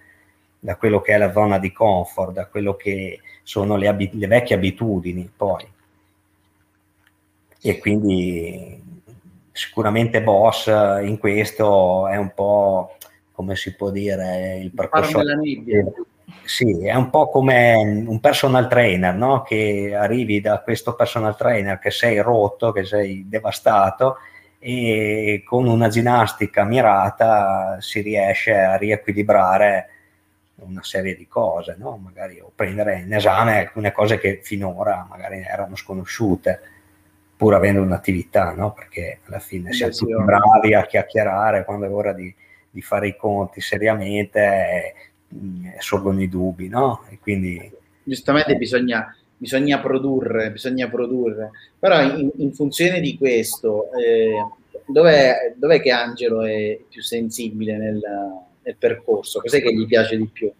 da 0.59 0.76
quello 0.76 1.00
che 1.00 1.14
è 1.14 1.18
la 1.18 1.33
zona 1.33 1.59
di 1.59 1.72
comfort, 1.72 2.33
da 2.33 2.46
quello 2.46 2.74
che 2.74 3.20
sono 3.42 3.76
le, 3.76 3.88
abit- 3.88 4.14
le 4.14 4.26
vecchie 4.26 4.57
abitudini 4.57 5.31
poi. 5.35 5.66
E 7.61 7.78
quindi 7.78 8.83
sicuramente 9.52 10.22
Boss 10.22 10.66
in 10.66 11.16
questo 11.18 12.07
è 12.07 12.16
un 12.16 12.33
po' 12.35 12.97
come 13.38 13.55
si 13.55 13.77
può 13.77 13.90
dire 13.90 14.59
il 14.61 14.72
percorso 14.72 15.22
sì, 16.42 16.85
è 16.85 16.94
un 16.94 17.09
po' 17.09 17.29
come 17.29 17.77
un 17.77 18.18
personal 18.18 18.66
trainer, 18.66 19.14
no? 19.14 19.42
che 19.42 19.94
arrivi 19.94 20.40
da 20.40 20.61
questo 20.61 20.96
personal 20.96 21.37
trainer 21.37 21.79
che 21.79 21.92
sei 21.92 22.18
rotto, 22.18 22.72
che 22.72 22.85
sei 22.85 23.29
devastato 23.29 24.16
e 24.59 25.44
con 25.46 25.68
una 25.68 25.87
ginnastica 25.87 26.64
mirata 26.64 27.77
si 27.79 28.01
riesce 28.01 28.59
a 28.59 28.77
riequilibrare 28.77 29.90
una 30.57 30.83
serie 30.83 31.14
di 31.14 31.29
cose, 31.29 31.77
no? 31.79 31.96
magari 31.96 32.40
o 32.40 32.51
prendere 32.53 32.98
in 32.98 33.14
esame 33.14 33.61
alcune 33.61 33.92
cose 33.92 34.18
che 34.18 34.40
finora 34.42 35.07
magari 35.09 35.44
erano 35.48 35.77
sconosciute, 35.77 36.61
pur 37.37 37.55
avendo 37.55 37.83
un'attività, 37.83 38.51
no? 38.51 38.72
perché 38.72 39.20
alla 39.27 39.38
fine 39.38 39.72
siamo 39.72 39.92
tutti 39.92 40.12
bravi 40.12 40.74
a 40.74 40.85
chiacchierare 40.85 41.64
quando 41.64 41.87
è 41.87 41.90
ora 41.90 42.12
di, 42.12 42.35
di 42.70 42.83
fare 42.83 43.09
i 43.09 43.16
conti 43.16 43.61
seriamente, 43.61 44.94
eh, 45.28 45.76
sorgono 45.78 46.22
i 46.22 46.28
dubbi, 46.28 46.68
no? 46.68 47.04
E 47.11 47.18
quindi... 47.20 47.70
Giustamente 48.02 48.57
bisogna, 48.57 49.14
bisogna, 49.37 49.81
produrre, 49.81 50.50
bisogna 50.50 50.88
produrre, 50.88 51.50
però 51.78 52.00
in, 52.02 52.31
in 52.37 52.52
funzione 52.52 53.00
di 53.00 53.16
questo, 53.18 53.90
eh, 53.94 54.46
dov'è, 54.87 55.54
dov'è 55.57 55.81
che 55.81 55.90
Angelo 55.90 56.42
è 56.42 56.78
più 56.88 57.02
sensibile 57.02 57.76
nel 57.76 58.00
nel 58.68 58.76
percorso, 58.76 59.40
cos'è 59.40 59.62
che 59.62 59.74
gli 59.74 59.87
piace 59.87 60.16
di 60.16 60.28
più? 60.28 60.52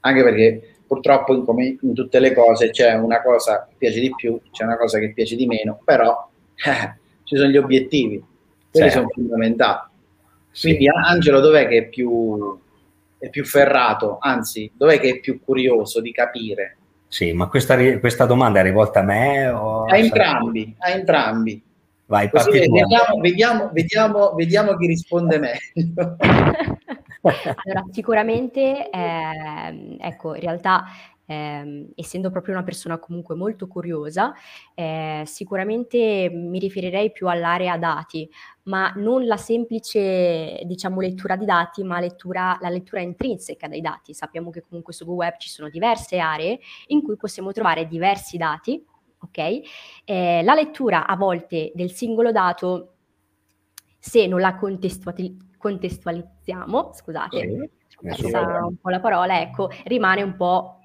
Anche 0.00 0.22
perché 0.22 0.74
purtroppo 0.86 1.34
in, 1.34 1.44
come 1.44 1.76
in 1.80 1.94
tutte 1.94 2.20
le 2.20 2.34
cose 2.34 2.70
c'è 2.70 2.94
una 2.94 3.22
cosa 3.22 3.66
che 3.66 3.74
piace 3.78 4.00
di 4.00 4.12
più, 4.14 4.38
c'è 4.50 4.64
una 4.64 4.76
cosa 4.76 4.98
che 4.98 5.12
piace 5.12 5.34
di 5.34 5.46
meno, 5.46 5.80
però 5.82 6.28
eh, 6.54 6.94
ci 7.24 7.36
sono 7.36 7.48
gli 7.48 7.56
obiettivi, 7.56 8.22
quelli 8.70 8.90
certo. 8.90 8.92
sono 8.92 9.08
fondamentali. 9.08 9.87
Quindi 10.60 10.84
sì. 10.84 10.88
Angelo 10.88 11.40
dov'è 11.40 11.68
che 11.68 11.78
è 11.78 11.84
più, 11.88 12.58
è 13.18 13.28
più 13.28 13.44
ferrato, 13.44 14.18
anzi 14.20 14.70
dov'è 14.74 14.98
che 14.98 15.10
è 15.10 15.20
più 15.20 15.40
curioso 15.42 16.00
di 16.00 16.12
capire? 16.12 16.76
Sì, 17.08 17.32
ma 17.32 17.48
questa, 17.48 17.76
questa 17.98 18.26
domanda 18.26 18.60
è 18.60 18.62
rivolta 18.62 19.00
a 19.00 19.02
me? 19.02 19.48
O 19.48 19.84
a 19.84 19.96
entrambi, 19.96 20.74
a 20.78 20.90
entrambi. 20.90 21.62
Vai, 22.06 22.30
Così 22.30 22.50
vediamo, 22.50 23.20
vediamo, 23.20 23.70
vediamo, 23.72 24.32
vediamo 24.34 24.76
chi 24.76 24.86
risponde 24.86 25.38
meglio. 25.40 26.16
Allora, 27.20 27.84
sicuramente, 27.90 28.88
eh, 28.90 29.96
ecco, 30.00 30.34
in 30.34 30.40
realtà, 30.40 30.84
eh, 31.28 31.90
essendo 31.94 32.30
proprio 32.30 32.54
una 32.54 32.64
persona 32.64 32.98
comunque 32.98 33.34
molto 33.34 33.66
curiosa, 33.66 34.32
eh, 34.74 35.24
sicuramente 35.26 36.30
mi 36.32 36.58
riferirei 36.58 37.12
più 37.12 37.28
all'area 37.28 37.76
dati, 37.76 38.26
ma 38.64 38.90
non 38.96 39.26
la 39.26 39.36
semplice, 39.36 40.62
diciamo, 40.64 41.02
lettura 41.02 41.36
di 41.36 41.44
dati, 41.44 41.84
ma 41.84 42.00
lettura, 42.00 42.56
la 42.62 42.70
lettura 42.70 43.02
intrinseca 43.02 43.68
dei 43.68 43.82
dati. 43.82 44.14
Sappiamo 44.14 44.48
che 44.48 44.62
comunque 44.62 44.94
su 44.94 45.04
Google 45.04 45.26
Web 45.26 45.36
ci 45.38 45.50
sono 45.50 45.68
diverse 45.68 46.18
aree 46.18 46.60
in 46.86 47.02
cui 47.02 47.16
possiamo 47.16 47.52
trovare 47.52 47.86
diversi 47.86 48.38
dati, 48.38 48.82
ok? 49.20 49.60
Eh, 50.04 50.42
la 50.42 50.54
lettura 50.54 51.06
a 51.06 51.14
volte 51.14 51.72
del 51.74 51.90
singolo 51.90 52.32
dato 52.32 52.94
se 53.98 54.26
non 54.26 54.40
la 54.40 54.56
contestualizziamo 54.56 56.92
scusate, 56.94 57.70
sì, 58.14 58.32
un 58.32 58.76
po' 58.80 58.90
la 58.90 59.00
parola, 59.00 59.40
ecco, 59.40 59.70
rimane 59.84 60.22
un 60.22 60.36
po' 60.36 60.77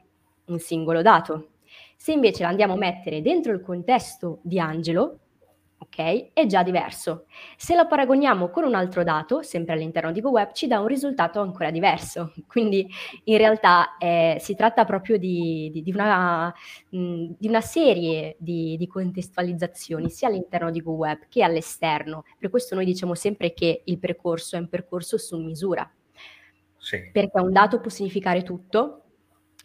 un 0.45 0.59
singolo 0.59 1.01
dato. 1.01 1.49
Se 1.95 2.11
invece 2.11 2.43
la 2.43 2.49
andiamo 2.49 2.73
a 2.73 2.77
mettere 2.77 3.21
dentro 3.21 3.51
il 3.53 3.61
contesto 3.61 4.39
di 4.43 4.59
Angelo, 4.59 5.19
ok? 5.83 6.33
È 6.33 6.45
già 6.45 6.63
diverso. 6.63 7.25
Se 7.57 7.75
lo 7.75 7.87
paragoniamo 7.87 8.49
con 8.49 8.63
un 8.63 8.73
altro 8.75 9.03
dato, 9.03 9.41
sempre 9.41 9.73
all'interno 9.73 10.11
di 10.11 10.21
GoWeb, 10.21 10.53
ci 10.53 10.67
dà 10.67 10.79
un 10.79 10.87
risultato 10.87 11.39
ancora 11.39 11.71
diverso. 11.71 12.33
Quindi 12.47 12.87
in 13.25 13.37
realtà 13.37 13.97
eh, 13.97 14.37
si 14.39 14.55
tratta 14.55 14.85
proprio 14.85 15.17
di, 15.17 15.69
di, 15.71 15.83
di, 15.83 15.91
una, 15.91 16.53
mh, 16.89 17.25
di 17.37 17.47
una, 17.47 17.61
serie 17.61 18.35
di, 18.39 18.87
contestualizzazioni 18.89 20.09
sia 20.09 20.27
all'interno 20.27 20.71
di 20.71 20.81
GoWeb 20.81 21.27
che 21.29 21.43
all'esterno. 21.43 22.25
Per 22.37 22.49
questo 22.49 22.75
noi 22.75 22.85
diciamo 22.85 23.15
sempre 23.15 23.53
che 23.53 23.81
il 23.85 23.99
percorso 23.99 24.55
è 24.55 24.59
un 24.59 24.69
percorso 24.69 25.17
su 25.17 25.37
misura. 25.37 25.89
Sì. 26.77 27.09
Perché 27.13 27.39
un 27.39 27.53
dato 27.53 27.79
può 27.79 27.89
significare 27.89 28.43
tutto, 28.43 29.02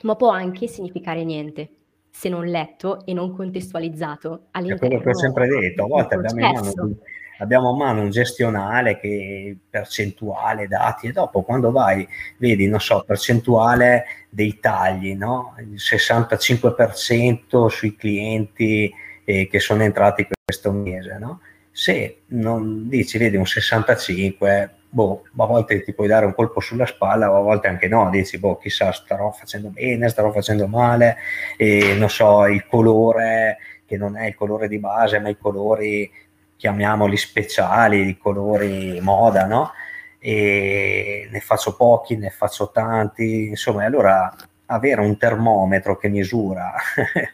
ma 0.03 0.15
può 0.17 0.31
anche 0.31 0.67
significare 0.67 1.25
niente 1.25 1.71
se 2.11 2.29
non 2.29 2.47
letto 2.47 3.05
e 3.07 3.13
non 3.13 3.35
contestualizzato 3.35 4.47
all'interno. 4.53 4.87
È 4.87 4.89
quello 4.89 5.03
che 5.03 5.09
ho 5.11 5.15
sempre 5.15 5.47
detto, 5.47 5.85
a 5.85 5.87
volte 5.87 6.15
abbiamo 6.15 6.41
in, 6.41 6.53
mano, 6.53 6.97
abbiamo 7.39 7.71
in 7.71 7.77
mano 7.77 8.01
un 8.03 8.11
gestionale 8.11 8.99
che 8.99 9.57
percentuale, 9.69 10.67
dati 10.67 11.07
e 11.09 11.13
dopo 11.13 11.43
quando 11.43 11.71
vai 11.71 12.07
vedi, 12.39 12.67
non 12.67 12.81
so, 12.81 13.05
percentuale 13.07 14.05
dei 14.31 14.59
tagli, 14.59 15.15
no? 15.15 15.55
Il 15.61 15.77
65% 15.77 17.67
sui 17.69 17.95
clienti 17.95 18.93
eh, 19.25 19.47
che 19.47 19.61
sono 19.61 19.83
entrati 19.83 20.27
questo 20.45 20.73
mese, 20.73 21.19
no? 21.19 21.41
Se 21.71 22.23
non 22.29 22.89
dici, 22.89 23.19
vedi 23.19 23.37
un 23.37 23.47
65, 23.47 24.78
boh, 24.91 25.25
a 25.37 25.47
volte 25.47 25.83
ti 25.83 25.93
puoi 25.93 26.09
dare 26.09 26.27
un 26.27 26.35
colpo 26.35 26.61
sulla 26.61 26.87
spalla, 26.87 27.27
a 27.27 27.41
volte 27.41 27.69
anche 27.69 27.89
no, 27.89 28.09
dici, 28.11 28.39
boh, 28.39 28.57
chissà, 28.57 28.93
starò 28.93 29.31
facendo 29.31 29.69
bene, 29.69 30.09
starò 30.09 30.31
facendo 30.33 30.67
male, 30.67 31.17
e 31.57 31.95
non 31.95 32.09
so, 32.09 32.47
il 32.47 32.67
colore 32.67 33.59
che 33.85 33.97
non 33.97 34.17
è 34.17 34.27
il 34.27 34.35
colore 34.35 34.69
di 34.69 34.79
base, 34.79 35.19
ma 35.19 35.29
i 35.29 35.39
colori, 35.39 36.11
chiamiamoli 36.57 37.17
speciali, 37.17 38.09
i 38.09 38.19
colori 38.19 38.99
moda, 39.01 39.47
no? 39.47 39.73
E 40.19 41.29
ne 41.31 41.41
faccio 41.41 41.77
pochi, 41.77 42.17
ne 42.17 42.31
faccio 42.31 42.71
tanti, 42.71 43.49
insomma, 43.49 43.85
allora 43.85 44.35
avere 44.67 45.01
un 45.01 45.17
termometro 45.17 45.97
che 45.97 46.09
misura 46.09 46.75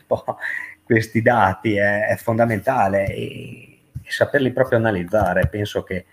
questi 0.85 1.23
dati 1.23 1.77
è, 1.77 2.07
è 2.07 2.17
fondamentale 2.17 3.07
e, 3.07 3.79
e 4.03 4.11
saperli 4.11 4.53
proprio 4.53 4.79
analizzare, 4.79 5.49
penso 5.49 5.83
che 5.83 6.05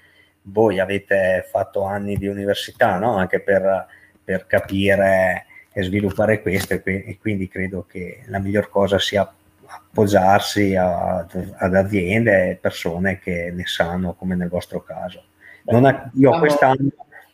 voi 0.44 0.80
avete 0.80 1.48
fatto 1.50 1.84
anni 1.84 2.18
di 2.18 2.28
università 2.28 2.98
no? 2.98 3.16
anche 3.16 3.40
per, 3.42 3.86
per, 4.24 4.48
capire 4.48 5.46
e 5.72 5.84
sviluppare 5.84 6.42
questo 6.42 6.74
e, 6.84 7.18
quindi 7.20 7.48
credo 7.48 7.86
che 7.88 8.24
la 8.26 8.40
miglior 8.40 8.70
cosa 8.70 8.98
sia 9.00 9.32
appoggiarsi 9.66 10.76
a, 10.76 11.18
ad 11.18 11.76
aziende 11.76 12.50
e 12.50 12.56
persone 12.56 13.20
che 13.20 13.52
ne 13.52 13.66
sanno 13.66 14.14
come 14.14 14.36
nel 14.36 14.50
vostro 14.50 14.82
caso. 14.82 15.24
Ha, 15.66 15.74
io 15.74 16.10
diciamo 16.12 16.40
quest'anno 16.40 16.90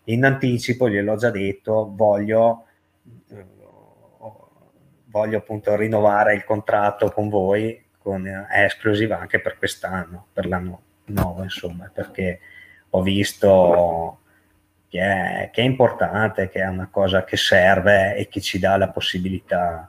in 0.05 0.23
anticipo, 0.23 0.89
gliel'ho 0.89 1.15
già 1.15 1.29
detto, 1.31 1.91
voglio, 1.93 2.65
voglio 5.05 5.37
appunto 5.37 5.75
rinnovare 5.75 6.35
il 6.35 6.43
contratto 6.43 7.11
con 7.11 7.29
voi, 7.29 7.83
con, 7.97 8.25
è 8.25 8.63
esclusiva 8.63 9.19
anche 9.19 9.39
per 9.39 9.57
quest'anno, 9.57 10.27
per 10.31 10.47
l'anno 10.47 10.81
nuovo, 11.05 11.43
insomma, 11.43 11.89
perché 11.93 12.39
ho 12.89 13.01
visto 13.01 14.19
che 14.87 14.99
è, 14.99 15.49
che 15.51 15.61
è, 15.61 15.65
importante, 15.65 16.49
che 16.49 16.61
è 16.61 16.67
una 16.67 16.87
cosa 16.89 17.23
che 17.23 17.37
serve 17.37 18.15
e 18.15 18.27
che 18.27 18.41
ci 18.41 18.59
dà 18.59 18.77
la 18.77 18.89
possibilità 18.89 19.87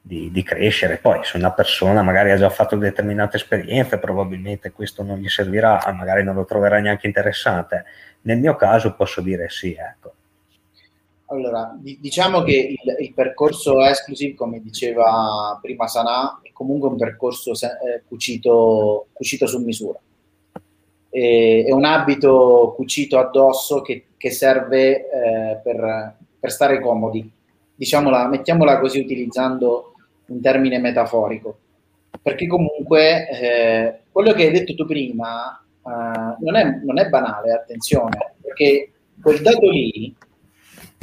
di, 0.00 0.30
di, 0.30 0.42
crescere. 0.42 0.96
Poi 0.96 1.20
se 1.22 1.36
una 1.36 1.52
persona 1.52 2.02
magari 2.02 2.30
ha 2.30 2.36
già 2.36 2.48
fatto 2.48 2.76
determinate 2.76 3.36
esperienze, 3.36 3.98
probabilmente 3.98 4.72
questo 4.72 5.02
non 5.02 5.18
gli 5.18 5.28
servirà, 5.28 5.80
magari 5.94 6.24
non 6.24 6.34
lo 6.34 6.44
troverà 6.44 6.78
neanche 6.80 7.06
interessante. 7.06 7.84
Nel 8.22 8.38
mio 8.38 8.56
caso 8.56 8.94
posso 8.94 9.20
dire 9.20 9.48
sì, 9.48 9.72
ecco. 9.72 10.14
Allora, 11.30 11.76
diciamo 11.78 12.42
che 12.42 12.74
il, 12.82 12.96
il, 13.00 13.12
percorso 13.12 13.84
exclusive, 13.84 14.34
come 14.34 14.62
diceva 14.62 15.58
prima 15.60 15.86
Sanà, 15.86 16.40
è 16.42 16.50
comunque 16.52 16.88
un 16.88 16.96
percorso 16.96 17.52
eh, 17.52 18.02
cucito, 18.08 19.08
cucito, 19.12 19.46
su 19.46 19.58
misura. 19.58 19.98
E, 21.10 21.64
è 21.66 21.72
un 21.72 21.84
abito 21.84 22.74
cucito 22.76 23.18
addosso 23.18 23.80
che, 23.80 24.08
che 24.16 24.30
serve 24.30 25.08
eh, 25.08 25.60
per, 25.62 26.16
per, 26.38 26.50
stare 26.50 26.80
comodi. 26.80 27.30
Diciamola, 27.74 28.26
mettiamola 28.28 28.78
così 28.78 28.98
utilizzando 28.98 29.94
un 30.26 30.40
termine 30.40 30.78
metaforico. 30.78 31.58
Perché 32.20 32.46
comunque 32.46 33.28
eh, 33.28 33.98
quello 34.10 34.32
che 34.32 34.44
hai 34.44 34.52
detto 34.52 34.74
tu 34.74 34.84
prima 34.84 35.58
eh, 35.86 36.36
non, 36.40 36.56
è, 36.56 36.80
non 36.82 36.98
è 36.98 37.08
banale, 37.08 37.52
attenzione, 37.52 38.34
perché 38.42 38.92
quel 39.20 39.40
dato 39.40 39.68
lì 39.70 40.14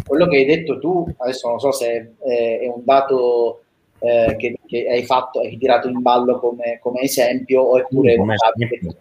quello 0.05 0.27
che 0.27 0.37
hai 0.37 0.45
detto 0.45 0.79
tu, 0.79 1.07
adesso 1.17 1.49
non 1.49 1.59
so 1.59 1.71
se 1.71 2.13
è, 2.19 2.59
è 2.59 2.67
un 2.67 2.83
dato 2.83 3.63
eh, 3.99 4.35
che, 4.37 4.59
che, 4.65 4.87
hai 4.87 5.03
fatto, 5.03 5.39
hai 5.39 5.57
tirato 5.57 5.87
in 5.87 6.01
ballo 6.01 6.39
come, 6.39 6.79
come 6.79 7.01
esempio, 7.01 7.61
o 7.61 7.79
eppure 7.79 8.15
un 8.15 8.27
dato 8.27 8.95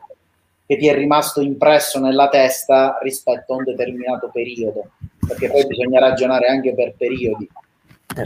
che, 0.67 0.77
ti 0.77 0.89
è 0.89 0.95
rimasto 0.95 1.41
impresso 1.41 2.01
nella 2.01 2.29
testa 2.29 2.99
rispetto 3.03 3.53
a 3.53 3.57
un 3.57 3.65
determinato 3.65 4.31
periodo, 4.33 4.91
perché 5.27 5.51
poi 5.51 5.67
bisogna 5.67 6.01
ragionare 6.01 6.47
anche 6.47 6.75
per 6.75 6.95
periodi. 6.97 7.49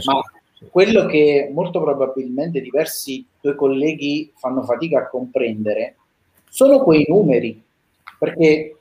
Ma 0.05 0.21
quello 0.69 1.05
che 1.05 1.49
molto 1.53 1.81
probabilmente 1.81 2.61
diversi 2.61 3.25
tuoi 3.39 3.55
colleghi 3.55 4.31
fanno 4.35 4.63
fatica 4.63 4.99
a 4.99 5.07
comprendere 5.07 5.95
sono 6.49 6.83
quei 6.83 7.05
numeri, 7.07 7.61
perché 8.17 8.75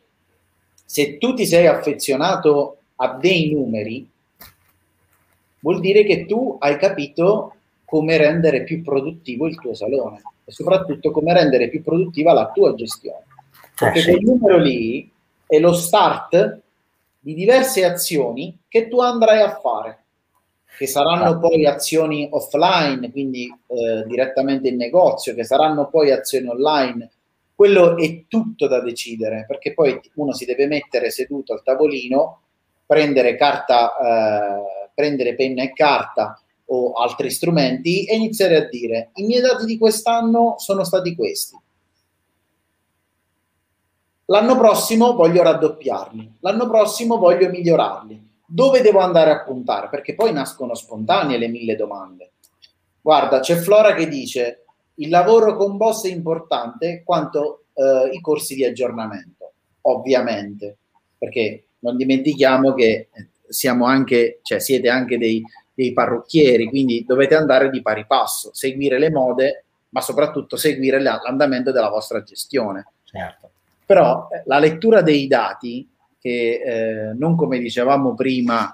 se 0.85 1.19
tu 1.19 1.35
ti 1.35 1.47
sei 1.47 1.67
affezionato 1.67 2.79
a 2.97 3.13
dei 3.15 3.53
numeri, 3.53 4.09
vuol 5.61 5.81
dire 5.81 6.05
che 6.05 6.25
tu 6.25 6.57
hai 6.59 6.77
capito 6.79 7.55
come 7.85 8.17
rendere 8.17 8.65
più 8.65 8.83
produttivo 8.83 9.47
il 9.47 9.59
tuo 9.59 9.75
salone 9.75 10.23
e 10.45 10.53
soprattutto 10.53 11.11
come 11.11 11.33
rendere 11.33 11.69
più 11.69 11.83
produttiva 11.83 12.33
la 12.33 12.51
tua 12.51 12.75
gestione. 12.75 13.25
Perché 13.79 13.99
eh 13.99 14.03
sì. 14.03 14.11
quel 14.11 14.25
numero 14.25 14.59
lì 14.59 15.11
è 15.47 15.59
lo 15.59 15.73
start 15.73 16.61
di 17.21 17.35
diverse 17.35 17.85
azioni 17.85 18.57
che 18.69 18.89
tu 18.89 19.01
andrai 19.01 19.41
a 19.41 19.59
fare, 19.59 20.05
che 20.77 20.87
saranno 20.87 21.31
ah. 21.31 21.39
poi 21.39 21.67
azioni 21.67 22.29
offline, 22.31 23.11
quindi 23.11 23.53
eh, 23.67 24.05
direttamente 24.07 24.69
in 24.69 24.77
negozio, 24.77 25.35
che 25.35 25.45
saranno 25.45 25.89
poi 25.89 26.11
azioni 26.11 26.49
online. 26.49 27.11
Quello 27.55 27.97
è 27.97 28.23
tutto 28.29 28.69
da 28.69 28.81
decidere, 28.81 29.45
perché 29.47 29.75
poi 29.75 30.01
uno 30.15 30.33
si 30.33 30.45
deve 30.45 30.67
mettere 30.67 31.11
seduto 31.11 31.53
al 31.53 31.63
tavolino 31.63 32.43
prendere 32.87 33.37
carta, 33.37 33.97
eh, 33.97 34.91
prendere 34.95 35.35
penna 35.35 35.63
e 35.63 35.73
carta 35.73 36.41
o 36.71 36.93
altri 36.93 37.31
strumenti 37.31 38.05
e 38.05 38.17
iniziare 38.17 38.57
a 38.57 38.69
dire 38.69 39.11
i 39.15 39.25
miei 39.25 39.41
dati 39.41 39.65
di 39.65 39.77
quest'anno 39.77 40.55
sono 40.59 40.85
stati 40.85 41.15
questi. 41.15 41.57
L'anno 44.31 44.59
prossimo 44.59 45.15
voglio 45.15 45.43
raddoppiarli, 45.43 46.37
l'anno 46.41 46.69
prossimo 46.69 47.17
voglio 47.17 47.49
migliorarli. 47.49 48.27
Dove 48.45 48.83
devo 48.83 48.99
andare 48.99 49.31
a 49.31 49.43
puntare? 49.43 49.89
Perché 49.89 50.15
poi 50.15 50.35
nascono 50.35 50.75
spontanee 50.75 51.39
le 51.39 51.49
mille 51.49 51.77
domande. 51.77 52.33
Guarda, 53.01 53.41
c'è 53.41 53.57
Flora 53.57 53.95
che 53.95 54.07
dice 54.07 54.65
il 54.97 55.09
lavoro 55.09 55.57
con 55.57 55.79
boss 55.79 56.05
è 56.05 56.11
importante 56.11 57.03
quanto 57.07 57.65
eh, 57.73 58.11
i 58.13 58.21
corsi 58.21 58.55
di 58.55 58.67
aggiornamento, 58.67 59.53
ovviamente, 59.83 60.77
perché 61.17 61.69
non 61.79 61.97
dimentichiamo 61.97 62.75
che 62.75 63.09
eh, 63.11 63.29
siamo 63.49 63.87
anche, 63.87 64.41
cioè 64.43 64.59
siete 64.59 64.91
anche 64.91 65.17
dei, 65.17 65.43
dei 65.73 65.95
parrucchieri, 65.95 66.69
quindi 66.69 67.03
dovete 67.07 67.35
andare 67.35 67.71
di 67.71 67.81
pari 67.81 68.05
passo, 68.07 68.51
seguire 68.53 68.99
le 68.99 69.11
mode, 69.11 69.65
ma 69.89 70.03
soprattutto 70.03 70.57
seguire 70.57 71.01
l'andamento 71.01 71.73
della 71.73 71.89
vostra 71.89 72.23
gestione. 72.23 72.93
Certo. 73.05 73.53
Però 73.89 74.29
eh, 74.31 74.43
la 74.45 74.59
lettura 74.59 75.01
dei 75.01 75.27
dati, 75.27 75.89
che 76.21 76.61
eh, 76.63 77.15
non 77.17 77.35
come 77.37 77.59
dicevamo 77.59 78.15
prima, 78.15 78.71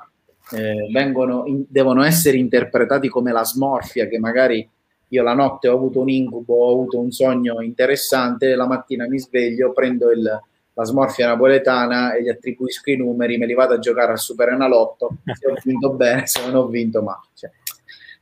eh, 0.51 0.89
vengono 0.91 1.45
in, 1.47 1.65
devono 1.69 2.03
essere 2.03 2.37
interpretati 2.37 3.09
come 3.09 3.31
la 3.31 3.45
smorfia, 3.45 4.09
che 4.09 4.19
magari 4.19 4.69
io 5.07 5.23
la 5.23 5.35
notte 5.35 5.69
ho 5.69 5.77
avuto 5.77 6.01
un 6.01 6.09
incubo, 6.09 6.57
ho 6.57 6.73
avuto 6.73 6.99
un 6.99 7.13
sogno 7.13 7.63
interessante, 7.63 8.57
la 8.57 8.67
mattina 8.67 9.07
mi 9.07 9.21
sveglio, 9.21 9.73
prendo 9.73 10.11
il, 10.11 10.21
la 10.21 10.85
smorfia 10.85 11.29
napoletana 11.29 12.15
e 12.15 12.23
gli 12.25 12.29
attribuisco 12.29 12.91
i 12.91 12.97
numeri, 12.97 13.39
me 13.39 13.47
li 13.47 13.55
vado 13.55 13.75
a 13.75 13.79
giocare 13.79 14.11
al 14.11 14.19
Super 14.19 14.49
Enalotto, 14.49 15.19
se 15.33 15.49
ho 15.49 15.55
vinto 15.63 15.93
bene, 15.93 16.27
se 16.27 16.45
non 16.45 16.57
ho 16.57 16.67
vinto 16.67 17.03
ma 17.03 17.17
cioè, 17.35 17.53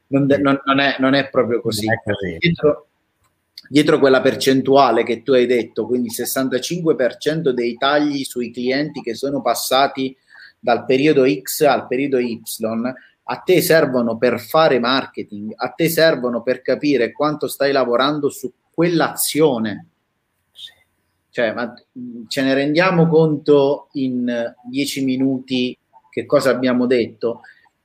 non, 0.08 0.26
non, 0.26 0.60
non, 0.66 0.78
è, 0.78 0.96
non, 0.98 1.14
è, 1.14 1.30
proprio 1.30 1.62
così. 1.62 1.86
così. 2.04 2.36
Dietro, 2.38 2.88
dietro, 3.68 3.98
quella 3.98 4.20
percentuale 4.20 5.04
che 5.04 5.22
tu 5.22 5.32
hai 5.32 5.46
detto, 5.46 5.86
quindi 5.86 6.08
il 6.08 6.14
65% 6.16 7.50
dei 7.50 7.76
tagli 7.76 8.24
sui 8.24 8.50
clienti 8.50 9.00
che 9.00 9.14
sono 9.14 9.40
passati 9.40 10.16
dal 10.58 10.84
periodo 10.84 11.24
X 11.26 11.62
al 11.62 11.86
periodo 11.86 12.18
Y, 12.18 12.40
a 13.24 13.36
te 13.36 13.60
servono 13.62 14.16
per 14.16 14.40
fare 14.40 14.78
marketing, 14.78 15.52
a 15.56 15.68
te 15.70 15.88
servono 15.88 16.42
per 16.42 16.62
capire 16.62 17.12
quanto 17.12 17.48
stai 17.48 17.72
lavorando 17.72 18.28
su 18.28 18.52
quell'azione 18.70 19.86
cioè, 21.32 21.54
ma 21.54 21.72
ce 22.28 22.42
ne 22.42 22.52
rendiamo 22.52 23.08
conto 23.08 23.88
in 23.92 24.54
dieci 24.68 25.02
minuti 25.02 25.76
che 26.10 26.26
cosa 26.26 26.50
abbiamo 26.50 26.84
detto? 26.84 27.40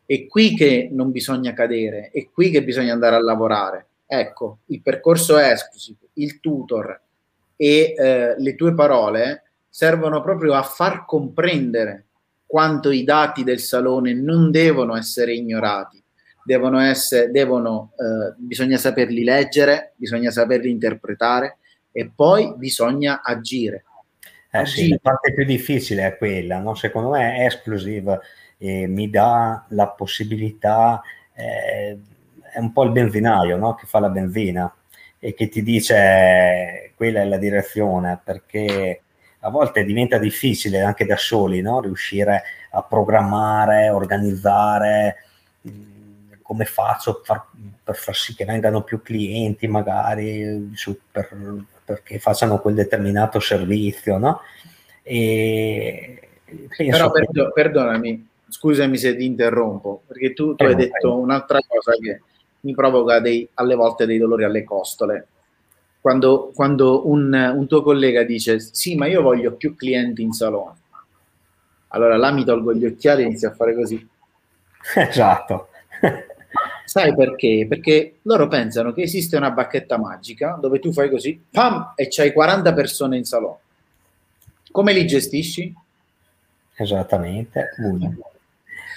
È 0.06 0.28
qui 0.28 0.54
che 0.54 0.90
non 0.92 1.12
bisogna 1.12 1.54
cadere, 1.54 2.10
è 2.12 2.28
qui 2.30 2.50
che 2.50 2.62
bisogna 2.62 2.92
andare 2.92 3.16
a 3.16 3.22
lavorare. 3.22 3.88
Ecco, 4.10 4.60
il 4.68 4.82
percorso 4.82 5.38
exclusive, 5.38 6.08
il 6.14 6.40
tutor 6.40 7.02
e 7.58 7.94
eh, 7.98 8.36
le 8.38 8.56
tue 8.56 8.74
parole 8.74 9.44
servono 9.68 10.22
proprio 10.22 10.54
a 10.54 10.64
far 10.64 11.06
comprendere 11.06 12.06
quanto 12.46 12.90
i 12.90 13.04
dati 13.04 13.44
del 13.44 13.60
salone 13.60 14.14
non 14.14 14.50
devono 14.50 14.96
essere 14.96 15.34
ignorati, 15.34 16.02
devono 16.44 16.80
essere, 16.80 17.30
devono, 17.30 17.92
eh, 17.98 18.34
bisogna 18.38 18.78
saperli 18.78 19.24
leggere, 19.26 19.94
bisogna 19.98 20.32
saperli 20.32 20.70
interpretare, 20.70 21.58
e 21.92 22.10
poi 22.16 22.54
bisogna 22.56 23.22
agire. 23.22 23.84
Eh 24.52 24.66
sì, 24.66 24.88
la 24.88 25.00
parte 25.02 25.34
più 25.34 25.44
difficile 25.44 26.08
è 26.08 26.18
quella, 26.18 26.60
no? 26.60 26.74
secondo 26.74 27.10
me 27.10 27.44
exclusive, 27.44 28.22
eh, 28.58 28.88
mi 28.88 29.10
dà 29.10 29.66
la 29.70 29.90
possibilità, 29.90 31.02
eh, 31.34 31.98
è 32.58 32.60
un 32.60 32.72
po' 32.74 32.86
il 32.86 32.92
benzinaio 32.92 33.56
no? 33.56 33.76
che 33.76 33.86
fa 33.86 34.00
la 34.00 34.10
benzina 34.10 34.74
e 35.20 35.36
che 35.36 35.48
ti 35.48 35.62
dice 35.62 36.92
quella 36.96 37.22
è 37.22 37.26
la 37.26 37.38
direzione, 37.38 38.20
perché 38.24 39.02
a 39.42 39.50
volte 39.50 39.84
diventa 39.84 40.18
difficile 40.18 40.82
anche 40.82 41.06
da 41.06 41.18
soli 41.18 41.62
no? 41.62 41.82
riuscire 41.82 42.42
a 42.72 42.82
programmare, 42.82 43.92
organizzare 43.92 45.18
come 46.42 46.66
faccio 46.66 47.22
far, 47.24 47.46
per 47.84 47.96
far 47.96 48.16
sì 48.16 48.34
che 48.34 48.46
vengano 48.46 48.82
più 48.82 49.04
clienti 49.04 49.68
magari 49.68 50.72
su, 50.74 50.98
per, 51.12 51.30
perché 51.86 52.18
facciano 52.18 52.58
quel 52.58 52.74
determinato 52.74 53.40
servizio, 53.40 54.18
no? 54.18 54.42
E 55.04 56.22
Però 56.76 57.12
che... 57.12 57.26
perdo, 57.26 57.52
perdonami, 57.52 58.28
scusami 58.48 58.98
se 58.98 59.16
ti 59.16 59.26
interrompo, 59.26 60.02
perché 60.08 60.34
tu, 60.34 60.56
tu 60.56 60.64
hai 60.64 60.76
detto 60.76 61.18
un'altra 61.20 61.60
cosa 61.68 61.92
che 61.92 62.22
mi 62.68 62.76
provoca 62.76 63.22
dei, 63.22 63.48
alle 63.54 63.76
volte 63.76 64.06
dei 64.06 64.18
dolori 64.18 64.44
alle 64.44 64.66
costole. 64.66 65.28
Quando, 66.02 66.52
quando 66.54 67.08
un, 67.08 67.34
un, 67.34 67.68
tuo 67.68 67.82
collega 67.82 68.24
dice 68.24 68.60
sì, 68.60 68.96
ma 68.96 69.08
io 69.08 69.22
voglio 69.22 69.54
più 69.54 69.74
clienti 69.76 70.22
in 70.22 70.34
salone, 70.34 70.76
allora 71.90 72.18
là 72.18 72.32
mi 72.32 72.44
tolgo 72.44 72.74
gli 72.74 72.86
occhiali 72.86 73.24
e 73.24 73.26
inizio 73.28 73.50
a 73.50 73.54
fare 73.54 73.74
così. 73.74 74.06
Esatto. 74.96 75.70
Sai 76.86 77.14
perché? 77.14 77.66
Perché 77.68 78.20
loro 78.24 78.48
pensano 78.48 78.94
che 78.94 79.02
esiste 79.02 79.36
una 79.36 79.52
bacchetta 79.52 79.98
magica 79.98 80.58
dove 80.62 80.80
tu 80.80 80.94
fai 80.94 81.10
così, 81.10 81.42
pam, 81.50 81.94
e 81.96 82.08
c'hai 82.10 82.32
40 82.32 82.74
persone 82.74 83.18
in 83.18 83.26
salone. 83.26 83.58
Come 84.72 84.94
li 84.94 85.06
gestisci? 85.06 85.74
Esattamente. 86.76 87.70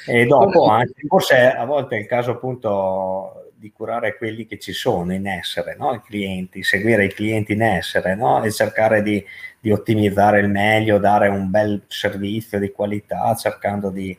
E 0.07 0.26
dopo 0.26 0.66
anche, 0.66 0.92
forse 1.07 1.51
a 1.51 1.64
volte 1.64 1.97
è 1.97 2.01
il 2.01 2.07
caso 2.07 2.32
appunto 2.32 3.49
di 3.61 3.72
curare 3.72 4.16
quelli 4.16 4.46
che 4.46 4.58
ci 4.58 4.72
sono 4.72 5.12
in 5.12 5.26
essere, 5.26 5.76
no? 5.78 5.92
i 5.92 6.00
clienti, 6.00 6.62
seguire 6.62 7.04
i 7.04 7.12
clienti 7.12 7.52
in 7.52 7.61
essere 7.61 8.14
no? 8.14 8.42
e 8.42 8.50
cercare 8.50 9.02
di, 9.02 9.22
di, 9.61 9.70
ottimizzare 9.70 10.40
il 10.40 10.48
meglio, 10.48 10.96
dare 10.96 11.28
un 11.28 11.50
bel 11.50 11.82
servizio 11.86 12.58
di 12.58 12.72
qualità, 12.72 13.34
cercando 13.34 13.90
di, 13.90 14.16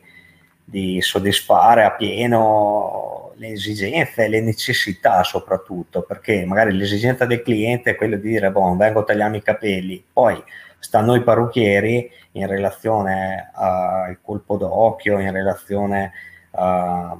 di 0.64 1.00
soddisfare 1.00 1.82
a 1.82 1.90
pieno 1.90 3.32
le 3.34 3.48
esigenze, 3.48 4.28
le 4.28 4.40
necessità 4.40 5.24
soprattutto, 5.24 6.02
perché 6.02 6.44
magari 6.44 6.72
l'esigenza 6.72 7.26
del 7.26 7.42
cliente 7.42 7.90
è 7.90 7.96
quella 7.96 8.14
di 8.14 8.28
dire, 8.28 8.52
boh, 8.52 8.76
vengo 8.76 9.00
a 9.00 9.04
tagliarmi 9.04 9.38
i 9.38 9.42
capelli, 9.42 10.04
poi 10.12 10.40
sta 10.78 11.00
a 11.00 11.02
noi 11.02 11.24
parrucchieri 11.24 12.08
in 12.32 12.46
relazione 12.46 13.50
al 13.52 14.18
colpo 14.22 14.56
d'occhio, 14.56 15.18
in 15.18 15.32
relazione 15.32 16.12
a, 16.52 17.18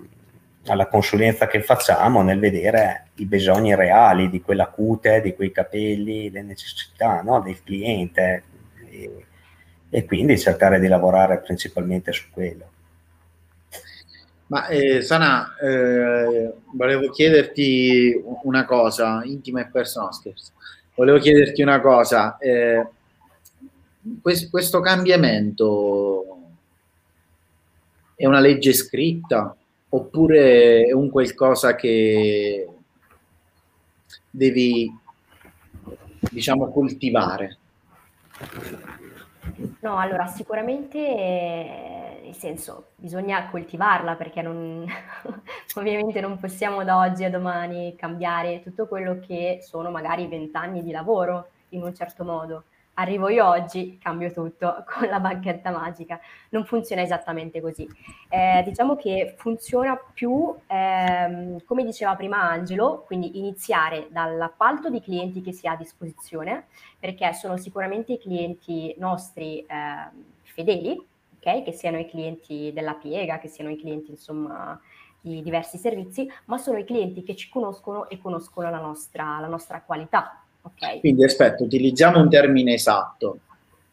alla 0.67 0.87
consulenza 0.87 1.47
che 1.47 1.63
facciamo 1.63 2.23
nel 2.23 2.39
vedere 2.39 3.09
i 3.17 3.27
bisogni 3.27 3.75
reali 3.75 4.31
di 4.31 4.41
quella 4.41 4.67
cute, 4.67 5.21
di 5.21 5.35
quei 5.35 5.51
capelli, 5.51 6.31
le 6.31 6.43
necessità 6.43 7.21
no, 7.23 7.41
del 7.41 7.63
cliente 7.63 8.45
e, 8.89 9.25
e 9.91 10.05
quindi 10.05 10.39
cercare 10.39 10.79
di 10.79 10.87
lavorare 10.87 11.41
principalmente 11.41 12.13
su 12.13 12.25
quello. 12.31 12.71
Ma 14.47 14.67
eh, 14.67 15.01
Sana, 15.01 15.57
eh, 15.57 16.53
volevo 16.75 17.11
chiederti 17.11 18.23
una 18.43 18.65
cosa, 18.65 19.23
intima 19.25 19.63
e 19.63 19.71
personale, 19.71 20.13
scherzo. 20.13 20.53
Volevo 20.95 21.19
chiederti 21.19 21.63
una 21.63 21.81
cosa, 21.81 22.37
eh, 22.37 22.87
questo, 24.21 24.49
questo 24.51 24.81
cambiamento 24.81 26.27
è 28.15 28.27
una 28.27 28.41
legge 28.41 28.75
scritta 28.75 29.57
oppure 29.95 30.85
è 30.85 30.93
un 30.93 31.11
qualcosa 31.11 31.75
che 31.75 32.67
devi, 34.31 34.91
diciamo, 36.31 36.71
coltivare? 36.71 37.59
No, 39.81 39.99
allora 39.99 40.27
sicuramente, 40.27 40.99
nel 42.23 42.35
senso, 42.35 42.93
bisogna 42.97 43.49
coltivarla 43.51 44.15
perché 44.15 44.41
non, 44.41 44.87
ovviamente 45.77 46.21
non 46.21 46.39
possiamo 46.39 46.85
da 46.85 46.99
oggi 46.99 47.25
a 47.25 47.31
domani 47.31 47.95
cambiare 47.95 48.63
tutto 48.63 48.87
quello 48.87 49.21
che 49.21 49.59
sono 49.63 49.91
magari 49.91 50.27
vent'anni 50.27 50.83
di 50.83 50.91
lavoro 50.91 51.49
in 51.71 51.83
un 51.83 51.95
certo 51.95 52.25
modo 52.25 52.65
arrivo 52.95 53.29
io 53.29 53.47
oggi, 53.47 53.99
cambio 53.99 54.31
tutto 54.33 54.85
con 54.89 55.09
la 55.09 55.21
bacchetta 55.21 55.71
magica. 55.71 56.21
Non 56.51 56.65
funziona 56.65 57.03
esattamente 57.03 57.61
così. 57.61 57.89
Eh, 58.29 58.63
diciamo 58.65 58.97
che 58.97 59.35
funziona 59.39 59.97
più, 59.97 60.55
ehm, 60.67 61.65
come 61.65 61.85
diceva 61.85 62.17
prima 62.17 62.43
Angelo, 62.43 63.03
quindi 63.07 63.39
iniziare 63.39 64.09
dall'appalto 64.11 64.91
di 64.91 65.01
clienti 65.01 65.41
che 65.41 65.53
si 65.53 65.67
ha 65.67 65.73
a 65.73 65.77
disposizione, 65.77 66.67
perché 66.99 67.33
sono 67.33 67.57
sicuramente 67.57 68.15
i 68.15 68.19
clienti 68.19 68.95
nostri 68.99 69.61
eh, 69.61 70.11
fedeli, 70.43 71.07
okay? 71.39 71.63
che 71.63 71.73
siano 71.73 71.99
i 71.99 72.09
clienti 72.09 72.73
della 72.73 72.95
piega, 72.95 73.39
che 73.39 73.49
siano 73.49 73.71
i 73.71 73.77
clienti 73.77 74.11
insomma 74.11 74.79
di 75.21 75.41
diversi 75.41 75.79
servizi, 75.79 76.29
ma 76.47 76.59
sono 76.59 76.79
i 76.79 76.85
clienti 76.85 77.23
che 77.23 77.37
ci 77.37 77.49
conoscono 77.49 78.09
e 78.09 78.19
conoscono 78.19 78.69
la 78.71 78.81
nostra, 78.81 79.39
la 79.39 79.47
nostra 79.47 79.81
qualità, 79.81 80.42
Okay. 80.63 81.01
Quindi 81.01 81.25
aspetta, 81.25 81.63
utilizziamo 81.63 82.21
un 82.21 82.31
termine 82.31 82.75
esatto. 82.75 83.39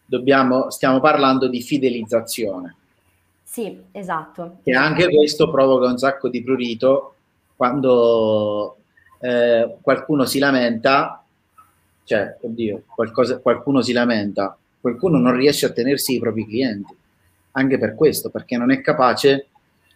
Dobbiamo, 0.05 0.70
stiamo 0.70 0.99
parlando 0.99 1.47
di 1.47 1.61
fidelizzazione. 1.61 2.76
Sì, 3.43 3.80
esatto. 3.91 4.59
E 4.63 4.76
anche 4.76 5.07
questo 5.09 5.49
provoca 5.49 5.88
un 5.88 5.97
sacco 5.97 6.30
di 6.30 6.43
prurito 6.43 7.15
quando 7.55 8.78
eh, 9.20 9.78
qualcuno 9.82 10.26
si 10.26 10.39
lamenta, 10.39 11.24
cioè, 12.03 12.38
oddio, 12.41 12.84
qualcosa, 12.88 13.39
qualcuno 13.39 13.82
si 13.82 13.91
lamenta, 13.91 14.57
qualcuno 14.80 15.17
non 15.17 15.36
riesce 15.36 15.65
a 15.65 15.72
tenersi 15.72 16.15
i 16.15 16.20
propri 16.20 16.45
clienti. 16.45 16.95
Anche 17.51 17.78
per 17.80 17.95
questo, 17.95 18.30
perché 18.30 18.57
non 18.57 18.72
è 18.72 18.82
capace 18.82 19.47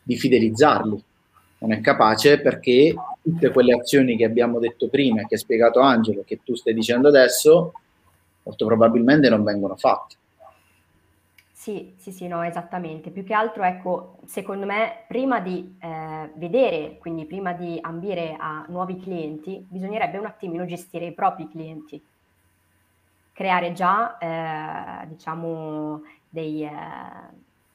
di 0.02 0.18
fidelizzarli 0.18 1.04
non 1.64 1.72
è 1.72 1.82
capace 1.82 2.40
perché 2.42 2.94
tutte 3.24 3.52
quelle 3.52 3.74
azioni 3.74 4.18
che 4.18 4.26
abbiamo 4.26 4.60
detto 4.60 4.90
prima 4.90 5.26
che 5.26 5.36
ha 5.36 5.38
spiegato 5.38 5.80
Angelo, 5.80 6.24
che 6.26 6.42
tu 6.44 6.56
stai 6.56 6.74
dicendo 6.74 7.08
adesso, 7.08 7.72
molto 8.44 8.66
probabilmente 8.66 9.30
non 9.30 9.44
vengono 9.44 9.78
fatte. 9.78 10.18
Sì, 11.64 11.94
sì, 11.96 12.12
sì, 12.12 12.28
no, 12.28 12.44
esattamente. 12.44 13.10
Più 13.10 13.24
che 13.24 13.34
altro, 13.34 13.64
ecco, 13.64 14.18
secondo 14.26 14.66
me, 14.66 15.06
prima 15.08 15.40
di 15.40 15.78
eh, 15.80 16.30
vedere, 16.36 16.98
quindi 16.98 17.24
prima 17.24 17.54
di 17.54 17.78
ambire 17.80 18.36
a 18.38 18.66
nuovi 18.68 19.00
clienti, 19.00 19.66
bisognerebbe 19.70 20.18
un 20.18 20.26
attimino 20.26 20.66
gestire 20.66 21.06
i 21.06 21.14
propri 21.14 21.48
clienti, 21.48 22.04
creare 23.32 23.72
già, 23.72 24.18
eh, 24.18 25.08
diciamo, 25.08 26.02
dei, 26.28 26.66
eh, 26.66 26.70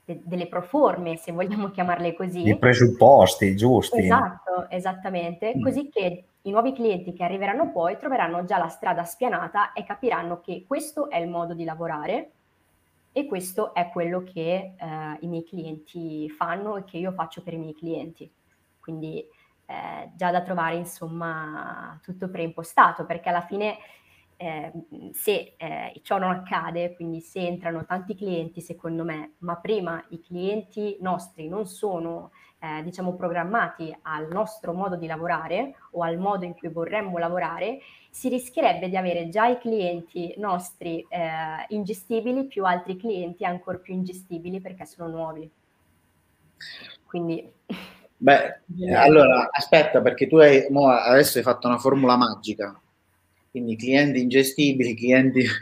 de- 0.09 0.23
delle 0.25 0.47
proforme, 0.47 1.17
se 1.17 1.33
vogliamo 1.33 1.69
chiamarle 1.71 2.15
così. 2.15 2.49
I 2.49 2.57
presupposti 2.57 3.55
giusti. 3.55 4.05
Esatto, 4.05 4.71
esattamente, 4.71 5.55
mm. 5.55 5.63
così 5.63 5.91
che 5.91 6.25
i 6.43 6.51
nuovi 6.51 6.73
clienti 6.73 7.13
che 7.13 7.25
arriveranno 7.25 7.71
poi 7.71 7.99
troveranno 7.99 8.45
già 8.45 8.57
la 8.57 8.69
strada 8.69 9.05
spianata 9.05 9.73
e 9.73 9.85
capiranno 9.85 10.41
che 10.41 10.65
questo 10.67 11.11
è 11.11 11.19
il 11.19 11.29
modo 11.29 11.53
di 11.53 11.65
lavorare 11.65 12.31
e 13.13 13.27
questo 13.27 13.75
è 13.75 13.91
quello 13.91 14.23
che 14.23 14.75
eh, 14.77 15.17
i 15.21 15.27
miei 15.27 15.45
clienti 15.45 16.31
fanno 16.31 16.77
e 16.77 16.85
che 16.85 16.97
io 16.97 17.13
faccio 17.13 17.43
per 17.43 17.53
i 17.53 17.59
miei 17.59 17.75
clienti. 17.75 18.31
Quindi 18.81 19.19
eh, 19.67 20.11
già 20.15 20.31
da 20.31 20.41
trovare 20.41 20.77
insomma 20.77 21.99
tutto 22.03 22.31
preimpostato 22.31 23.05
perché 23.05 23.29
alla 23.29 23.43
fine 23.43 23.77
eh, 24.41 24.73
se 25.13 25.55
eh, 25.57 26.01
ciò 26.03 26.17
non 26.17 26.31
accade, 26.31 26.95
quindi 26.95 27.21
se 27.21 27.41
entrano 27.41 27.85
tanti 27.85 28.15
clienti, 28.15 28.61
secondo 28.61 29.03
me, 29.03 29.33
ma 29.39 29.57
prima 29.57 30.03
i 30.11 30.21
clienti 30.21 30.97
nostri 31.01 31.49
non 31.49 31.67
sono, 31.67 32.31
eh, 32.61 32.83
diciamo, 32.85 33.17
programmati 33.17 33.95
al 34.03 34.29
nostro 34.31 34.73
modo 34.73 34.95
di 34.95 35.09
lavorare 35.09 35.75
o 35.91 36.03
al 36.03 36.19
modo 36.19 36.45
in 36.45 36.55
cui 36.55 36.69
vorremmo 36.69 37.19
lavorare, 37.19 37.81
si 38.11 38.29
rischierebbe 38.29 38.89
di 38.89 38.97
avere 38.97 39.29
già 39.29 39.47
i 39.47 39.59
clienti 39.59 40.33
nostri 40.39 41.05
eh, 41.09 41.67
ingestibili 41.69 42.47
più 42.47 42.65
altri 42.65 42.97
clienti 42.97 43.45
ancora 43.45 43.79
più 43.79 43.93
ingestibili 43.93 44.61
perché 44.61 44.87
sono 44.87 45.11
nuovi. 45.11 45.51
Quindi... 47.05 47.53
Beh, 48.21 48.63
allora 48.95 49.49
aspetta 49.51 50.01
perché 50.01 50.27
tu 50.29 50.37
hai, 50.37 50.65
adesso 50.65 51.39
hai 51.39 51.45
fatto 51.45 51.69
una 51.69 51.79
formula 51.79 52.17
magica 52.17 52.81
quindi 53.51 53.77
clienti 53.77 54.21
ingestibili, 54.21 54.95
clienti... 54.95 55.45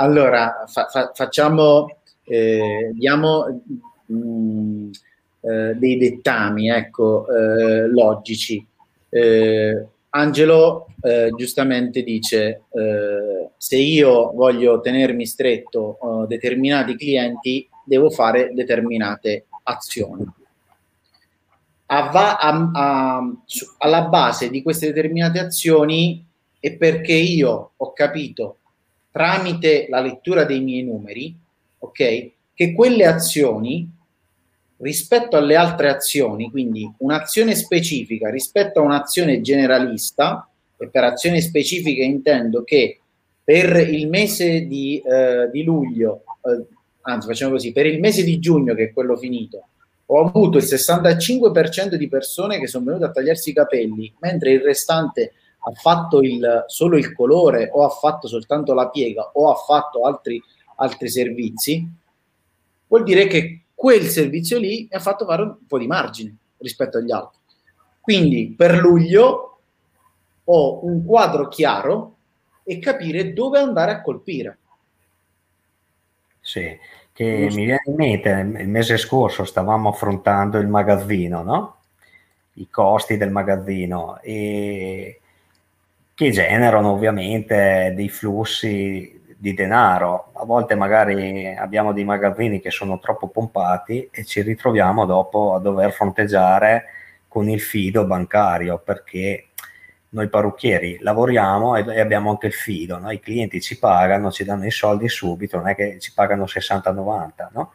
Allora, 0.00 0.64
fa, 0.66 0.86
fa, 0.86 1.12
facciamo, 1.14 1.98
eh, 2.24 2.90
diamo 2.94 3.62
mh, 4.06 4.14
mm, 4.14 4.90
eh, 5.40 5.74
dei 5.74 5.98
dettami, 5.98 6.70
ecco, 6.70 7.26
eh, 7.28 7.86
logici. 7.86 8.66
Eh, 9.10 9.86
Angelo 10.10 10.86
eh, 11.02 11.30
giustamente 11.36 12.02
dice, 12.02 12.62
eh, 12.70 13.50
se 13.56 13.76
io 13.76 14.32
voglio 14.32 14.80
tenermi 14.80 15.26
stretto 15.26 16.26
determinati 16.26 16.96
clienti, 16.96 17.68
devo 17.84 18.10
fare 18.10 18.52
determinate 18.54 19.46
azioni. 19.64 20.24
A, 21.86 22.08
a, 22.10 22.70
a, 22.72 23.34
alla 23.78 24.02
base 24.02 24.48
di 24.48 24.62
queste 24.62 24.86
determinate 24.86 25.38
azioni 25.40 26.24
è 26.60 26.76
perché 26.76 27.14
io 27.14 27.72
ho 27.76 27.92
capito 27.92 28.58
tramite 29.10 29.86
la 29.88 30.00
lettura 30.00 30.44
dei 30.44 30.60
miei 30.60 30.84
numeri, 30.84 31.34
ok, 31.78 32.30
che 32.54 32.72
quelle 32.74 33.06
azioni 33.06 33.90
rispetto 34.76 35.36
alle 35.36 35.56
altre 35.56 35.88
azioni, 35.88 36.50
quindi 36.50 36.90
un'azione 36.98 37.54
specifica 37.54 38.30
rispetto 38.30 38.80
a 38.80 38.84
un'azione 38.84 39.40
generalista, 39.40 40.48
e 40.78 40.88
per 40.88 41.04
azione 41.04 41.40
specifica 41.40 42.02
intendo 42.02 42.62
che 42.62 43.00
per 43.44 43.76
il 43.88 44.08
mese 44.08 44.66
di, 44.66 45.02
eh, 45.04 45.50
di 45.50 45.62
luglio, 45.62 46.22
eh, 46.42 46.64
anzi 47.02 47.26
facciamo 47.26 47.52
così, 47.52 47.72
per 47.72 47.86
il 47.86 48.00
mese 48.00 48.22
di 48.22 48.38
giugno 48.38 48.74
che 48.74 48.84
è 48.84 48.92
quello 48.92 49.16
finito, 49.16 49.66
ho 50.06 50.24
avuto 50.24 50.58
il 50.58 50.64
65% 50.64 51.94
di 51.94 52.08
persone 52.08 52.58
che 52.58 52.66
sono 52.66 52.84
venute 52.84 53.04
a 53.04 53.10
tagliarsi 53.10 53.50
i 53.50 53.54
capelli, 53.54 54.12
mentre 54.20 54.52
il 54.52 54.60
restante 54.60 55.32
ha 55.62 55.72
fatto 55.72 56.22
il, 56.22 56.64
solo 56.66 56.96
il 56.96 57.14
colore 57.14 57.70
o 57.72 57.84
ha 57.84 57.90
fatto 57.90 58.28
soltanto 58.28 58.72
la 58.72 58.88
piega 58.88 59.30
o 59.34 59.50
ha 59.50 59.54
fatto 59.56 60.06
altri, 60.06 60.42
altri 60.76 61.08
servizi, 61.08 61.86
vuol 62.86 63.02
dire 63.02 63.26
che 63.26 63.62
quel 63.74 64.06
servizio 64.06 64.58
lì 64.58 64.88
mi 64.90 64.96
ha 64.96 65.00
fatto 65.00 65.24
fare 65.24 65.42
un 65.42 65.66
po' 65.66 65.78
di 65.78 65.86
margine 65.86 66.34
rispetto 66.58 66.98
agli 66.98 67.12
altri. 67.12 67.38
Quindi 68.00 68.54
per 68.56 68.76
luglio 68.76 69.58
ho 70.44 70.84
un 70.84 71.04
quadro 71.04 71.48
chiaro 71.48 72.16
e 72.64 72.78
capire 72.78 73.32
dove 73.32 73.58
andare 73.58 73.92
a 73.92 74.00
colpire. 74.02 74.58
Sì, 76.40 76.76
che 77.12 77.48
mi 77.52 77.64
viene 77.64 77.82
in 77.86 77.94
mente, 77.94 78.30
il 78.30 78.68
mese 78.68 78.96
scorso 78.96 79.44
stavamo 79.44 79.90
affrontando 79.90 80.58
il 80.58 80.68
magazzino, 80.68 81.42
no? 81.42 81.76
I 82.54 82.68
costi 82.68 83.16
del 83.16 83.30
magazzino 83.30 84.18
e 84.20 85.19
che 86.20 86.30
generano 86.32 86.90
ovviamente 86.90 87.94
dei 87.96 88.10
flussi 88.10 89.22
di 89.38 89.54
denaro. 89.54 90.32
A 90.34 90.44
volte 90.44 90.74
magari 90.74 91.46
abbiamo 91.46 91.94
dei 91.94 92.04
magazzini 92.04 92.60
che 92.60 92.70
sono 92.70 92.98
troppo 92.98 93.28
pompati 93.28 94.06
e 94.12 94.26
ci 94.26 94.42
ritroviamo 94.42 95.06
dopo 95.06 95.54
a 95.54 95.60
dover 95.60 95.92
fronteggiare 95.92 96.84
con 97.26 97.48
il 97.48 97.58
fido 97.58 98.04
bancario, 98.04 98.82
perché 98.84 99.46
noi 100.10 100.28
parrucchieri 100.28 100.98
lavoriamo 101.00 101.76
e, 101.76 101.98
abbiamo 101.98 102.28
anche 102.28 102.48
il 102.48 102.52
fido, 102.52 102.98
no? 102.98 103.10
i 103.10 103.18
clienti 103.18 103.62
ci 103.62 103.78
pagano, 103.78 104.30
ci 104.30 104.44
danno 104.44 104.66
i 104.66 104.70
soldi 104.70 105.08
subito, 105.08 105.56
non 105.56 105.68
è 105.68 105.74
che 105.74 105.98
ci 106.00 106.12
pagano 106.12 106.44
60-90, 106.44 107.30
no? 107.52 107.72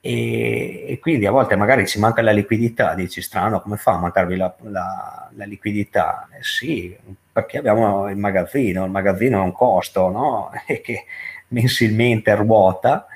E, 0.00 0.86
e, 0.88 0.98
quindi 0.98 1.26
a 1.26 1.30
volte 1.30 1.56
magari 1.56 1.86
ci 1.86 1.98
manca 1.98 2.22
la 2.22 2.32
liquidità, 2.32 2.94
dici 2.94 3.20
strano 3.20 3.60
come 3.60 3.76
fa 3.76 3.92
a 3.92 3.98
mancarvi 3.98 4.36
la, 4.36 4.54
la, 4.62 5.28
la 5.34 5.44
liquidità? 5.44 6.26
Eh 6.32 6.42
sì, 6.42 6.96
perché 7.36 7.58
abbiamo 7.58 8.08
il 8.08 8.16
magazzino, 8.16 8.86
il 8.86 8.90
magazzino 8.90 9.40
è 9.40 9.44
un 9.44 9.52
costo 9.52 10.08
no? 10.08 10.50
che 10.64 11.04
mensilmente 11.48 12.34
ruota 12.34 13.06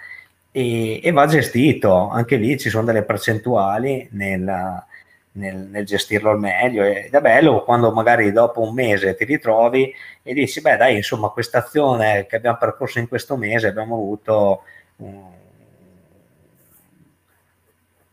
e, 0.52 1.00
e, 1.02 1.10
va 1.10 1.24
gestito, 1.24 2.10
anche 2.10 2.36
lì 2.36 2.58
ci 2.58 2.68
sono 2.68 2.84
delle 2.84 3.02
percentuali 3.02 4.06
nel, 4.12 4.84
nel, 5.32 5.56
nel, 5.56 5.84
gestirlo 5.86 6.28
al 6.28 6.38
meglio 6.38 6.84
ed 6.84 7.14
è 7.14 7.20
bello 7.20 7.64
quando 7.64 7.92
magari 7.92 8.30
dopo 8.30 8.60
un 8.60 8.74
mese 8.74 9.14
ti 9.14 9.24
ritrovi 9.24 9.90
e 10.22 10.34
dici 10.34 10.60
beh 10.60 10.76
dai 10.76 10.96
insomma 10.96 11.28
questa 11.28 11.58
azione 11.58 12.26
che 12.26 12.36
abbiamo 12.36 12.58
percorso 12.58 12.98
in 12.98 13.08
questo 13.08 13.38
mese 13.38 13.68
abbiamo 13.68 13.94
avuto 13.94 14.64
un, 14.96 15.22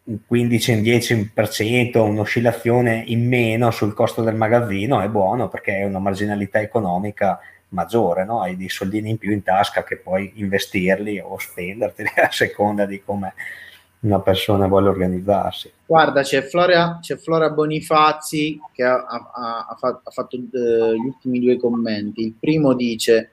un 0.08 0.20
15 0.26 0.72
un 0.72 0.80
10% 0.80 1.98
un'oscillazione 2.00 3.04
in 3.08 3.28
meno 3.28 3.72
sul 3.72 3.94
costo 3.94 4.22
del 4.22 4.36
magazzino 4.36 5.02
è 5.02 5.10
buono 5.10 5.50
perché 5.50 5.78
è 5.78 5.84
una 5.84 6.00
marginalità 6.00 6.62
economica 6.62 7.40
maggiore, 7.70 8.24
no? 8.24 8.42
hai 8.42 8.56
dei 8.56 8.70
soldini 8.70 9.10
in 9.10 9.18
più 9.18 9.32
in 9.32 9.44
tasca 9.44 9.84
che 9.84 9.98
puoi 9.98 10.32
investirli 10.36 11.20
o 11.20 11.38
spenderteli 11.38 12.10
a 12.24 12.32
seconda 12.32 12.86
di 12.86 13.02
come 13.04 13.34
una 14.00 14.20
persona 14.20 14.68
vuole 14.68 14.90
organizzarsi. 14.90 15.72
Guarda, 15.86 16.22
c'è 16.22 16.44
Flora, 16.44 17.00
c'è 17.02 17.18
Flora 17.18 17.50
Bonifazzi 17.50 18.60
che 18.72 18.84
ha, 18.84 19.04
ha, 19.04 19.68
ha 19.70 19.76
fatto, 19.78 20.02
ha 20.04 20.12
fatto 20.12 20.38
uh, 20.38 20.94
gli 20.94 21.06
ultimi 21.06 21.40
due 21.40 21.58
commenti. 21.58 22.22
Il 22.22 22.36
primo 22.40 22.74
dice 22.74 23.32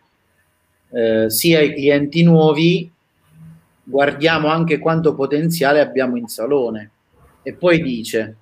uh, 0.89 1.29
sia 1.29 1.61
i 1.61 1.75
clienti 1.75 2.23
nuovi, 2.23 2.91
guardiamo 3.85 4.49
anche 4.49 4.79
quanto 4.79 5.15
potenziale 5.15 5.81
abbiamo 5.81 6.17
in 6.17 6.27
salone. 6.27 6.91
E 7.43 7.53
poi 7.53 7.83
dice, 7.83 8.37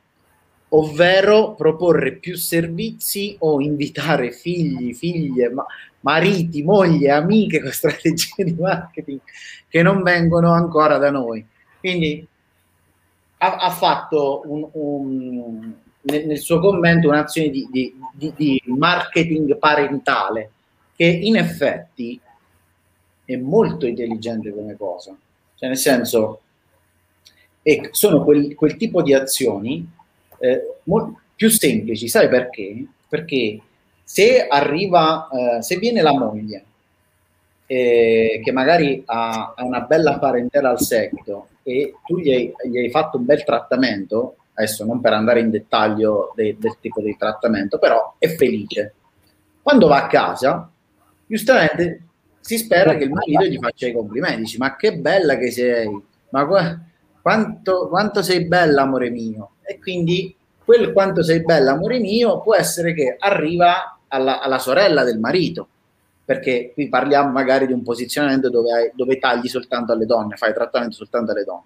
ovvero 0.69 1.55
proporre 1.55 2.13
più 2.13 2.37
servizi 2.37 3.37
o 3.41 3.61
invitare 3.61 4.31
figli, 4.31 4.95
figlie, 4.95 5.51
ma, 5.51 5.67
mariti, 6.01 6.63
moglie, 6.63 7.11
amiche 7.11 7.61
con 7.61 7.71
strategie 7.71 8.45
di 8.45 8.57
marketing 8.59 9.21
che 9.69 9.83
non 9.83 10.03
vengono 10.03 10.53
ancora 10.53 10.99
da 10.99 11.11
noi 11.11 11.47
quindi 11.83 12.25
ha, 13.39 13.57
ha 13.57 13.71
fatto 13.71 14.43
un, 14.45 14.69
un, 14.75 15.75
nel, 16.03 16.27
nel, 16.29 16.39
suo 16.39 16.61
commento 16.61 17.09
un'azione 17.09 17.51
di, 17.51 17.67
di, 17.69 17.93
di, 18.15 18.33
di 18.37 18.63
marketing 18.67 19.59
parentale 19.59 20.53
che 20.95 21.07
in 21.07 21.37
effetti 21.37 22.21
è 23.25 23.35
molto 23.35 23.87
intelligente 23.87 24.53
come 24.55 24.77
cosa. 24.77 25.17
Cioè, 25.63 25.69
nel 25.69 25.79
senso, 25.79 26.41
e 27.63 27.91
sono 27.93 28.25
quel, 28.25 28.57
quel, 28.57 28.77
tipo 28.77 29.01
di 29.01 29.15
azioni 29.15 29.89
eh, 30.41 30.75
molto 30.85 31.21
più 31.37 31.49
semplici. 31.51 32.09
Sai 32.09 32.29
perché? 32.29 32.85
Perché 33.09 33.61
se 34.03 34.45
arriva, 34.49 35.29
eh, 35.29 35.63
se 35.63 35.77
viene 35.77 36.03
la 36.03 36.13
moglie, 36.13 36.65
eh, 37.67 38.41
che 38.43 38.51
magari 38.51 39.05
ha, 39.07 39.55
ha, 39.57 39.65
una 39.65 39.83
bella 39.83 40.19
parentela 40.19 40.71
al 40.71 40.81
seguito 40.81 41.51
e 41.63 41.95
tu 42.05 42.19
gli 42.19 42.33
hai, 42.33 42.53
gli 42.69 42.79
hai, 42.79 42.91
fatto 42.91 43.19
un 43.19 43.25
bel 43.25 43.45
trattamento, 43.45 44.39
adesso 44.55 44.85
non 44.85 45.01
per 45.01 45.13
andare 45.13 45.39
in 45.39 45.51
dettaglio 45.51 46.33
de, 46.35 46.57
del 46.59 46.77
tipo 46.81 47.01
di 47.01 47.17
trattamento, 47.17 47.79
però 47.79 48.17
è 48.19 48.27
felice. 48.35 48.95
Quando 49.63 49.87
va 49.87 49.99
a 49.99 50.07
casa, 50.09 50.69
giustamente 51.25 52.01
si 52.43 52.59
spera 52.59 52.97
che 52.97 53.05
il 53.05 53.11
marito 53.11 53.45
gli 53.45 53.59
faccia 53.59 53.87
i 53.87 53.93
complimenti, 53.93 54.43
dici 54.43 54.59
ma 54.59 54.77
che 54.77 54.99
bella 54.99 55.37
che 55.37 55.51
sei, 55.51 55.89
ma 56.31 56.45
qua, 56.47 56.79
quanto, 57.23 57.89
quanto 57.89 58.21
sei 58.21 58.45
bella 58.47 58.83
amore 58.83 59.11
mio. 59.11 59.53
E 59.63 59.79
quindi 59.79 60.35
quel 60.65 60.93
quanto 60.93 61.23
sei 61.23 61.43
bella 61.43 61.73
amore 61.73 62.01
mio 62.01 62.41
può 62.41 62.55
essere 62.55 62.95
che 62.95 63.17
arriva 63.19 63.99
alla, 64.09 64.41
alla 64.41 64.59
sorella 64.59 65.05
del 65.05 65.19
marito 65.19 65.69
perché 66.25 66.73
qui 66.73 66.89
parliamo 66.89 67.31
magari 67.31 67.67
di 67.67 67.73
un 67.73 67.83
posizionamento 67.83 68.49
dove, 68.49 68.73
hai, 68.73 68.91
dove 68.95 69.19
tagli 69.19 69.49
soltanto 69.49 69.93
alle 69.93 70.07
donne, 70.07 70.37
fai 70.37 70.55
trattamento 70.55 70.95
soltanto 70.95 71.33
alle 71.33 71.45
donne. 71.45 71.65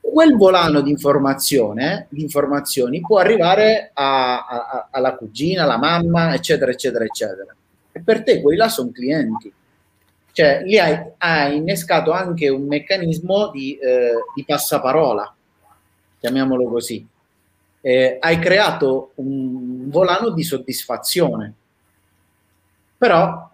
Quel 0.00 0.36
volano 0.36 0.80
di 0.80 0.90
informazione, 0.90 2.06
di 2.10 2.22
informazioni 2.22 3.00
può 3.00 3.18
arrivare 3.18 3.90
a, 3.92 4.46
a, 4.46 4.88
alla 4.90 5.14
cugina, 5.14 5.64
alla 5.64 5.78
mamma, 5.78 6.34
eccetera, 6.34 6.70
eccetera, 6.70 7.04
eccetera. 7.04 7.54
E 7.92 8.00
per 8.00 8.22
te 8.22 8.40
quelli 8.40 8.56
là 8.56 8.68
sono 8.68 8.90
clienti. 8.90 9.52
Cioè, 10.32 10.62
lì 10.64 10.78
hai, 10.78 10.98
hai 11.18 11.56
innescato 11.56 12.10
anche 12.10 12.48
un 12.48 12.66
meccanismo 12.66 13.50
di, 13.50 13.76
eh, 13.76 14.14
di 14.34 14.44
passaparola, 14.44 15.34
chiamiamolo 16.18 16.68
così. 16.68 17.06
Eh, 17.80 18.16
hai 18.20 18.38
creato 18.38 19.12
un 19.16 19.90
volano 19.90 20.30
di 20.30 20.42
soddisfazione 20.42 21.54
però 23.02 23.50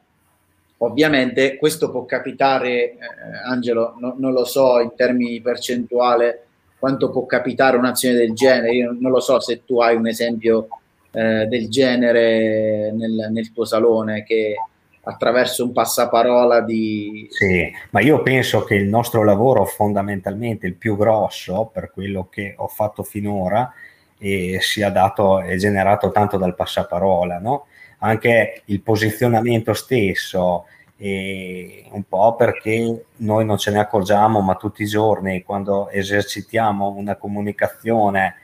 ovviamente 0.76 1.56
questo 1.56 1.90
può 1.90 2.04
capitare, 2.04 2.68
eh, 2.68 2.98
Angelo, 3.46 3.94
no, 3.98 4.14
non 4.18 4.34
lo 4.34 4.44
so 4.44 4.78
in 4.80 4.92
termini 4.94 5.40
percentuale 5.40 6.44
quanto 6.78 7.10
può 7.10 7.24
capitare 7.24 7.78
un'azione 7.78 8.14
del 8.14 8.34
genere, 8.34 8.74
io 8.74 8.94
non 9.00 9.10
lo 9.10 9.20
so 9.20 9.40
se 9.40 9.64
tu 9.64 9.80
hai 9.80 9.96
un 9.96 10.06
esempio 10.06 10.68
eh, 11.10 11.46
del 11.46 11.68
genere 11.68 12.92
nel, 12.92 13.28
nel 13.30 13.52
tuo 13.52 13.64
salone 13.64 14.22
che 14.24 14.54
attraverso 15.02 15.64
un 15.64 15.72
passaparola 15.72 16.60
di... 16.60 17.26
Sì, 17.30 17.72
ma 17.90 18.00
io 18.00 18.22
penso 18.22 18.64
che 18.64 18.74
il 18.74 18.88
nostro 18.88 19.24
lavoro 19.24 19.64
fondamentalmente, 19.64 20.66
il 20.66 20.74
più 20.74 20.96
grosso 20.96 21.70
per 21.72 21.90
quello 21.90 22.28
che 22.30 22.54
ho 22.56 22.66
fatto 22.66 23.02
finora, 23.02 23.72
e 24.18 24.58
sia 24.60 24.90
dato 24.90 25.40
e 25.40 25.56
generato 25.56 26.10
tanto 26.10 26.36
dal 26.36 26.54
passaparola, 26.54 27.38
no? 27.38 27.66
anche 27.98 28.62
il 28.66 28.80
posizionamento 28.82 29.72
stesso, 29.72 30.66
e 30.98 31.84
un 31.92 32.02
po' 32.02 32.34
perché 32.34 33.04
noi 33.16 33.44
non 33.44 33.56
ce 33.56 33.70
ne 33.70 33.78
accorgiamo, 33.78 34.40
ma 34.40 34.56
tutti 34.56 34.82
i 34.82 34.86
giorni 34.86 35.42
quando 35.42 35.88
esercitiamo 35.88 36.88
una 36.88 37.16
comunicazione 37.16 38.34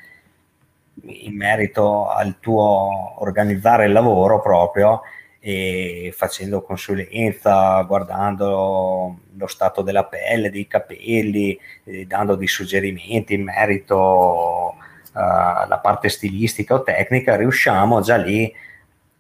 in 1.02 1.36
merito 1.36 2.08
al 2.08 2.38
tuo 2.40 3.14
organizzare 3.18 3.86
il 3.86 3.92
lavoro 3.92 4.40
proprio 4.40 5.02
e 5.46 6.10
facendo 6.16 6.62
consulenza, 6.62 7.82
guardando 7.82 9.18
lo 9.36 9.46
stato 9.46 9.82
della 9.82 10.04
pelle, 10.04 10.48
dei 10.48 10.66
capelli, 10.66 11.58
eh, 11.84 12.06
dando 12.06 12.34
dei 12.34 12.46
suggerimenti 12.46 13.34
in 13.34 13.42
merito 13.44 14.74
uh, 14.74 14.74
alla 15.12 15.78
parte 15.82 16.08
stilistica 16.08 16.74
o 16.74 16.82
tecnica, 16.82 17.36
riusciamo 17.36 18.00
già 18.00 18.16
lì 18.16 18.50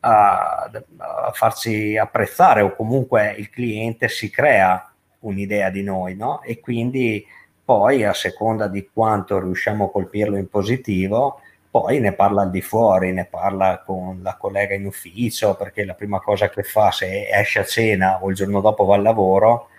a, 0.00 0.70
a, 0.96 1.30
farci 1.34 1.98
apprezzare 1.98 2.62
o 2.62 2.74
comunque 2.74 3.34
il 3.36 3.50
cliente 3.50 4.08
si 4.08 4.30
crea 4.30 4.90
un'idea 5.20 5.68
di 5.68 5.82
noi, 5.82 6.14
no? 6.16 6.42
E 6.42 6.58
quindi 6.58 7.22
poi 7.62 8.04
a 8.04 8.14
seconda 8.14 8.66
di 8.66 8.88
quanto 8.90 9.38
riusciamo 9.38 9.86
a 9.86 9.90
colpirlo 9.90 10.36
in 10.36 10.48
positivo, 10.48 11.40
poi 11.74 11.98
ne 11.98 12.12
parla 12.12 12.42
al 12.42 12.50
di 12.52 12.60
fuori, 12.60 13.10
ne 13.10 13.24
parla 13.24 13.82
con 13.84 14.20
la 14.22 14.36
collega 14.36 14.74
in 14.74 14.86
ufficio, 14.86 15.56
perché 15.56 15.84
la 15.84 15.94
prima 15.94 16.20
cosa 16.20 16.48
che 16.48 16.62
fa 16.62 16.92
se 16.92 17.28
esce 17.28 17.58
a 17.58 17.64
cena 17.64 18.22
o 18.22 18.30
il 18.30 18.36
giorno 18.36 18.60
dopo 18.60 18.84
va 18.84 18.94
al 18.94 19.02
lavoro, 19.02 19.70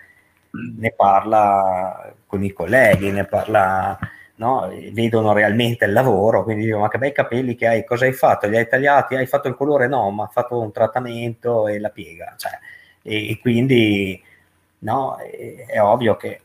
ne 0.50 0.92
parla 0.92 2.12
con 2.26 2.44
i 2.44 2.52
colleghi, 2.52 3.10
ne 3.10 3.24
parla 3.24 3.98
no? 4.34 4.70
vedono 4.92 5.32
realmente 5.32 5.86
il 5.86 5.92
lavoro, 5.92 6.44
quindi 6.44 6.64
dicono 6.64 6.82
ma 6.82 6.90
che 6.90 6.98
bei 6.98 7.12
capelli 7.12 7.54
che 7.54 7.66
hai, 7.66 7.84
cosa 7.86 8.04
hai 8.04 8.12
fatto? 8.12 8.46
Li 8.46 8.58
hai 8.58 8.68
tagliati? 8.68 9.14
Hai 9.14 9.26
fatto 9.26 9.48
il 9.48 9.54
colore? 9.54 9.88
No, 9.88 10.10
ma 10.10 10.24
ha 10.24 10.30
fatto 10.30 10.60
un 10.60 10.72
trattamento 10.72 11.66
e 11.66 11.78
la 11.78 11.88
piega. 11.88 12.34
Cioè, 12.36 12.58
e, 13.00 13.30
e, 13.30 13.38
quindi 13.40 14.22
no, 14.80 15.16
è, 15.16 15.64
è, 15.66 15.80
ovvio 15.80 16.16
che 16.16 16.42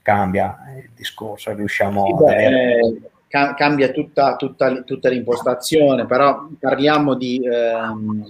cambia 0.00 0.56
il 0.78 0.88
discorso, 0.94 1.52
riusciamo 1.52 2.06
sì, 2.06 2.24
beh, 2.24 3.10
eh, 3.34 3.54
cambia 3.54 3.90
tutta, 3.90 4.36
tutta, 4.36 4.82
tutta, 4.82 5.08
l'impostazione, 5.08 6.06
però 6.06 6.48
parliamo 6.58 7.14
di, 7.14 7.40
ehm, 7.44 8.24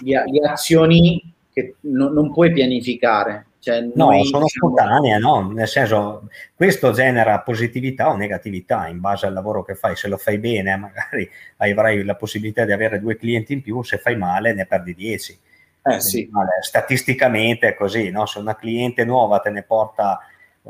di, 0.00 0.14
di 0.26 0.44
azioni 0.44 1.34
che 1.52 1.76
no, 1.80 2.08
non 2.08 2.32
puoi 2.32 2.52
pianificare, 2.52 3.46
cioè, 3.62 3.80
no, 3.80 4.06
noi, 4.06 4.24
sono 4.24 4.42
diciamo... 4.42 4.74
spontanee, 4.74 5.18
no? 5.18 5.48
Nel 5.52 5.68
senso, 5.68 6.28
questo 6.52 6.90
genera 6.90 7.38
positività 7.42 8.08
o 8.08 8.16
negatività 8.16 8.88
in 8.88 8.98
base 8.98 9.26
al 9.26 9.32
lavoro 9.32 9.62
che 9.62 9.76
fai. 9.76 9.94
Se 9.94 10.08
lo 10.08 10.16
fai 10.16 10.38
bene, 10.38 10.74
magari 10.76 11.30
avrai 11.58 12.02
la 12.02 12.16
possibilità 12.16 12.64
di 12.64 12.72
avere 12.72 12.98
due 12.98 13.16
clienti 13.16 13.52
in 13.52 13.62
più, 13.62 13.80
se 13.82 13.98
fai 13.98 14.16
male 14.16 14.52
ne 14.52 14.66
perdi 14.66 14.96
dieci. 14.96 15.38
Eh, 15.84 16.00
sì. 16.00 16.28
Statisticamente 16.60 17.68
è 17.68 17.74
così, 17.76 18.10
no? 18.10 18.26
Se 18.26 18.40
una 18.40 18.56
cliente 18.56 19.04
nuova 19.04 19.38
te 19.38 19.50
ne 19.50 19.62
porta 19.62 20.18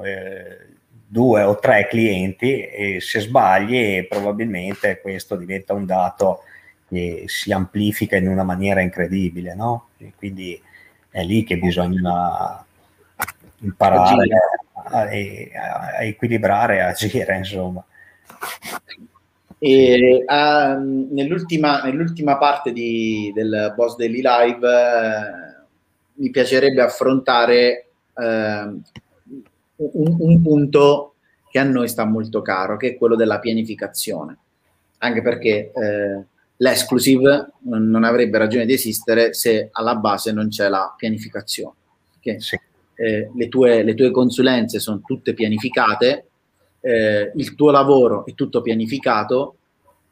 eh, 0.02 0.71
due 1.12 1.42
o 1.42 1.58
tre 1.58 1.88
clienti 1.88 2.64
e 2.64 2.98
se 3.02 3.20
sbagli 3.20 4.06
probabilmente 4.08 4.98
questo 5.02 5.36
diventa 5.36 5.74
un 5.74 5.84
dato 5.84 6.40
che 6.88 7.24
si 7.26 7.52
amplifica 7.52 8.16
in 8.16 8.28
una 8.28 8.44
maniera 8.44 8.80
incredibile, 8.80 9.54
no? 9.54 9.88
E 9.98 10.14
quindi 10.16 10.58
è 11.10 11.22
lì 11.22 11.44
che 11.44 11.58
bisogna 11.58 12.64
imparare 13.58 14.26
a, 14.86 15.00
a, 15.00 16.02
equilibrare, 16.02 16.80
a 16.80 16.88
agire, 16.88 17.36
insomma. 17.36 17.84
E, 19.58 20.24
uh, 20.26 21.14
nell'ultima, 21.14 21.82
nell'ultima, 21.82 22.38
parte 22.38 22.72
di, 22.72 23.30
del 23.34 23.74
Boss 23.76 23.96
Daily 23.96 24.22
Live 24.22 24.66
eh, 24.66 25.66
mi 26.14 26.30
piacerebbe 26.30 26.80
affrontare 26.80 27.88
eh, 28.16 28.80
un, 29.92 30.16
un, 30.18 30.42
punto 30.42 31.14
che 31.50 31.58
a 31.58 31.64
noi 31.64 31.88
sta 31.88 32.04
molto 32.04 32.42
caro, 32.42 32.76
che 32.76 32.90
è 32.90 32.96
quello 32.96 33.16
della 33.16 33.38
pianificazione. 33.38 34.38
Anche 34.98 35.22
perché 35.22 35.72
eh, 35.72 36.24
l'exclusive 36.56 37.52
non 37.62 38.04
avrebbe 38.04 38.38
ragione 38.38 38.66
di 38.66 38.72
esistere 38.72 39.34
se 39.34 39.68
alla 39.72 39.96
base 39.96 40.32
non 40.32 40.48
c'è 40.48 40.68
la 40.68 40.94
pianificazione. 40.96 41.74
Perché, 42.12 42.40
sì. 42.40 42.58
eh, 42.94 43.30
le, 43.34 43.48
tue, 43.48 43.82
le 43.82 43.94
tue 43.94 44.10
consulenze 44.10 44.78
sono 44.78 45.02
tutte 45.04 45.34
pianificate, 45.34 46.26
eh, 46.80 47.32
il 47.34 47.54
tuo 47.54 47.70
lavoro 47.70 48.24
è 48.26 48.34
tutto 48.34 48.60
pianificato, 48.60 49.56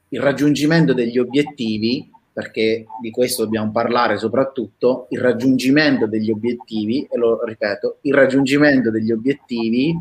il 0.08 0.20
raggiungimento 0.20 0.92
degli 0.92 1.18
obiettivi, 1.18 2.10
perché 2.40 2.86
di 3.02 3.10
questo 3.10 3.44
dobbiamo 3.44 3.70
parlare 3.70 4.16
soprattutto, 4.16 5.08
il 5.10 5.20
raggiungimento 5.20 6.06
degli 6.06 6.30
obiettivi, 6.30 7.06
e 7.10 7.18
lo 7.18 7.44
ripeto, 7.44 7.98
il 8.02 8.14
raggiungimento 8.14 8.90
degli 8.90 9.12
obiettivi 9.12 9.94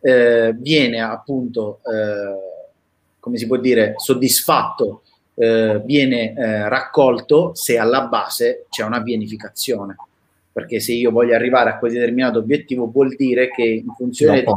eh, 0.00 0.54
viene 0.56 1.00
appunto, 1.02 1.80
eh, 1.84 3.20
come 3.20 3.36
si 3.36 3.46
può 3.46 3.58
dire, 3.58 3.92
soddisfatto, 3.96 5.02
eh, 5.34 5.82
viene 5.84 6.32
eh, 6.32 6.66
raccolto 6.66 7.54
se 7.54 7.76
alla 7.76 8.06
base 8.06 8.64
c'è 8.70 8.84
una 8.84 9.02
pianificazione. 9.02 9.96
Perché 10.50 10.80
se 10.80 10.92
io 10.92 11.10
voglio 11.10 11.34
arrivare 11.34 11.70
a 11.70 11.78
quel 11.78 11.92
determinato 11.92 12.38
obiettivo 12.38 12.90
vuol 12.90 13.14
dire 13.16 13.50
che 13.50 13.62
in 13.62 13.92
funzione 13.94 14.42
di, 14.42 14.54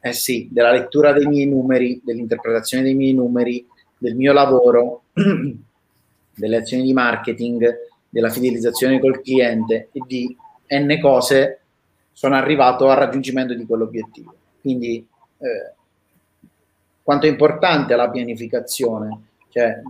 eh 0.00 0.12
sì, 0.12 0.48
della 0.50 0.72
lettura 0.72 1.12
dei 1.12 1.26
miei 1.26 1.46
numeri, 1.46 2.00
dell'interpretazione 2.02 2.82
dei 2.82 2.94
miei 2.94 3.12
numeri, 3.12 3.64
del 3.98 4.16
mio 4.16 4.32
lavoro, 4.32 5.01
delle 6.34 6.56
azioni 6.56 6.82
di 6.82 6.92
marketing, 6.92 7.90
della 8.08 8.30
fidelizzazione 8.30 9.00
col 9.00 9.22
cliente 9.22 9.88
e 9.92 10.02
di 10.06 10.36
n 10.68 10.98
cose, 11.00 11.60
sono 12.12 12.34
arrivato 12.34 12.88
al 12.88 12.98
raggiungimento 12.98 13.54
di 13.54 13.66
quell'obiettivo. 13.66 14.34
Quindi 14.60 15.06
eh, 15.38 15.72
quanto 17.02 17.26
è 17.26 17.28
importante 17.28 17.96
la 17.96 18.10
pianificazione? 18.10 19.20
Cioè, 19.48 19.82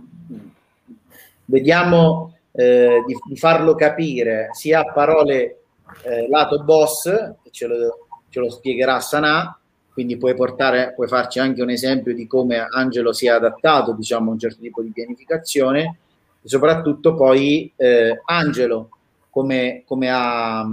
vediamo 1.45 2.35
eh, 2.51 3.03
di, 3.05 3.15
di, 3.27 3.37
farlo 3.37 3.75
capire 3.75 4.49
sia 4.51 4.81
a 4.81 4.91
parole 4.91 5.61
eh, 6.03 6.27
lato 6.27 6.63
boss, 6.63 7.33
ce 7.51 7.67
lo, 7.67 8.07
ce 8.29 8.39
lo 8.39 8.49
spiegherà 8.49 8.99
Sanà, 8.99 9.57
quindi 9.93 10.17
puoi, 10.17 10.33
portare, 10.33 10.93
puoi 10.95 11.07
farci 11.07 11.37
anche 11.39 11.61
un 11.61 11.69
esempio 11.69 12.15
di 12.15 12.25
come 12.25 12.57
Angelo 12.57 13.13
si 13.13 13.27
è 13.27 13.29
adattato 13.29 13.93
diciamo, 13.93 14.31
a 14.31 14.33
un 14.33 14.39
certo 14.39 14.59
tipo 14.59 14.81
di 14.81 14.89
pianificazione 14.89 15.97
e 16.41 16.49
soprattutto 16.49 17.13
poi 17.13 17.71
eh, 17.75 18.19
Angelo 18.25 18.89
come, 19.29 19.83
come, 19.85 20.09
ha, 20.11 20.67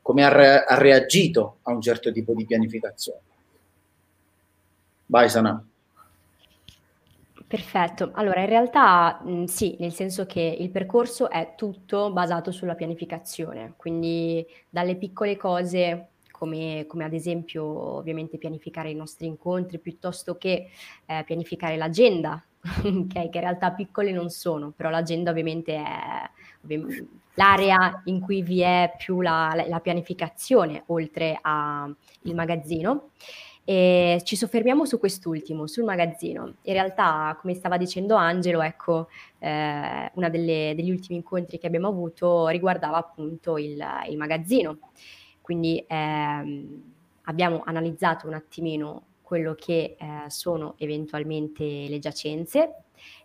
come 0.00 0.24
ha, 0.24 0.28
re, 0.28 0.64
ha, 0.64 0.78
reagito 0.78 1.58
a 1.62 1.72
un 1.72 1.82
certo 1.82 2.10
tipo 2.10 2.32
di 2.32 2.46
pianificazione. 2.46 3.20
Vai 5.06 5.28
Sana. 5.28 5.62
Perfetto, 7.48 8.10
allora 8.14 8.40
in 8.40 8.48
realtà 8.48 9.20
mh, 9.22 9.44
sì, 9.44 9.76
nel 9.78 9.92
senso 9.92 10.26
che 10.26 10.56
il 10.58 10.70
percorso 10.70 11.30
è 11.30 11.52
tutto 11.56 12.10
basato 12.10 12.50
sulla 12.50 12.74
pianificazione, 12.74 13.74
quindi 13.76 14.44
dalle 14.68 14.96
piccole 14.96 15.36
cose 15.36 16.08
come, 16.36 16.84
come, 16.86 17.04
ad 17.04 17.14
esempio 17.14 17.64
ovviamente 17.64 18.36
pianificare 18.36 18.90
i 18.90 18.94
nostri 18.94 19.26
incontri 19.26 19.78
piuttosto 19.78 20.36
che 20.36 20.68
eh, 21.06 21.24
pianificare 21.24 21.78
l'agenda, 21.78 22.44
okay, 22.60 23.30
che 23.30 23.38
in 23.38 23.40
realtà 23.40 23.72
piccole 23.72 24.12
non 24.12 24.28
sono, 24.28 24.70
però 24.76 24.90
l'agenda 24.90 25.30
ovviamente 25.30 25.74
è 25.74 26.30
ovviamente, 26.62 27.08
l'area 27.34 28.02
in 28.04 28.20
cui 28.20 28.42
vi 28.42 28.60
è 28.60 28.94
più 28.98 29.22
la, 29.22 29.52
la, 29.54 29.66
la 29.66 29.80
pianificazione 29.80 30.82
oltre 30.86 31.38
al 31.40 31.96
magazzino. 32.22 33.10
E 33.68 34.20
ci 34.22 34.36
soffermiamo 34.36 34.84
su 34.84 35.00
quest'ultimo, 35.00 35.66
sul 35.66 35.82
magazzino. 35.82 36.54
In 36.62 36.72
realtà, 36.72 37.36
come 37.40 37.52
stava 37.52 37.76
dicendo 37.76 38.14
Angelo, 38.14 38.62
ecco, 38.62 39.08
eh, 39.40 40.08
uno 40.14 40.30
degli 40.30 40.90
ultimi 40.90 41.16
incontri 41.16 41.58
che 41.58 41.66
abbiamo 41.66 41.88
avuto 41.88 42.46
riguardava 42.46 42.98
appunto 42.98 43.58
il, 43.58 43.84
il 44.08 44.16
magazzino. 44.16 44.78
Quindi 45.46 45.84
ehm, 45.86 46.82
abbiamo 47.22 47.62
analizzato 47.64 48.26
un 48.26 48.34
attimino 48.34 49.04
quello 49.22 49.54
che 49.54 49.94
eh, 49.96 50.24
sono 50.26 50.74
eventualmente 50.78 51.62
le 51.62 52.00
giacenze, 52.00 52.82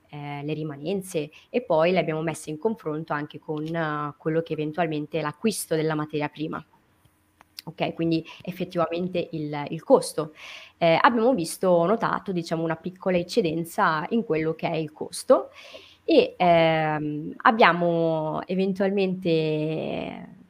eh, 0.10 0.44
le 0.44 0.54
rimanenze 0.54 1.32
e 1.50 1.64
poi 1.64 1.92
le 1.92 1.98
abbiamo 1.98 2.22
messe 2.22 2.52
in 2.52 2.60
confronto 2.60 3.12
anche 3.14 3.40
con 3.40 3.66
uh, 3.66 4.14
quello 4.20 4.44
che 4.44 4.54
eventualmente 4.54 5.18
è 5.18 5.24
l'acquisto 5.24 5.74
della 5.74 5.96
materia 5.96 6.30
prima. 6.30 6.64
Ok, 7.64 7.96
quindi 7.96 8.24
effettivamente 8.44 9.30
il, 9.32 9.66
il 9.70 9.82
costo. 9.82 10.36
Eh, 10.78 11.00
abbiamo 11.02 11.34
visto, 11.34 11.86
notato, 11.86 12.32
diciamo, 12.32 12.62
una 12.64 12.76
piccola 12.76 13.18
eccedenza 13.18 14.06
in 14.10 14.24
quello 14.24 14.54
che 14.54 14.70
è 14.70 14.76
il 14.76 14.92
costo 14.92 15.50
e 16.04 16.36
ehm, 16.38 17.34
abbiamo 17.38 18.42
eventualmente 18.46 20.41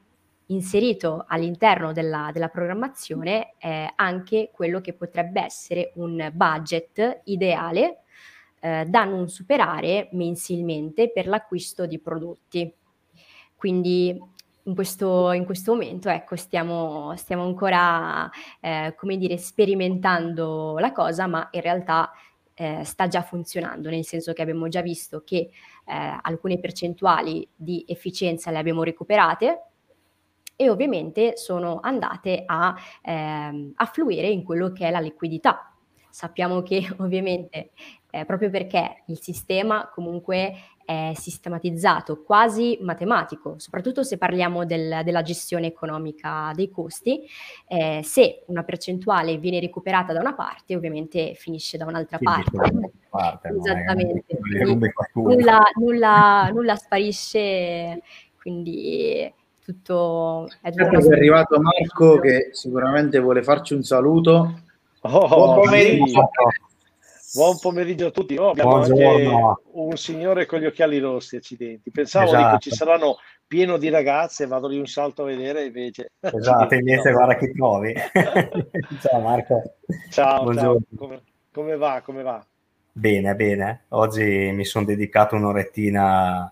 inserito 0.52 1.26
all'interno 1.28 1.92
della, 1.92 2.30
della 2.32 2.50
programmazione 2.50 3.54
eh, 3.58 3.92
anche 3.96 4.52
quello 4.54 4.82
che 4.82 4.94
potrebbe 4.94 5.42
essere 5.42 5.92
un 5.96 6.30
budget 6.34 7.22
ideale 7.26 8.04
eh, 8.60 8.86
da 8.88 9.06
non 9.06 9.28
superare 9.30 10.10
mensilmente 10.12 11.12
per 11.12 11.28
l'acquisto 11.28 11.86
di 11.86 12.00
prodotti. 12.00 12.74
Quindi 13.56 14.20
in 14.64 14.76
questo, 14.76 15.32
in 15.32 15.46
questo 15.46 15.74
momento 15.74 16.10
ecco, 16.10 16.36
stiamo, 16.36 17.16
stiamo 17.16 17.44
ancora 17.44 18.30
eh, 18.60 18.94
come 18.98 19.18
dire, 19.18 19.38
sperimentando 19.38 20.78
la 20.78 20.92
cosa, 20.92 21.28
ma 21.28 21.48
in 21.52 21.62
realtà 21.62 22.12
eh, 22.54 22.84
sta 22.84 23.08
già 23.08 23.22
funzionando, 23.24 23.90
nel 23.90 24.06
senso 24.06 24.34
che 24.34 24.42
abbiamo 24.42 24.68
già 24.68 24.82
visto 24.82 25.24
che 25.26 25.50
eh, 25.86 26.20
alcune 26.22 26.60
percentuali 26.60 27.48
di 27.56 27.84
efficienza 27.88 28.52
le 28.52 28.60
abbiamo 28.60 28.84
recuperate, 28.84 29.71
e 30.62 30.70
ovviamente 30.70 31.38
sono 31.38 31.80
andate 31.82 32.44
a 32.46 32.76
ehm, 33.02 33.72
affluire 33.78 34.28
in 34.28 34.44
quello 34.44 34.72
che 34.72 34.88
è 34.88 34.92
la 34.92 35.00
liquidità. 35.00 35.74
Sappiamo 36.08 36.62
che 36.62 36.88
ovviamente 37.00 37.72
eh, 38.12 38.26
proprio 38.26 38.52
perché 38.52 39.02
il 39.08 39.20
sistema 39.20 39.90
comunque 39.92 40.54
è 40.86 41.14
sistematizzato, 41.16 42.22
quasi 42.22 42.78
matematico, 42.82 43.56
soprattutto 43.58 44.04
se 44.04 44.20
parliamo 44.20 44.64
del, 44.64 45.02
della 45.04 45.24
gestione 45.24 45.66
economica 45.66 46.52
dei 46.54 46.70
costi, 46.70 47.22
eh, 47.68 48.02
se 48.04 48.44
una 48.48 48.64
percentuale 48.64 49.38
viene 49.38 49.60
recuperata 49.60 50.14
da 50.14 50.20
una 50.20 50.36
parte, 50.36 50.76
ovviamente 50.76 51.34
finisce 51.34 51.78
da 51.78 51.86
un'altra 51.86 52.18
sì, 52.18 52.24
parte. 52.24 52.92
parte. 53.10 53.48
Esattamente. 53.48 54.38
Nulla, 55.14 55.64
nulla, 55.80 56.50
nulla 56.52 56.76
sparisce, 56.76 58.02
quindi 58.40 59.34
tutto... 59.72 60.50
È, 60.62 60.72
tutto 60.72 61.10
è 61.10 61.16
arrivato 61.16 61.60
Marco 61.60 62.20
che 62.20 62.50
sicuramente 62.52 63.20
vuole 63.20 63.44
farci 63.44 63.74
un 63.74 63.84
saluto. 63.84 64.60
Oh, 65.02 65.28
buon 65.28 65.62
pomeriggio. 65.62 66.30
Buon 67.34 67.58
pomeriggio 67.60 68.08
a 68.08 68.12
tutti. 68.12 68.36
Oh, 68.36 68.50
abbiamo 68.50 68.72
Buongiorno. 68.72 69.48
anche 69.48 69.62
un 69.72 69.96
signore 69.96 70.46
con 70.46 70.60
gli 70.60 70.66
occhiali 70.66 71.00
rossi, 71.00 71.38
accidenti. 71.38 71.90
Pensavo 71.90 72.26
esatto. 72.26 72.58
che 72.58 72.70
ci 72.70 72.76
saranno 72.76 73.18
pieno 73.48 73.78
di 73.78 73.90
ragazze, 73.90 74.48
vado 74.48 74.68
lì 74.68 74.78
un 74.78 74.86
salto 74.86 75.24
a 75.24 75.26
vedere 75.26 75.66
invece. 75.66 76.12
Esatto, 76.20 76.76
invece 76.76 77.12
guarda 77.14 77.36
chi 77.38 77.52
trovi. 77.52 77.94
ciao 79.02 79.20
Marco. 79.22 79.76
Ciao, 80.10 80.54
ciao. 80.54 80.80
Come, 80.96 81.22
come, 81.54 81.78
va? 81.78 82.02
Come 82.04 82.22
va? 82.22 82.46
Bene, 82.92 83.34
bene. 83.36 83.86
Oggi 83.90 84.52
mi 84.52 84.66
sono 84.66 84.84
dedicato 84.84 85.36
un'orettina 85.36 86.52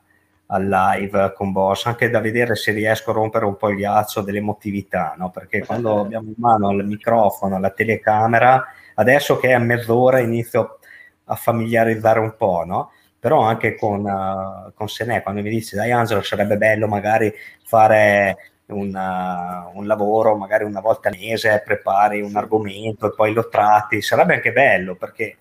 al 0.52 0.68
live 0.68 1.34
con 1.36 1.52
Boss, 1.52 1.86
anche 1.86 2.10
da 2.10 2.20
vedere 2.20 2.56
se 2.56 2.72
riesco 2.72 3.12
a 3.12 3.14
rompere 3.14 3.46
un 3.46 3.56
po' 3.56 3.70
il 3.70 3.78
ghiaccio 3.78 4.22
dell'emotività, 4.22 5.14
no? 5.18 5.30
perché 5.30 5.64
quando 5.64 6.00
abbiamo 6.00 6.30
in 6.30 6.36
mano 6.38 6.72
il 6.72 6.86
microfono, 6.86 7.60
la 7.60 7.70
telecamera, 7.70 8.66
adesso 8.96 9.38
che 9.38 9.50
è 9.50 9.54
a 9.54 9.60
mezz'ora 9.60 10.20
inizio 10.20 10.80
a 11.26 11.36
familiarizzare 11.36 12.20
un 12.20 12.36
po', 12.36 12.64
no? 12.66 12.92
però 13.20 13.42
anche 13.42 13.76
con, 13.76 14.04
uh, 14.04 14.74
con 14.74 14.88
Senè, 14.88 15.22
quando 15.22 15.42
mi 15.42 15.50
dice 15.50 15.76
dai 15.76 15.92
Angelo 15.92 16.22
sarebbe 16.24 16.58
bello 16.58 16.88
magari 16.88 17.32
fare 17.64 18.38
una, 18.68 19.70
un 19.74 19.86
lavoro 19.86 20.36
magari 20.36 20.64
una 20.64 20.80
volta 20.80 21.10
al 21.10 21.18
mese, 21.20 21.62
prepari 21.64 22.22
un 22.22 22.36
argomento 22.36 23.08
e 23.08 23.14
poi 23.16 23.34
lo 23.34 23.50
tratti, 23.50 24.02
sarebbe 24.02 24.36
anche 24.36 24.52
bello 24.52 24.96
perché 24.96 25.38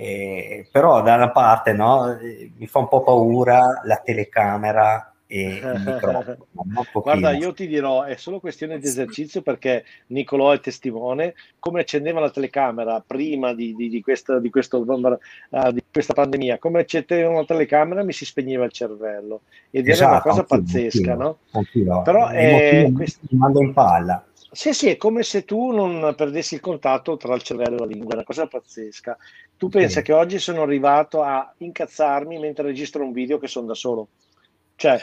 eh, 0.00 0.68
però 0.70 1.02
da 1.02 1.16
una 1.16 1.32
parte 1.32 1.72
no, 1.72 2.16
mi 2.56 2.66
fa 2.68 2.78
un 2.78 2.86
po' 2.86 3.02
paura 3.02 3.80
la 3.82 3.96
telecamera 3.96 5.12
e 5.26 5.56
il 5.56 5.82
microfono. 5.84 6.36
Guarda, 6.92 7.32
io 7.32 7.52
ti 7.52 7.66
dirò, 7.66 8.04
è 8.04 8.14
solo 8.14 8.38
questione 8.38 8.78
di 8.78 8.86
esercizio 8.86 9.42
perché 9.42 9.84
Nicolò 10.06 10.52
è 10.52 10.60
testimone, 10.60 11.34
come 11.58 11.80
accendeva 11.80 12.20
la 12.20 12.30
telecamera 12.30 13.02
prima 13.04 13.52
di, 13.54 13.74
di, 13.74 13.88
di, 13.88 14.00
questa, 14.00 14.38
di, 14.38 14.50
questo, 14.50 14.78
uh, 14.78 15.72
di 15.72 15.82
questa 15.90 16.14
pandemia, 16.14 16.58
come 16.58 16.78
accendeva 16.78 17.32
la 17.32 17.44
telecamera 17.44 18.04
mi 18.04 18.12
si 18.12 18.24
spegneva 18.24 18.66
il 18.66 18.72
cervello 18.72 19.40
ed 19.68 19.88
esatto, 19.88 20.04
era 20.04 20.12
una 20.12 20.22
cosa 20.22 20.44
pazzesca, 20.44 21.10
anch'io, 21.10 21.16
no? 21.16 21.38
Anch'io. 21.50 22.02
Però 22.02 22.28
è... 22.28 22.88
Questo... 22.94 23.26
Mi 23.30 23.38
mando 23.38 23.60
in 23.60 23.72
palla. 23.72 24.22
Sì, 24.50 24.72
sì, 24.72 24.88
è 24.88 24.96
come 24.96 25.22
se 25.22 25.44
tu 25.44 25.72
non 25.72 26.14
perdessi 26.16 26.54
il 26.54 26.60
contatto 26.60 27.16
tra 27.16 27.34
il 27.34 27.42
cervello 27.42 27.76
e 27.76 27.78
la 27.80 27.86
lingua, 27.86 28.12
è 28.12 28.14
una 28.14 28.24
cosa 28.24 28.46
pazzesca. 28.46 29.16
Tu 29.56 29.68
pensa 29.68 30.00
che 30.00 30.12
oggi 30.12 30.38
sono 30.38 30.62
arrivato 30.62 31.22
a 31.22 31.52
incazzarmi 31.58 32.38
mentre 32.38 32.64
registro 32.64 33.04
un 33.04 33.12
video 33.12 33.38
che 33.38 33.46
sono 33.46 33.66
da 33.66 33.74
solo. 33.74 34.08
Cioè, 34.74 34.98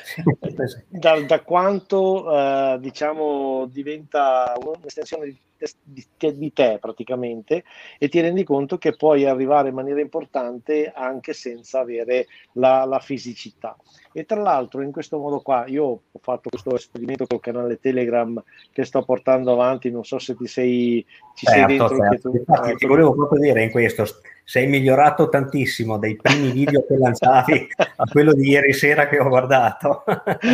da, 0.87 1.19
da 1.21 1.41
quanto 1.41 2.31
eh, 2.33 2.77
diciamo 2.79 3.67
diventa 3.67 4.53
un'estensione 4.57 5.25
di, 5.25 5.37
di, 5.83 6.05
di, 6.33 6.53
te 6.53 6.77
praticamente 6.79 7.63
e 7.97 8.09
ti 8.09 8.19
rendi 8.19 8.43
conto 8.43 8.77
che 8.77 8.95
puoi 8.95 9.25
arrivare 9.25 9.69
in 9.69 9.75
maniera 9.75 10.01
importante 10.01 10.91
anche 10.93 11.33
senza 11.33 11.79
avere 11.79 12.27
la, 12.53 12.85
la 12.85 12.99
fisicità. 12.99 13.75
E 14.11 14.25
tra 14.25 14.41
l'altro 14.41 14.81
in 14.81 14.91
questo 14.91 15.17
modo 15.17 15.41
qua 15.41 15.65
io 15.67 15.83
ho 15.85 16.19
fatto 16.21 16.49
questo 16.49 16.75
esperimento 16.75 17.25
col 17.25 17.39
canale 17.39 17.79
Telegram 17.79 18.41
che 18.71 18.83
sto 18.85 19.03
portando 19.03 19.53
avanti, 19.53 19.91
non 19.91 20.03
so 20.03 20.19
se 20.19 20.35
ti 20.35 20.47
sei, 20.47 21.05
ci 21.35 21.45
certo, 21.45 21.67
sei 21.67 21.77
dentro 21.77 21.97
certo. 21.97 22.29
tu. 22.29 22.37
Infatti, 22.37 22.75
ti 22.75 22.85
volevo 22.85 23.13
proprio 23.13 23.39
dire 23.39 23.63
in 23.63 23.71
questo, 23.71 24.05
sei 24.43 24.67
migliorato 24.67 25.27
tantissimo 25.27 25.97
dai 25.97 26.15
primi 26.15 26.51
video 26.51 26.85
che 26.85 26.95
lanciavi 26.97 27.67
a 27.77 28.05
quello 28.09 28.33
di 28.33 28.49
ieri 28.49 28.73
sera 28.73 29.07
che 29.07 29.19
ho 29.19 29.27
guardato. 29.27 30.03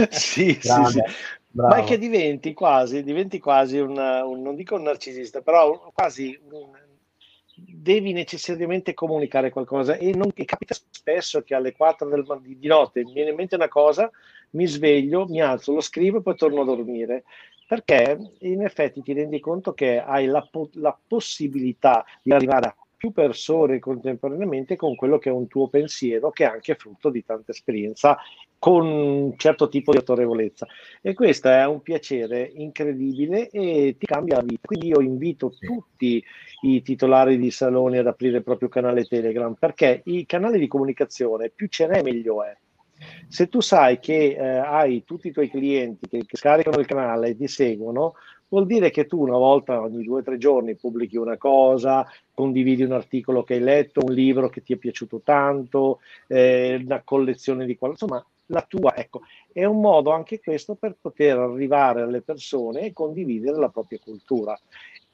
sì, 0.09 0.57
sì, 0.59 0.85
sì. 0.85 1.01
Ma 1.53 1.77
è 1.77 1.83
che 1.83 1.97
diventi 1.97 2.53
quasi, 2.53 3.03
diventi 3.03 3.39
quasi 3.39 3.77
un, 3.77 3.97
un, 3.97 4.41
non 4.41 4.55
dico 4.55 4.75
un 4.75 4.83
narcisista, 4.83 5.41
però 5.41 5.91
quasi 5.93 6.39
un, 6.49 6.71
devi 7.55 8.13
necessariamente 8.13 8.93
comunicare 8.93 9.49
qualcosa 9.49 9.95
e, 9.95 10.13
non, 10.15 10.31
e 10.33 10.45
capita 10.45 10.75
spesso 10.89 11.41
che 11.41 11.53
alle 11.53 11.73
4 11.73 12.07
del, 12.07 12.25
di 12.41 12.67
notte 12.67 13.03
mi 13.03 13.13
viene 13.13 13.31
in 13.31 13.35
mente 13.35 13.55
una 13.55 13.67
cosa, 13.67 14.09
mi 14.51 14.65
sveglio, 14.65 15.25
mi 15.27 15.41
alzo, 15.41 15.73
lo 15.73 15.81
scrivo 15.81 16.19
e 16.19 16.21
poi 16.21 16.35
torno 16.35 16.61
a 16.61 16.65
dormire. 16.65 17.23
Perché 17.67 18.17
in 18.39 18.63
effetti 18.63 19.01
ti 19.01 19.13
rendi 19.13 19.39
conto 19.39 19.73
che 19.73 20.01
hai 20.01 20.25
la, 20.25 20.45
la 20.73 20.97
possibilità 21.07 22.05
di 22.21 22.33
arrivare 22.33 22.67
a 22.67 22.75
più 22.97 23.11
persone 23.11 23.79
contemporaneamente 23.79 24.75
con 24.75 24.95
quello 24.95 25.17
che 25.17 25.29
è 25.29 25.33
un 25.33 25.47
tuo 25.47 25.69
pensiero 25.69 26.29
che 26.29 26.43
è 26.43 26.47
anche 26.47 26.75
frutto 26.75 27.09
di 27.09 27.23
tanta 27.23 27.51
esperienza 27.51 28.17
con 28.61 28.85
un 28.85 29.33
certo 29.37 29.69
tipo 29.69 29.91
di 29.91 29.97
autorevolezza. 29.97 30.67
E 31.01 31.15
questo 31.15 31.49
è 31.49 31.65
un 31.65 31.81
piacere 31.81 32.51
incredibile 32.53 33.49
e 33.49 33.95
ti 33.97 34.05
cambia 34.05 34.35
la 34.35 34.43
vita. 34.43 34.67
Quindi 34.67 34.89
io 34.89 35.01
invito 35.01 35.51
tutti 35.57 36.23
i 36.61 36.83
titolari 36.83 37.39
di 37.39 37.49
saloni 37.49 37.97
ad 37.97 38.05
aprire 38.05 38.37
il 38.37 38.43
proprio 38.43 38.69
canale 38.69 39.05
Telegram 39.05 39.55
perché 39.55 40.03
i 40.05 40.27
canali 40.27 40.59
di 40.59 40.67
comunicazione 40.67 41.49
più 41.49 41.65
ce 41.69 41.87
n'è 41.87 42.03
meglio 42.03 42.43
è. 42.43 42.55
Se 43.27 43.49
tu 43.49 43.61
sai 43.61 43.99
che 43.99 44.35
eh, 44.37 44.57
hai 44.57 45.03
tutti 45.05 45.29
i 45.29 45.31
tuoi 45.31 45.49
clienti 45.49 46.07
che, 46.07 46.23
che 46.23 46.37
scaricano 46.37 46.77
il 46.77 46.85
canale 46.85 47.29
e 47.29 47.35
ti 47.35 47.47
seguono 47.47 48.13
vuol 48.47 48.67
dire 48.67 48.91
che 48.91 49.07
tu 49.07 49.19
una 49.21 49.37
volta 49.37 49.81
ogni 49.81 50.03
due 50.03 50.19
o 50.19 50.23
tre 50.23 50.37
giorni 50.37 50.75
pubblichi 50.75 51.17
una 51.17 51.37
cosa, 51.37 52.05
condividi 52.31 52.83
un 52.83 52.91
articolo 52.91 53.43
che 53.43 53.55
hai 53.55 53.61
letto, 53.61 54.01
un 54.05 54.13
libro 54.13 54.49
che 54.49 54.61
ti 54.61 54.73
è 54.73 54.75
piaciuto 54.75 55.21
tanto, 55.23 55.99
eh, 56.27 56.79
una 56.85 57.01
collezione 57.03 57.65
di 57.65 57.75
qualcosa, 57.75 58.03
insomma, 58.03 58.25
la 58.51 58.65
tua, 58.67 58.95
ecco, 58.95 59.21
è 59.51 59.63
un 59.65 59.79
modo 59.79 60.11
anche 60.11 60.39
questo 60.39 60.75
per 60.75 60.97
poter 60.99 61.37
arrivare 61.37 62.01
alle 62.01 62.21
persone 62.21 62.81
e 62.81 62.93
condividere 62.93 63.57
la 63.57 63.69
propria 63.69 63.99
cultura. 64.03 64.57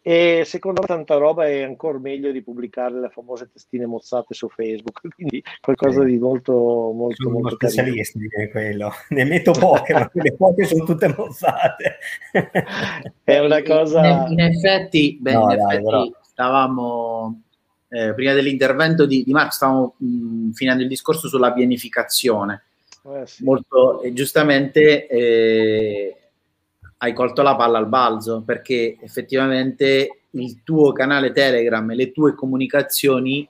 E 0.02 0.44
secondo 0.46 0.80
me 0.80 0.88
tanta 0.88 1.16
roba 1.16 1.48
è 1.48 1.64
ancora 1.64 2.00
meglio 2.00 2.32
di 2.32 2.42
pubblicare 2.42 2.98
le 2.98 3.10
famose 3.10 3.50
testine 3.52 3.86
mozzate 3.86 4.34
su 4.34 4.48
Facebook, 4.48 5.02
quindi 5.14 5.44
qualcosa 5.60 6.04
di 6.04 6.18
molto 6.18 6.54
molto 6.94 7.24
sono 7.24 7.40
molto 7.40 7.56
specialisti 7.56 8.18
di 8.18 8.50
quello. 8.50 8.92
Ne 9.10 9.26
metto 9.26 9.52
poche, 9.52 9.94
ma 9.94 10.10
quelle 10.10 10.34
poche 10.34 10.64
sono 10.66 10.86
tutte 10.86 11.14
mozzate. 11.16 11.98
è 13.24 13.40
una 13.40 13.62
cosa 13.64 14.28
in, 14.28 14.40
effetti, 14.40 15.18
beh, 15.20 15.34
no, 15.34 15.52
in 15.52 15.58
dai, 15.58 15.78
effetti 15.78 16.16
stavamo 16.22 17.42
eh, 17.90 18.14
prima 18.14 18.34
dell'intervento 18.34 19.06
di, 19.06 19.24
di 19.24 19.32
Marco 19.32 19.52
stavamo 19.52 19.96
mh, 19.98 20.52
finendo 20.52 20.84
il 20.84 20.90
discorso 20.90 21.28
sulla 21.28 21.52
pianificazione. 21.52 22.64
Eh, 23.10 23.26
sì. 23.26 23.44
Molto 23.44 24.02
e 24.02 24.12
giustamente 24.12 25.08
eh, 25.08 26.18
hai 26.98 27.14
colto 27.14 27.42
la 27.42 27.56
palla 27.56 27.78
al 27.78 27.88
balzo 27.88 28.44
perché 28.46 28.98
effettivamente 29.00 30.24
il 30.32 30.62
tuo 30.64 30.92
canale 30.92 31.32
Telegram 31.32 31.90
e 31.90 31.96
le 31.96 32.12
tue 32.12 32.36
comunicazioni 32.36 33.48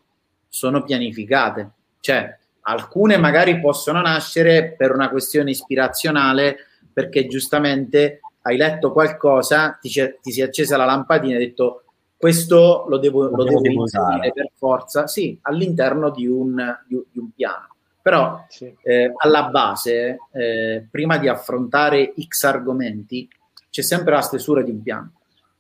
sono 0.48 0.84
pianificate. 0.84 1.72
Cioè, 2.00 2.38
alcune 2.62 3.18
magari 3.18 3.60
possono 3.60 4.02
nascere 4.02 4.76
per 4.78 4.92
una 4.94 5.10
questione 5.10 5.52
ispirazionale 5.52 6.58
perché 6.94 7.28
giustamente 7.28 8.20
hai 8.44 8.58
letto 8.58 8.92
qualcosa, 8.92 9.78
ti, 9.82 9.90
ti 10.22 10.32
si 10.32 10.42
è 10.42 10.44
accesa 10.44 10.78
la 10.78 10.86
lampadina 10.86 11.34
e 11.34 11.38
hai 11.38 11.46
detto 11.48 11.84
questo 12.16 12.86
lo 12.88 12.98
devo, 12.98 13.28
lo 13.30 13.44
devo 13.44 13.62
inserire 13.82 14.32
per 14.34 14.50
forza, 14.56 15.06
sì, 15.06 15.38
all'interno 15.44 16.10
di 16.10 16.26
un, 16.28 16.56
di, 16.88 17.00
di 17.12 17.20
un 17.20 17.32
piano. 17.32 17.76
Però 18.08 18.46
sì. 18.48 18.74
eh, 18.84 19.12
alla 19.18 19.50
base, 19.50 20.20
eh, 20.32 20.88
prima 20.90 21.18
di 21.18 21.28
affrontare 21.28 22.14
X 22.18 22.46
argomenti, 22.46 23.28
c'è 23.70 23.82
sempre 23.82 24.14
la 24.14 24.22
stesura 24.22 24.62
di 24.62 24.72
un 24.72 24.82
piano, 24.82 25.12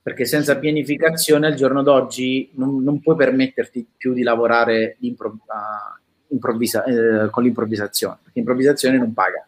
perché 0.01 0.23
senza 0.23 0.57
pianificazione 0.57 1.47
al 1.47 1.55
giorno 1.55 1.83
d'oggi 1.83 2.51
non, 2.53 2.81
non 2.83 3.01
puoi 3.01 3.17
permetterti 3.17 3.85
più 3.97 4.13
di 4.13 4.23
lavorare 4.23 4.95
improvvisa, 6.29 6.85
eh, 6.85 7.29
con 7.29 7.43
l'improvvisazione, 7.43 8.19
perché 8.23 8.39
l'improvvisazione 8.39 8.97
non 8.97 9.13
paga. 9.13 9.45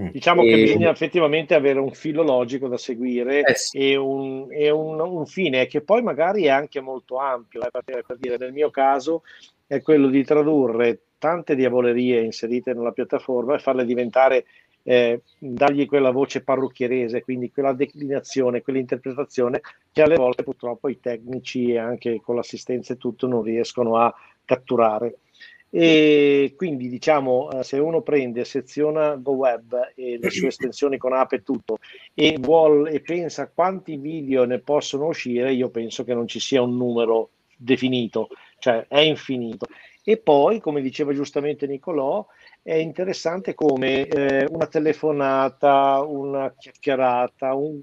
Mm. 0.00 0.06
Diciamo 0.10 0.42
e... 0.42 0.46
che 0.46 0.62
bisogna 0.62 0.90
effettivamente 0.90 1.56
avere 1.56 1.80
un 1.80 1.90
filo 1.90 2.22
logico 2.22 2.68
da 2.68 2.78
seguire 2.78 3.40
eh 3.42 3.54
sì. 3.56 3.78
e, 3.78 3.96
un, 3.96 4.46
e 4.48 4.70
un, 4.70 5.00
un, 5.00 5.26
fine 5.26 5.66
che 5.66 5.80
poi 5.80 6.02
magari 6.02 6.44
è 6.44 6.50
anche 6.50 6.80
molto 6.80 7.16
ampio. 7.16 7.62
Eh, 7.62 7.68
per, 7.84 8.04
per 8.06 8.16
dire, 8.16 8.36
nel 8.38 8.52
mio 8.52 8.70
caso 8.70 9.24
è 9.66 9.82
quello 9.82 10.06
di 10.06 10.22
tradurre 10.22 11.00
tante 11.22 11.54
diavolerie 11.54 12.20
inserite 12.20 12.74
nella 12.74 12.90
piattaforma 12.90 13.54
e 13.54 13.60
farle 13.60 13.84
diventare 13.84 14.44
eh, 14.82 15.20
dargli 15.38 15.86
quella 15.86 16.10
voce 16.10 16.42
parrucchierese, 16.42 17.22
quindi 17.22 17.52
quella 17.52 17.72
declinazione, 17.72 18.60
quell'interpretazione 18.60 19.60
che 19.92 20.02
alle 20.02 20.16
volte 20.16 20.42
purtroppo 20.42 20.88
i 20.88 20.98
tecnici 20.98 21.70
e 21.70 21.78
anche 21.78 22.20
con 22.20 22.34
l'assistenza 22.34 22.94
e 22.94 22.96
tutto 22.96 23.28
non 23.28 23.42
riescono 23.42 23.98
a 23.98 24.12
catturare. 24.44 25.18
E 25.70 26.54
quindi 26.56 26.88
diciamo, 26.88 27.52
eh, 27.52 27.62
se 27.62 27.78
uno 27.78 28.00
prende, 28.00 28.44
seziona 28.44 29.14
GoWeb 29.14 29.92
e 29.94 30.18
le 30.20 30.28
sue 30.28 30.48
estensioni 30.48 30.98
con 30.98 31.12
app 31.12 31.34
e 31.34 31.44
tutto 31.44 31.78
e, 32.14 32.36
vuole, 32.40 32.90
e 32.90 33.00
pensa 33.00 33.48
quanti 33.48 33.96
video 33.96 34.44
ne 34.44 34.58
possono 34.58 35.06
uscire, 35.06 35.52
io 35.52 35.68
penso 35.68 36.02
che 36.02 36.14
non 36.14 36.26
ci 36.26 36.40
sia 36.40 36.60
un 36.60 36.76
numero 36.76 37.30
definito, 37.56 38.26
cioè 38.58 38.86
è 38.88 38.98
infinito. 38.98 39.66
E 40.04 40.16
poi, 40.16 40.58
come 40.58 40.80
diceva 40.80 41.12
giustamente 41.12 41.66
Nicolò, 41.66 42.26
è 42.60 42.74
interessante 42.74 43.54
come 43.54 44.06
eh, 44.06 44.46
una 44.50 44.66
telefonata, 44.66 46.02
una 46.02 46.52
chiacchierata, 46.58 47.54
un, 47.54 47.80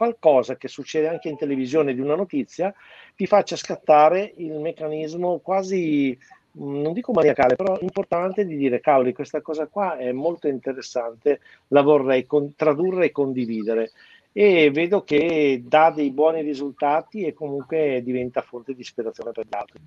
qualcosa 0.00 0.56
che 0.56 0.68
succede 0.68 1.08
anche 1.08 1.28
in 1.28 1.36
televisione 1.36 1.92
di 1.92 2.00
una 2.00 2.14
notizia 2.14 2.72
ti 3.14 3.26
faccia 3.26 3.54
scattare 3.56 4.32
il 4.38 4.58
meccanismo 4.58 5.40
quasi, 5.40 6.16
mm, 6.58 6.80
non 6.80 6.94
dico 6.94 7.12
maniacale, 7.12 7.56
però 7.56 7.78
importante 7.80 8.46
di 8.46 8.56
dire, 8.56 8.80
cavoli, 8.80 9.12
questa 9.12 9.42
cosa 9.42 9.66
qua 9.66 9.98
è 9.98 10.10
molto 10.12 10.48
interessante, 10.48 11.40
la 11.68 11.82
vorrei 11.82 12.24
con- 12.24 12.54
tradurre 12.56 13.06
e 13.06 13.12
condividere. 13.12 13.90
E 14.32 14.70
vedo 14.70 15.02
che 15.02 15.62
dà 15.66 15.90
dei 15.90 16.10
buoni 16.10 16.40
risultati 16.40 17.24
e 17.24 17.34
comunque 17.34 18.00
diventa 18.02 18.40
fonte 18.40 18.72
di 18.72 18.80
ispirazione 18.80 19.32
per 19.32 19.44
gli 19.46 19.54
altri. 19.54 19.80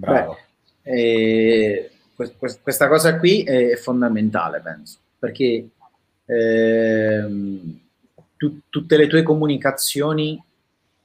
Bravo. 0.00 0.38
Beh, 0.82 0.90
eh 0.90 1.90
questa 2.62 2.88
cosa 2.88 3.18
qui 3.18 3.42
è 3.42 3.76
fondamentale, 3.76 4.60
penso, 4.60 4.98
perché 5.18 5.68
eh, 6.26 7.26
tu, 8.36 8.60
tutte 8.68 8.96
le 8.96 9.06
tue 9.06 9.22
comunicazioni 9.22 10.42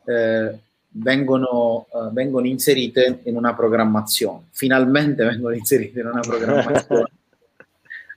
eh, 0.05 0.59
vengono, 0.97 1.87
uh, 1.89 2.11
vengono, 2.11 2.45
inserite 2.45 3.21
in 3.23 3.35
una 3.35 3.53
programmazione, 3.53 4.47
finalmente 4.51 5.23
vengono 5.23 5.53
inserite 5.53 5.99
in 5.99 6.07
una 6.07 6.21
programmazione. 6.21 7.11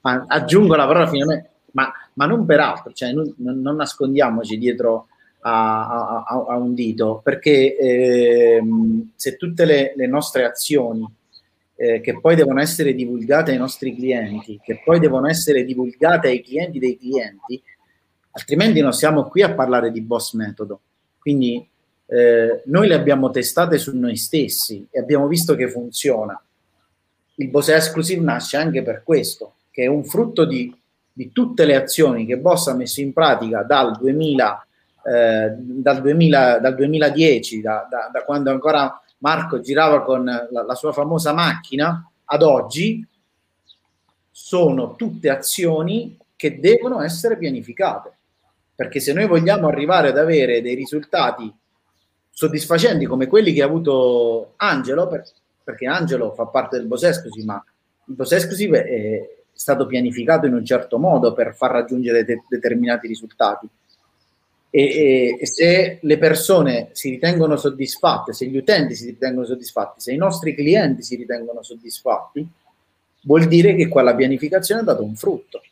Aggiungo 0.29 0.75
la 0.75 0.87
parola 0.87 1.09
finalmente, 1.09 1.51
ma, 1.73 1.93
ma 2.15 2.27
non 2.27 2.47
per 2.47 2.61
altro, 2.61 2.93
cioè 2.93 3.13
non, 3.13 3.33
non 3.37 3.77
nascondiamoci 3.77 4.59
dietro 4.59 5.09
a, 5.41 6.25
a, 6.27 6.45
a, 6.49 6.57
un 6.57 6.75
dito, 6.75 7.21
perché 7.23 7.77
eh, 7.77 8.61
se 9.15 9.37
tutte 9.37 9.65
le, 9.65 9.93
le 9.97 10.07
nostre 10.07 10.45
azioni 10.45 11.07
eh, 11.77 12.01
che 12.01 12.19
poi 12.21 12.35
devono 12.35 12.61
essere 12.61 12.95
divulgate 12.95 13.53
ai 13.53 13.59
nostri 13.59 13.95
clienti, 13.95 14.59
che 14.63 14.81
poi 14.85 14.99
devono 14.99 15.29
essere 15.29 15.65
divulgate 15.65 16.29
ai 16.29 16.43
clienti 16.43 16.79
dei 16.79 16.99
clienti, 16.99 17.63
altrimenti 18.33 18.81
non 18.81 18.93
siamo 18.93 19.29
qui 19.29 19.43
a 19.43 19.55
parlare 19.55 19.93
di 19.93 20.01
boss 20.01 20.35
metodo. 20.35 20.81
Quindi 21.19 21.67
eh, 22.07 22.63
noi 22.67 22.89
le 22.89 22.95
abbiamo 22.95 23.31
testate 23.31 23.79
su 23.79 23.97
noi 23.97 24.17
stessi 24.17 24.87
e 24.91 24.99
abbiamo 24.99 25.29
visto 25.29 25.55
che 25.55 25.69
funziona. 25.69 26.41
Il 27.35 27.49
Boss 27.49 27.69
Exclusive 27.69 28.23
nasce 28.23 28.57
anche 28.57 28.83
per 28.83 29.03
questo, 29.05 29.55
che 29.71 29.85
è 29.85 29.87
un 29.87 30.05
frutto 30.05 30.45
di, 30.45 30.75
di 31.13 31.31
tutte 31.31 31.65
le 31.65 31.77
azioni 31.77 32.27
che 32.27 32.39
Boss 32.39 32.67
ha 32.67 32.75
messo 32.75 33.01
in 33.01 33.13
pratica 33.13 33.63
dal 33.63 33.97
2000 33.97 34.67
eh, 35.09 35.55
dal, 35.57 36.01
2000, 36.01 36.59
dal 36.59 36.75
2010, 36.75 37.61
da, 37.61 37.87
da, 37.89 38.11
da, 38.13 38.25
quando 38.25 38.51
ancora 38.51 39.01
Marco 39.19 39.61
girava 39.61 40.03
con 40.03 40.25
la, 40.25 40.63
la 40.63 40.75
sua 40.75 40.93
famosa 40.93 41.33
macchina, 41.33 42.11
ad 42.25 42.43
oggi 42.43 43.07
sono 44.31 44.95
tutte 44.97 45.31
azioni 45.31 46.17
che 46.37 46.61
devono 46.61 47.03
essere 47.03 47.37
pianificate. 47.37 48.13
Perché 48.75 49.01
se 49.01 49.13
noi 49.13 49.27
vogliamo 49.27 49.67
arrivare 49.67 50.09
ad 50.09 50.19
avere 50.19 50.63
dei 50.63 50.77
risultati 50.77 51.53
soddisfacenti 52.31 53.07
come 53.07 53.27
quelli 53.27 53.53
che 53.53 53.63
ha 53.63 53.67
avuto 53.67 54.53
Angelo, 54.57 55.09
per, 55.09 55.25
perché 55.65 55.87
Angelo 55.87 56.33
fa 56.33 56.47
parte 56.47 56.77
del 56.77 56.87
Boss 56.87 57.03
Exclusive, 57.03 57.45
ma 57.45 57.65
il 58.07 58.15
Boss 58.15 58.31
Exclusive 58.31 58.85
è 58.85 59.39
stato 59.53 59.87
pianificato 59.87 60.47
in 60.47 60.55
un 60.55 60.65
certo 60.65 60.99
modo 60.99 61.33
per 61.33 61.57
far 61.57 61.73
raggiungere 61.73 62.25
de- 62.25 62.45
determinati 62.49 63.09
risultati. 63.09 63.69
E, 64.71 64.83
e, 64.83 65.39
e, 65.41 65.47
se 65.47 65.99
le 66.03 66.19
persone 66.19 66.91
si 66.93 67.09
ritengono 67.11 67.57
soddisfatte, 67.57 68.35
se 68.35 68.47
gli 68.47 68.57
utenti 68.57 68.95
si 68.95 69.07
ritengono 69.07 69.47
soddisfatti, 69.47 70.01
se 70.01 70.13
i 70.13 70.17
nostri 70.17 70.55
clienti 70.55 71.03
si 71.03 71.17
ritengono 71.17 71.63
soddisfatti, 71.63 72.47
vuol 73.23 73.47
dire 73.47 73.75
che 73.75 73.89
quella 73.89 74.15
pianificazione 74.15 74.83
ha 74.83 74.85
dato 74.85 75.03
un 75.03 75.15
frutto. 75.15 75.63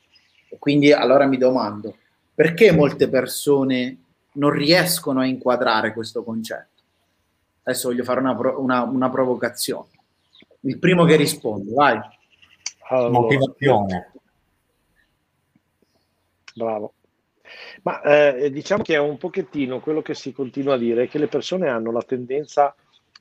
E 0.48 0.56
quindi 0.58 0.92
allora 0.92 1.26
mi 1.26 1.36
domando, 1.36 1.96
perché 2.34 2.72
molte 2.72 3.08
persone 3.08 3.98
non 4.32 4.50
riescono 4.50 5.20
a 5.20 5.26
inquadrare 5.26 5.92
questo 5.92 6.22
concetto? 6.22 6.82
Adesso 7.64 7.88
voglio 7.88 8.04
fare 8.04 8.20
una, 8.20 8.32
una, 8.56 8.82
una 8.82 9.10
provocazione. 9.10 9.88
Il 10.60 10.78
primo 10.78 11.04
che 11.04 11.16
risponde, 11.16 11.72
vai. 11.72 11.98
Allora, 12.88 13.10
Motivazione. 13.10 14.12
Bravo. 16.54 16.92
Ma 17.86 18.02
eh, 18.02 18.50
diciamo 18.50 18.82
che 18.82 18.94
è 18.94 18.98
un 18.98 19.16
pochettino 19.16 19.78
quello 19.78 20.02
che 20.02 20.12
si 20.12 20.32
continua 20.32 20.74
a 20.74 20.76
dire, 20.78 21.06
che 21.06 21.18
le 21.18 21.28
persone 21.28 21.68
hanno 21.68 21.92
la 21.92 22.02
tendenza 22.02 22.74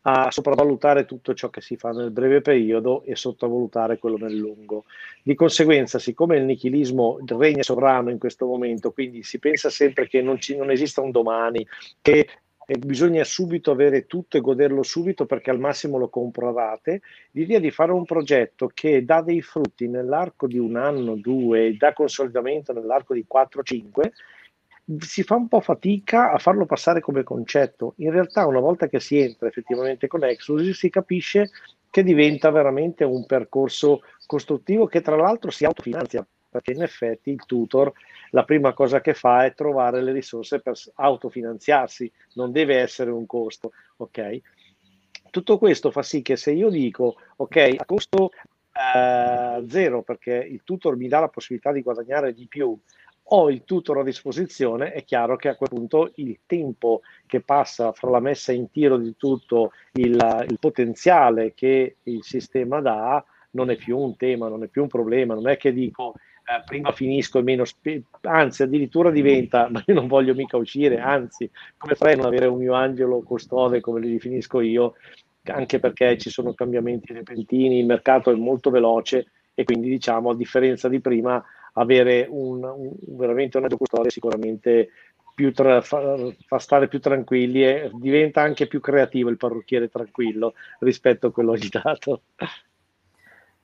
a 0.07 0.32
sopravvalutare 0.32 1.05
tutto 1.05 1.36
ciò 1.36 1.51
che 1.51 1.61
si 1.61 1.78
fa 1.78 1.91
nel 1.91 2.09
breve 2.09 2.41
periodo 2.41 3.03
e 3.03 3.16
sottovalutare 3.16 3.99
quello 3.99 4.18
nel 4.18 4.36
lungo. 4.36 4.86
Di 5.22 5.36
conseguenza, 5.36 5.99
siccome 5.99 6.38
il 6.38 6.45
nichilismo 6.45 7.20
regna 7.28 7.61
sovrano 7.61 8.09
in 8.09 8.18
questo 8.18 8.47
momento, 8.47 8.91
quindi 8.91 9.22
si 9.22 9.38
pensa 9.38 9.70
sempre 9.70 10.07
che 10.07 10.24
non, 10.24 10.39
ci, 10.41 10.55
non 10.55 10.72
esista 10.72 10.99
un 11.01 11.11
domani, 11.11 11.66
che 12.01 12.28
e 12.68 12.80
bisogna 12.80 13.24
subito 13.24 13.70
avere 13.70 14.07
tutto 14.07 14.38
e 14.38 14.41
goderlo 14.41 14.82
subito 14.82 15.28
perché 15.28 15.51
al 15.51 15.59
massimo 15.59 15.99
lo 15.99 16.09
comprate, 16.09 17.01
l'idea 17.32 17.59
di 17.59 17.70
fare 17.70 17.91
un 17.91 18.05
progetto 18.05 18.72
che 18.74 19.05
dà 19.05 19.22
dei 19.22 19.43
frutti 19.43 19.88
nell'arco 19.88 20.47
di 20.47 20.57
un 20.57 20.76
anno, 20.76 21.13
due, 21.16 21.76
dà 21.78 21.93
consolidamento 21.93 22.74
nell'arco 22.74 23.13
di 23.13 23.24
4-5, 23.32 24.09
si 25.00 25.24
fa 25.24 25.36
un 25.36 25.48
po' 25.48 25.62
fatica 25.62 26.32
a 26.32 26.38
farlo 26.38 26.66
passare 26.66 27.00
come 27.00 27.24
concetto. 27.24 27.94
In 27.98 28.12
realtà, 28.12 28.46
una 28.46 28.60
volta 28.60 28.88
che 28.88 29.00
si 29.00 29.20
entra 29.20 29.48
effettivamente 29.48 30.08
con 30.08 30.24
Exodus, 30.24 30.78
si 30.78 30.90
capisce 30.90 31.50
che 31.90 32.04
diventa 32.04 32.52
veramente 32.52 33.04
un 33.04 33.26
percorso 33.26 34.02
costruttivo 34.26 34.86
che 34.86 35.02
tra 35.02 35.16
l'altro 35.16 35.50
si 35.50 35.66
autofinanzia, 35.66 36.26
perché 36.50 36.72
in 36.74 36.84
effetti 36.84 37.32
il 37.32 37.46
tutor 37.46 37.92
la 38.32 38.44
prima 38.44 38.74
cosa 38.74 39.02
che 39.02 39.14
fa 39.14 39.46
è 39.46 39.54
trovare 39.54 40.02
le 40.02 40.12
risorse 40.12 40.60
per 40.60 40.74
autofinanziarsi, 40.96 42.12
non 42.34 42.52
deve 42.52 42.78
essere 42.78 43.12
un 43.12 43.26
costo, 43.26 43.72
ok? 43.98 44.40
Tutto 45.32 45.58
questo 45.58 45.90
fa 45.90 46.04
sì 46.04 46.22
che 46.22 46.36
se 46.36 46.52
io 46.52 46.70
dico, 46.70 47.16
ok, 47.38 47.76
a 47.78 47.86
costo 47.86 48.32
eh, 48.74 49.64
zero, 49.70 50.02
perché 50.02 50.34
il 50.34 50.62
tutor 50.64 50.98
mi 50.98 51.08
dà 51.08 51.22
la 51.22 51.30
possibilità 51.30 51.72
di 51.72 51.82
guadagnare 51.82 52.34
di 52.34 52.46
più, 52.46 52.78
ho 53.28 53.49
il 53.49 53.63
tutor 53.63 53.99
a 53.99 54.03
disposizione, 54.03 54.91
è 54.91 55.03
chiaro 55.03 55.36
che 55.36 55.49
a 55.49 55.55
quel 55.55 55.69
punto 55.69 56.11
il 56.15 56.41
tempo 56.45 57.01
che 57.26 57.41
passa 57.41 57.91
fra 57.91 58.09
la 58.09 58.19
messa 58.19 58.51
in 58.51 58.69
tiro 58.69 58.97
di 58.97 59.15
tutto 59.17 59.71
il, 59.93 60.45
il 60.47 60.57
potenziale 60.59 61.53
che 61.55 61.97
il 62.03 62.23
sistema 62.23 62.82
dà 62.82 63.23
non 63.51 63.71
è 63.71 63.78
più 63.78 63.97
un 63.97 64.15
tema, 64.15 64.47
non 64.47 64.63
è 64.63 64.67
più 64.67 64.84
un 64.84 64.89
problema, 64.89 65.34
non 65.34 65.47
è 65.47 65.57
che 65.57 65.73
dico 65.73 66.13
eh, 66.47 66.61
prima 66.65 66.91
finisco 66.91 67.39
e 67.39 67.41
meno, 67.41 67.65
spe- 67.65 68.03
anzi 68.21 68.61
addirittura 68.61 69.09
diventa, 69.09 69.67
ma 69.71 69.84
io 69.86 69.95
non 69.95 70.07
voglio 70.07 70.36
mica 70.36 70.57
uscire, 70.57 70.99
anzi 70.99 71.49
come 71.78 71.95
farei 71.95 72.15
non 72.15 72.26
avere 72.26 72.45
un 72.45 72.59
mio 72.59 72.73
angelo 72.73 73.21
custode 73.21 73.82
come 73.82 74.01
li 74.01 74.11
definisco 74.11 74.61
io, 74.61 74.93
anche 75.45 75.80
perché 75.80 76.17
ci 76.17 76.30
sono 76.30 76.53
cambiamenti 76.53 77.13
repentini, 77.13 77.80
il 77.80 77.86
mercato 77.86 78.30
è 78.30 78.36
molto 78.36 78.69
veloce 78.69 79.32
e 79.55 79.63
quindi 79.63 79.89
diciamo 79.89 80.30
a 80.30 80.36
differenza 80.36 80.88
di 80.89 80.99
prima 80.99 81.43
avere 81.78 82.28
un, 82.30 82.63
un 82.63 82.91
veramente 83.17 83.57
un 83.57 83.63
angelo 83.63 83.80
custode 83.80 84.09
sicuramente 84.09 84.89
più 85.34 85.51
tra, 85.53 85.82
fa, 85.82 86.15
fa, 86.45 86.59
stare 86.59 86.88
più 86.88 86.99
tranquilli 86.99 87.63
e 87.63 87.91
diventa 87.93 88.41
anche 88.41 88.67
più 88.67 88.80
creativo 88.80 89.30
il 89.30 89.38
parrucchiere 89.38 89.89
tranquillo 89.89 90.53
rispetto 90.80 91.28
a 91.28 91.32
quello 91.32 91.51
agitato. 91.51 92.21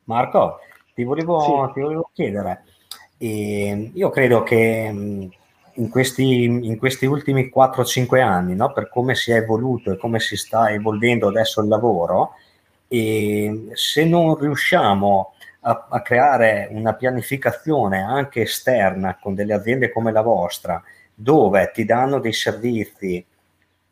Marco, 0.04 0.60
ti 0.94 1.04
volevo, 1.04 1.68
sì. 1.68 1.74
ti 1.74 1.80
volevo 1.80 2.10
chiedere, 2.14 2.64
e 3.18 3.92
io 3.94 4.10
credo 4.10 4.44
che 4.44 5.30
in 5.74 5.90
questi, 5.90 6.44
in 6.44 6.78
questi 6.78 7.06
ultimi 7.06 7.50
4-5 7.56 8.22
anni, 8.22 8.56
no, 8.56 8.74
per 8.74 8.90
come 8.90 9.16
si 9.16 9.32
è 9.32 9.38
evoluto 9.38 9.92
e 9.92 9.98
come 9.98 10.20
si 10.20 10.36
sta 10.36 10.70
evolvendo 10.72 11.30
adesso 11.30 11.62
il 11.62 11.70
lavoro, 11.70 12.32
e 12.90 13.70
se 13.74 14.04
non 14.04 14.36
riusciamo 14.36 15.36
a, 15.62 15.88
a, 15.90 16.02
creare 16.02 16.68
una 16.72 16.94
pianificazione 16.94 18.02
anche 18.02 18.42
esterna 18.42 19.18
con 19.20 19.36
delle 19.36 19.54
aziende 19.54 19.92
come 19.92 20.12
la 20.12 20.22
vostra, 20.22 20.82
dove 21.14 21.72
ti 21.74 21.86
danno 21.86 22.20
dei 22.20 22.34
servizi 22.34 23.24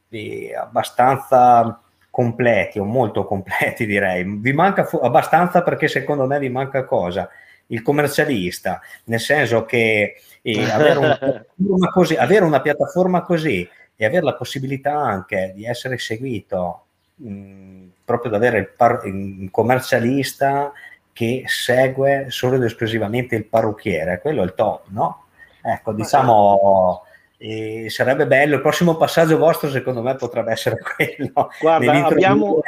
eh, 0.10 0.56
abbastanza 0.56 1.82
completi 2.10 2.80
o 2.80 2.84
molto 2.84 3.26
completi 3.26 3.86
direi, 3.88 4.24
vi 4.24 4.54
manca 4.54 4.84
fu- 4.84 5.00
abbastanza 5.02 5.62
perché 5.62 5.88
secondo 5.88 6.26
me 6.26 6.40
vi 6.40 6.50
manca 6.50 6.84
cosa? 6.86 7.30
il 7.72 7.82
commercialista, 7.82 8.82
nel 9.06 9.20
senso 9.20 9.66
che 9.66 10.16
eh, 10.42 10.72
avere, 10.72 10.98
una 10.98 11.90
così, 11.94 12.16
avere, 12.16 12.46
una 12.46 12.62
piattaforma 12.62 13.22
così 13.22 13.68
e 13.96 14.06
avere 14.06 14.24
la 14.24 14.36
possibilità 14.36 14.96
anche 14.96 15.52
di 15.56 15.66
essere 15.66 15.98
seguito 15.98 16.86
mh, 17.16 17.86
proprio 18.06 18.32
da 18.32 18.38
avere 18.38 18.60
il, 18.60 18.70
par- 18.70 19.06
il, 19.06 19.50
commercialista 19.52 20.72
che 21.20 21.44
segue 21.48 22.28
solo 22.30 22.56
ed 22.56 22.64
esclusivamente 22.64 23.36
il 23.36 23.46
parrucchiere, 23.46 24.22
quello 24.22 24.40
è 24.42 24.46
il 24.46 24.54
top, 24.54 24.86
no? 24.90 25.26
Ecco, 25.62 25.92
diciamo... 25.92 27.04
E 27.42 27.90
sarebbe 27.90 28.28
bello. 28.28 28.56
Il 28.56 28.62
prossimo 28.62 28.98
passaggio 28.98 29.38
vostro, 29.38 29.70
secondo 29.70 30.02
me, 30.02 30.14
potrebbe 30.16 30.52
essere 30.52 30.76
quello. 30.84 31.50
Guarda, 31.62 32.06
abbiamo, 32.06 32.56
un 32.56 32.62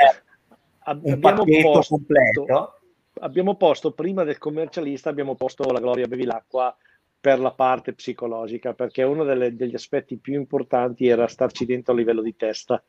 abbiamo 0.83 1.43
posto, 1.43 1.95
completo 1.95 2.81
abbiamo 3.19 3.55
posto 3.55 3.91
prima 3.91 4.23
del 4.23 4.37
commercialista, 4.37 5.09
abbiamo 5.09 5.35
posto 5.35 5.69
la 5.71 5.79
Gloria 5.79 6.07
Bevilacqua 6.07 6.75
per 7.19 7.39
la 7.39 7.51
parte 7.51 7.93
psicologica, 7.93 8.73
perché 8.73 9.03
uno 9.03 9.23
delle, 9.23 9.55
degli 9.55 9.75
aspetti 9.75 10.17
più 10.17 10.33
importanti 10.33 11.07
era 11.07 11.27
starci 11.27 11.65
dentro 11.65 11.93
a 11.93 11.95
livello 11.97 12.21
di 12.21 12.35
testa. 12.35 12.81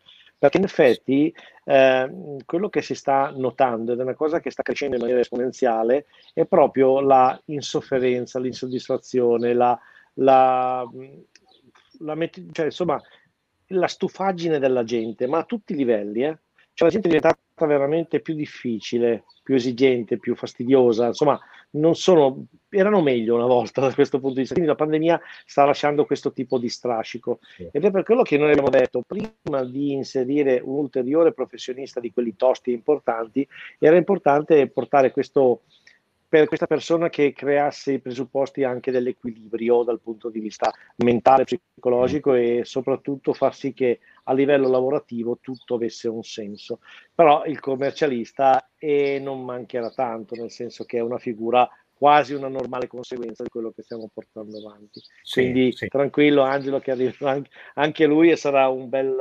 Perché 0.42 0.56
in 0.58 0.64
effetti 0.64 1.32
eh, 1.62 2.36
quello 2.44 2.68
che 2.68 2.82
si 2.82 2.96
sta 2.96 3.32
notando 3.32 3.92
ed 3.92 4.00
è 4.00 4.02
una 4.02 4.16
cosa 4.16 4.40
che 4.40 4.50
sta 4.50 4.64
crescendo 4.64 4.96
in 4.96 5.00
maniera 5.00 5.20
esponenziale 5.20 6.06
è 6.34 6.46
proprio 6.46 6.98
la 6.98 7.40
insofferenza, 7.44 8.40
l'insoddisfazione, 8.40 9.54
la, 9.54 9.78
la, 10.14 10.84
la, 12.00 12.28
cioè, 12.50 12.64
insomma, 12.64 13.00
la 13.68 13.86
stufaggine 13.86 14.58
della 14.58 14.82
gente, 14.82 15.28
ma 15.28 15.38
a 15.38 15.44
tutti 15.44 15.74
i 15.74 15.76
livelli. 15.76 16.24
Eh? 16.24 16.36
Cioè 16.72 16.88
la 16.88 16.92
gente 16.92 17.06
è 17.06 17.12
diventata 17.12 17.38
veramente 17.64 18.18
più 18.18 18.34
difficile, 18.34 19.22
più 19.44 19.54
esigente, 19.54 20.18
più 20.18 20.34
fastidiosa, 20.34 21.06
insomma, 21.06 21.38
non 21.72 21.94
sono, 21.94 22.46
erano 22.68 23.00
meglio 23.00 23.34
una 23.34 23.46
volta 23.46 23.80
da 23.80 23.94
questo 23.94 24.18
punto 24.18 24.34
di 24.34 24.40
vista. 24.40 24.54
Quindi 24.54 24.72
la 24.72 24.78
pandemia 24.78 25.20
sta 25.46 25.64
lasciando 25.64 26.04
questo 26.04 26.32
tipo 26.32 26.58
di 26.58 26.68
strascico. 26.68 27.38
Sì. 27.56 27.68
Ed 27.70 27.84
è 27.84 27.90
per 27.90 28.02
quello 28.02 28.22
che 28.22 28.38
noi 28.38 28.50
abbiamo 28.50 28.70
detto, 28.70 29.02
prima 29.06 29.64
di 29.64 29.92
inserire 29.92 30.60
un 30.62 30.78
ulteriore 30.78 31.32
professionista 31.32 32.00
di 32.00 32.12
quelli 32.12 32.34
tosti 32.36 32.70
e 32.70 32.74
importanti, 32.74 33.46
era 33.78 33.96
importante 33.96 34.68
portare 34.68 35.10
questo 35.12 35.62
per 36.32 36.46
questa 36.46 36.66
persona 36.66 37.10
che 37.10 37.34
creasse 37.34 37.92
i 37.92 38.00
presupposti 38.00 38.64
anche 38.64 38.90
dell'equilibrio 38.90 39.82
dal 39.82 40.00
punto 40.00 40.30
di 40.30 40.40
vista 40.40 40.72
mentale, 41.04 41.44
psicologico 41.44 42.32
e 42.32 42.62
soprattutto 42.64 43.34
far 43.34 43.54
sì 43.54 43.74
che 43.74 44.00
a 44.24 44.32
livello 44.32 44.70
lavorativo 44.70 45.40
tutto 45.42 45.74
avesse 45.74 46.08
un 46.08 46.22
senso. 46.22 46.78
Però 47.14 47.44
il 47.44 47.60
commercialista 47.60 48.70
e 48.78 49.18
non 49.18 49.44
mancherà 49.44 49.90
tanto, 49.90 50.34
nel 50.34 50.50
senso 50.50 50.84
che 50.84 50.96
è 50.96 51.00
una 51.02 51.18
figura 51.18 51.68
quasi 52.02 52.32
una 52.32 52.48
normale 52.48 52.86
conseguenza 52.86 53.44
di 53.44 53.50
quello 53.50 53.70
che 53.70 53.82
stiamo 53.82 54.08
portando 54.12 54.56
avanti. 54.56 55.00
Sì, 55.22 55.42
Quindi 55.42 55.70
sì. 55.72 55.86
tranquillo 55.86 56.42
Angelo 56.42 56.80
che 56.80 56.92
arriva 56.92 57.40
anche 57.74 58.06
lui 58.06 58.30
e 58.30 58.36
sarà 58.36 58.68
un 58.68 58.88
bel, 58.88 59.14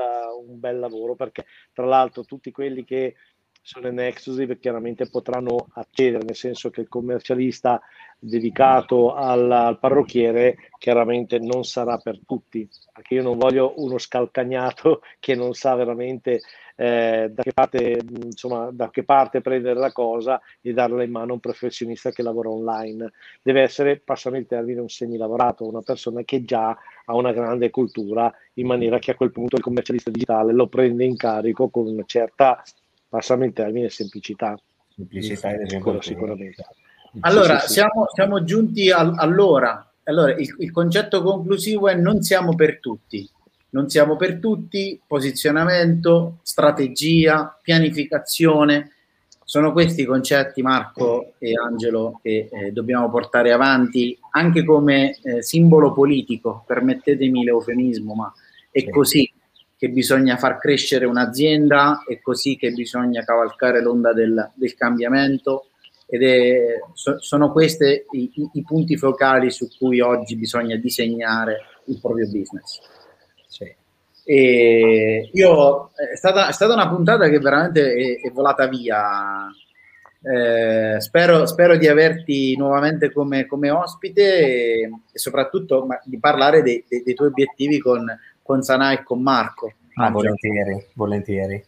un 0.47 0.59
bel 0.59 0.80
lavoro 0.80 1.14
perché 1.14 1.45
tra 1.74 1.86
l'altro 1.86 2.24
tutti 2.24 2.51
quelli 2.51 2.86
che 2.86 3.16
sono 3.62 3.88
in 3.88 3.99
exclusive 3.99 4.59
chiaramente 4.59 5.07
potranno 5.09 5.68
accedere, 5.74 6.24
nel 6.24 6.36
senso 6.36 6.70
che 6.70 6.82
il 6.82 6.88
commercialista 6.88 7.82
dedicato 8.18 9.14
al, 9.14 9.51
al, 9.51 9.80
parrucchiere 9.80 10.70
chiaramente 10.78 11.39
non 11.39 11.64
sarà 11.64 11.97
per 11.97 12.20
tutti, 12.26 12.68
perché 12.91 13.16
io 13.16 13.24
non 13.24 13.38
voglio 13.38 13.74
uno 13.78 13.97
scalcagnato 13.97 15.01
che 15.20 15.36
non 15.36 15.53
sa 15.53 15.76
veramente 15.76 16.41
eh, 16.76 17.30
da, 17.32 17.43
che 17.43 17.53
parte, 17.53 17.99
insomma, 18.24 18.70
da 18.72 18.89
che 18.89 19.03
parte 19.03 19.41
prendere 19.41 19.80
la 19.80 19.91
cosa 19.91 20.41
e 20.62 20.74
darla 20.74 21.03
in 21.03 21.12
mano 21.12 21.32
a 21.32 21.34
un 21.34 21.39
professionista 21.39 22.12
che 22.12 22.24
lavora 22.24 22.49
online. 22.49 23.12
Deve 23.41 23.62
essere, 23.62 23.99
passami 23.99 24.39
il 24.39 24.47
termine, 24.47 24.82
un 24.82 24.89
semilavorato, 24.89 25.68
una 25.68 25.82
persona 25.82 26.24
che 26.24 26.43
già 26.43 26.76
ha 27.05 27.16
una 27.16 27.32
grande 27.32 27.70
cultura, 27.70 28.34
in 28.55 28.66
maniera 28.66 28.97
che 28.97 29.12
a 29.12 29.16
quel 29.16 29.32
punto 29.32 29.57
il 29.57 29.62
commercialista 29.62 30.09
digitale 30.09 30.53
lo 30.53 30.68
prende 30.68 31.05
in 31.05 31.16
carico 31.16 31.70
con 31.70 31.88
una 31.88 32.03
certa, 32.05 32.64
passami 33.12 33.47
il 33.47 33.53
termine, 33.53 33.89
semplicità. 33.89 34.57
Semplicità 34.95 35.51
ed 35.51 35.62
esempio. 35.62 36.01
Sicuramente. 36.01 36.66
Allora, 37.20 37.59
sì, 37.59 37.68
sì, 37.68 37.74
Siamo, 37.74 38.05
siamo, 38.14 38.43
giunti 38.45 38.89
al, 38.89 39.14
all'ora. 39.18 39.91
Allora, 40.03 40.34
il, 40.34 40.55
il 40.59 40.72
concetto 40.72 41.22
conclusivo 41.22 41.89
è 41.89 41.95
non 41.95 42.22
siamo 42.22 42.55
per 42.55 42.80
tutti 42.80 43.30
non 43.72 43.89
siamo 43.89 44.16
per 44.16 44.39
tutti, 44.39 44.99
posizionamento, 45.05 46.39
strategia, 46.43 47.57
pianificazione. 47.62 48.91
Sono 49.43 49.72
questi 49.72 50.01
i 50.01 50.05
concetti, 50.05 50.62
Marco 50.62 51.34
e 51.38 51.53
Angelo, 51.53 52.20
che 52.22 52.49
eh, 52.51 52.72
dobbiamo 52.72 53.09
portare 53.09 53.51
avanti 53.51 54.18
anche 54.32 54.64
come 54.64 55.18
eh, 55.24 55.41
simbolo 55.41 55.93
politico, 55.93 56.64
permettetemi 56.66 57.43
l'eufemismo, 57.43 58.14
ma 58.14 58.34
è 58.70 58.89
così 58.89 59.30
che 59.82 59.89
bisogna 59.89 60.38
far 60.38 60.59
crescere 60.59 61.07
un'azienda, 61.07 62.03
è 62.07 62.19
così 62.21 62.55
che 62.55 62.69
bisogna 62.69 63.23
cavalcare 63.23 63.82
l'onda 63.82 64.13
del, 64.13 64.51
del 64.53 64.75
cambiamento 64.75 65.69
ed 66.05 66.21
è, 66.21 66.79
so, 66.93 67.19
sono 67.19 67.51
questi 67.51 68.05
i, 68.11 68.32
i, 68.53 68.61
punti 68.61 68.95
focali 68.95 69.49
su 69.49 69.67
cui 69.75 69.99
oggi 69.99 70.36
bisogna 70.36 70.75
disegnare 70.75 71.61
il 71.86 71.97
proprio 71.99 72.27
business. 72.27 72.79
E 74.23 75.32
io 75.34 75.89
è 75.95 76.15
stata, 76.15 76.47
è 76.47 76.51
stata 76.51 76.73
una 76.75 76.88
puntata 76.88 77.27
che 77.27 77.39
veramente 77.39 77.91
è, 77.91 78.27
è 78.27 78.32
volata 78.32 78.67
via. 78.67 79.47
Eh, 80.21 81.01
spero, 81.01 81.47
spero, 81.47 81.75
di 81.75 81.88
averti 81.88 82.55
nuovamente 82.55 83.11
come, 83.11 83.47
come 83.47 83.71
ospite 83.71 84.38
e, 84.38 84.89
e 85.11 85.17
soprattutto 85.17 85.88
ma, 85.88 85.99
di 86.05 86.19
parlare 86.19 86.61
dei, 86.61 86.86
dei, 86.88 87.01
dei, 87.01 87.15
tuoi 87.15 87.29
obiettivi 87.29 87.79
con, 87.79 88.05
con 88.41 88.61
Sanà 88.61 88.91
e 88.91 89.03
con 89.03 89.21
Marco. 89.21 89.73
Ah, 89.95 90.09
volentieri, 90.09 90.85
volentieri, 90.93 91.63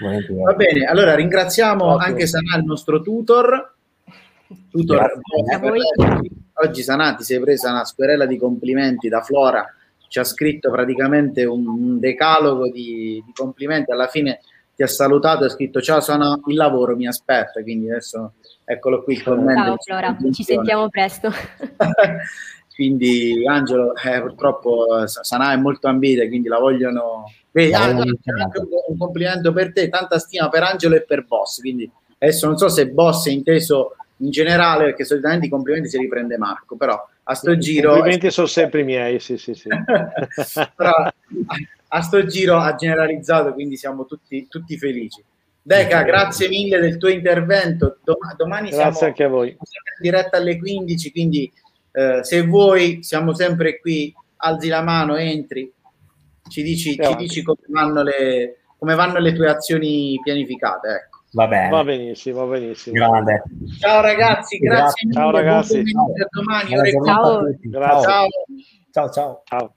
volentieri. 0.00 0.42
Va 0.42 0.54
bene, 0.54 0.84
allora 0.84 1.14
ringraziamo 1.14 1.94
okay. 1.94 2.08
anche 2.08 2.26
Sanà, 2.26 2.56
il 2.56 2.64
nostro 2.64 3.00
tutor. 3.00 3.74
tutor 4.70 5.20
oggi 6.60 6.82
Sanà 6.82 7.14
ti 7.14 7.24
sei 7.24 7.40
presa 7.40 7.70
una 7.70 7.84
squerella 7.84 8.26
di 8.26 8.38
complimenti 8.38 9.08
da 9.08 9.20
Flora 9.20 9.72
ci 10.08 10.18
ha 10.18 10.24
scritto 10.24 10.70
praticamente 10.70 11.44
un 11.44 11.98
decalogo 12.00 12.70
di, 12.70 13.22
di 13.24 13.32
complimenti, 13.34 13.92
alla 13.92 14.08
fine 14.08 14.40
ti 14.74 14.82
ha 14.82 14.86
salutato 14.86 15.42
e 15.42 15.46
ha 15.46 15.50
scritto 15.50 15.80
ciao 15.80 16.00
sono 16.00 16.40
il 16.46 16.54
lavoro 16.54 16.94
mi 16.96 17.06
aspetta 17.06 17.62
quindi 17.62 17.90
adesso 17.90 18.34
eccolo 18.64 19.02
qui 19.02 19.14
il 19.14 19.22
commento 19.24 19.76
ciao 19.76 19.76
Flora 19.78 20.16
ci 20.32 20.44
sentiamo 20.44 20.88
presto 20.88 21.30
quindi 22.78 23.42
Angelo 23.44 23.92
eh, 23.96 24.20
purtroppo 24.20 25.06
Sanà 25.06 25.52
è 25.52 25.56
molto 25.56 25.88
ambita 25.88 26.24
quindi 26.28 26.46
la 26.46 26.58
vogliono 26.58 27.24
Vedi, 27.50 27.74
ah, 27.74 27.82
anche 27.82 28.60
un 28.88 28.96
complimento 28.96 29.52
per 29.52 29.72
te 29.72 29.88
tanta 29.88 30.20
stima 30.20 30.48
per 30.48 30.62
Angelo 30.62 30.94
e 30.94 31.02
per 31.02 31.24
Boss 31.26 31.58
quindi 31.58 31.90
adesso 32.18 32.46
non 32.46 32.56
so 32.56 32.68
se 32.68 32.88
Boss 32.88 33.26
è 33.26 33.32
inteso 33.32 33.96
in 34.18 34.30
generale 34.30 34.84
perché 34.84 35.04
solitamente 35.04 35.46
i 35.46 35.50
complimenti 35.50 35.88
si 35.88 35.98
riprende 35.98 36.38
Marco 36.38 36.76
però 36.76 37.04
a 37.30 37.34
sto 37.34 37.50
I 37.50 37.58
giro... 37.58 37.90
I 37.90 37.94
complimenti 37.94 38.30
sono 38.30 38.46
sempre 38.46 38.80
i 38.80 38.84
miei, 38.84 39.20
sì, 39.20 39.36
sì, 39.36 39.52
sì. 39.52 39.68
Però 40.74 40.92
a 41.88 42.00
sto 42.00 42.24
giro 42.24 42.56
ha 42.56 42.74
generalizzato, 42.74 43.52
quindi 43.52 43.76
siamo 43.76 44.06
tutti, 44.06 44.46
tutti 44.48 44.78
felici. 44.78 45.22
Deca, 45.60 46.02
grazie 46.04 46.48
mille 46.48 46.80
del 46.80 46.96
tuo 46.96 47.10
intervento. 47.10 47.98
Dom- 48.02 48.34
domani 48.34 48.70
grazie 48.70 48.92
siamo, 48.92 49.06
anche 49.08 49.24
a 49.24 49.28
voi. 49.28 49.48
In 49.50 49.56
diretta 50.00 50.38
alle 50.38 50.56
15, 50.58 51.12
quindi 51.12 51.52
eh, 51.98 52.22
se 52.22 52.46
vuoi 52.46 53.02
siamo 53.02 53.34
sempre 53.34 53.80
qui, 53.80 54.14
alzi 54.36 54.68
la 54.68 54.82
mano, 54.82 55.16
entri, 55.16 55.72
ci 56.48 56.62
dici, 56.62 56.94
ci 56.94 57.14
dici 57.16 57.42
come, 57.42 57.58
vanno 57.68 58.04
le, 58.04 58.58
come 58.78 58.94
vanno 58.94 59.18
le 59.18 59.32
tue 59.32 59.48
azioni 59.50 60.20
pianificate. 60.22 60.88
Ecco. 60.88 61.18
Va 61.32 61.48
bene. 61.48 61.68
Va 61.70 61.82
benissimo, 61.82 62.46
va 62.46 62.56
benissimo. 62.56 62.94
Grande. 62.94 63.42
Ciao 63.80 64.00
ragazzi, 64.00 64.58
grazie. 64.58 65.08
grazie 65.08 65.12
ciao 65.12 65.30
ragazzi. 65.32 65.82
Domani, 66.30 66.68
ciao. 67.04 67.42
Ciao. 67.72 68.00
Ciao. 68.00 68.28
ciao. 68.92 69.10
ciao. 69.10 69.42
ciao. 69.44 69.74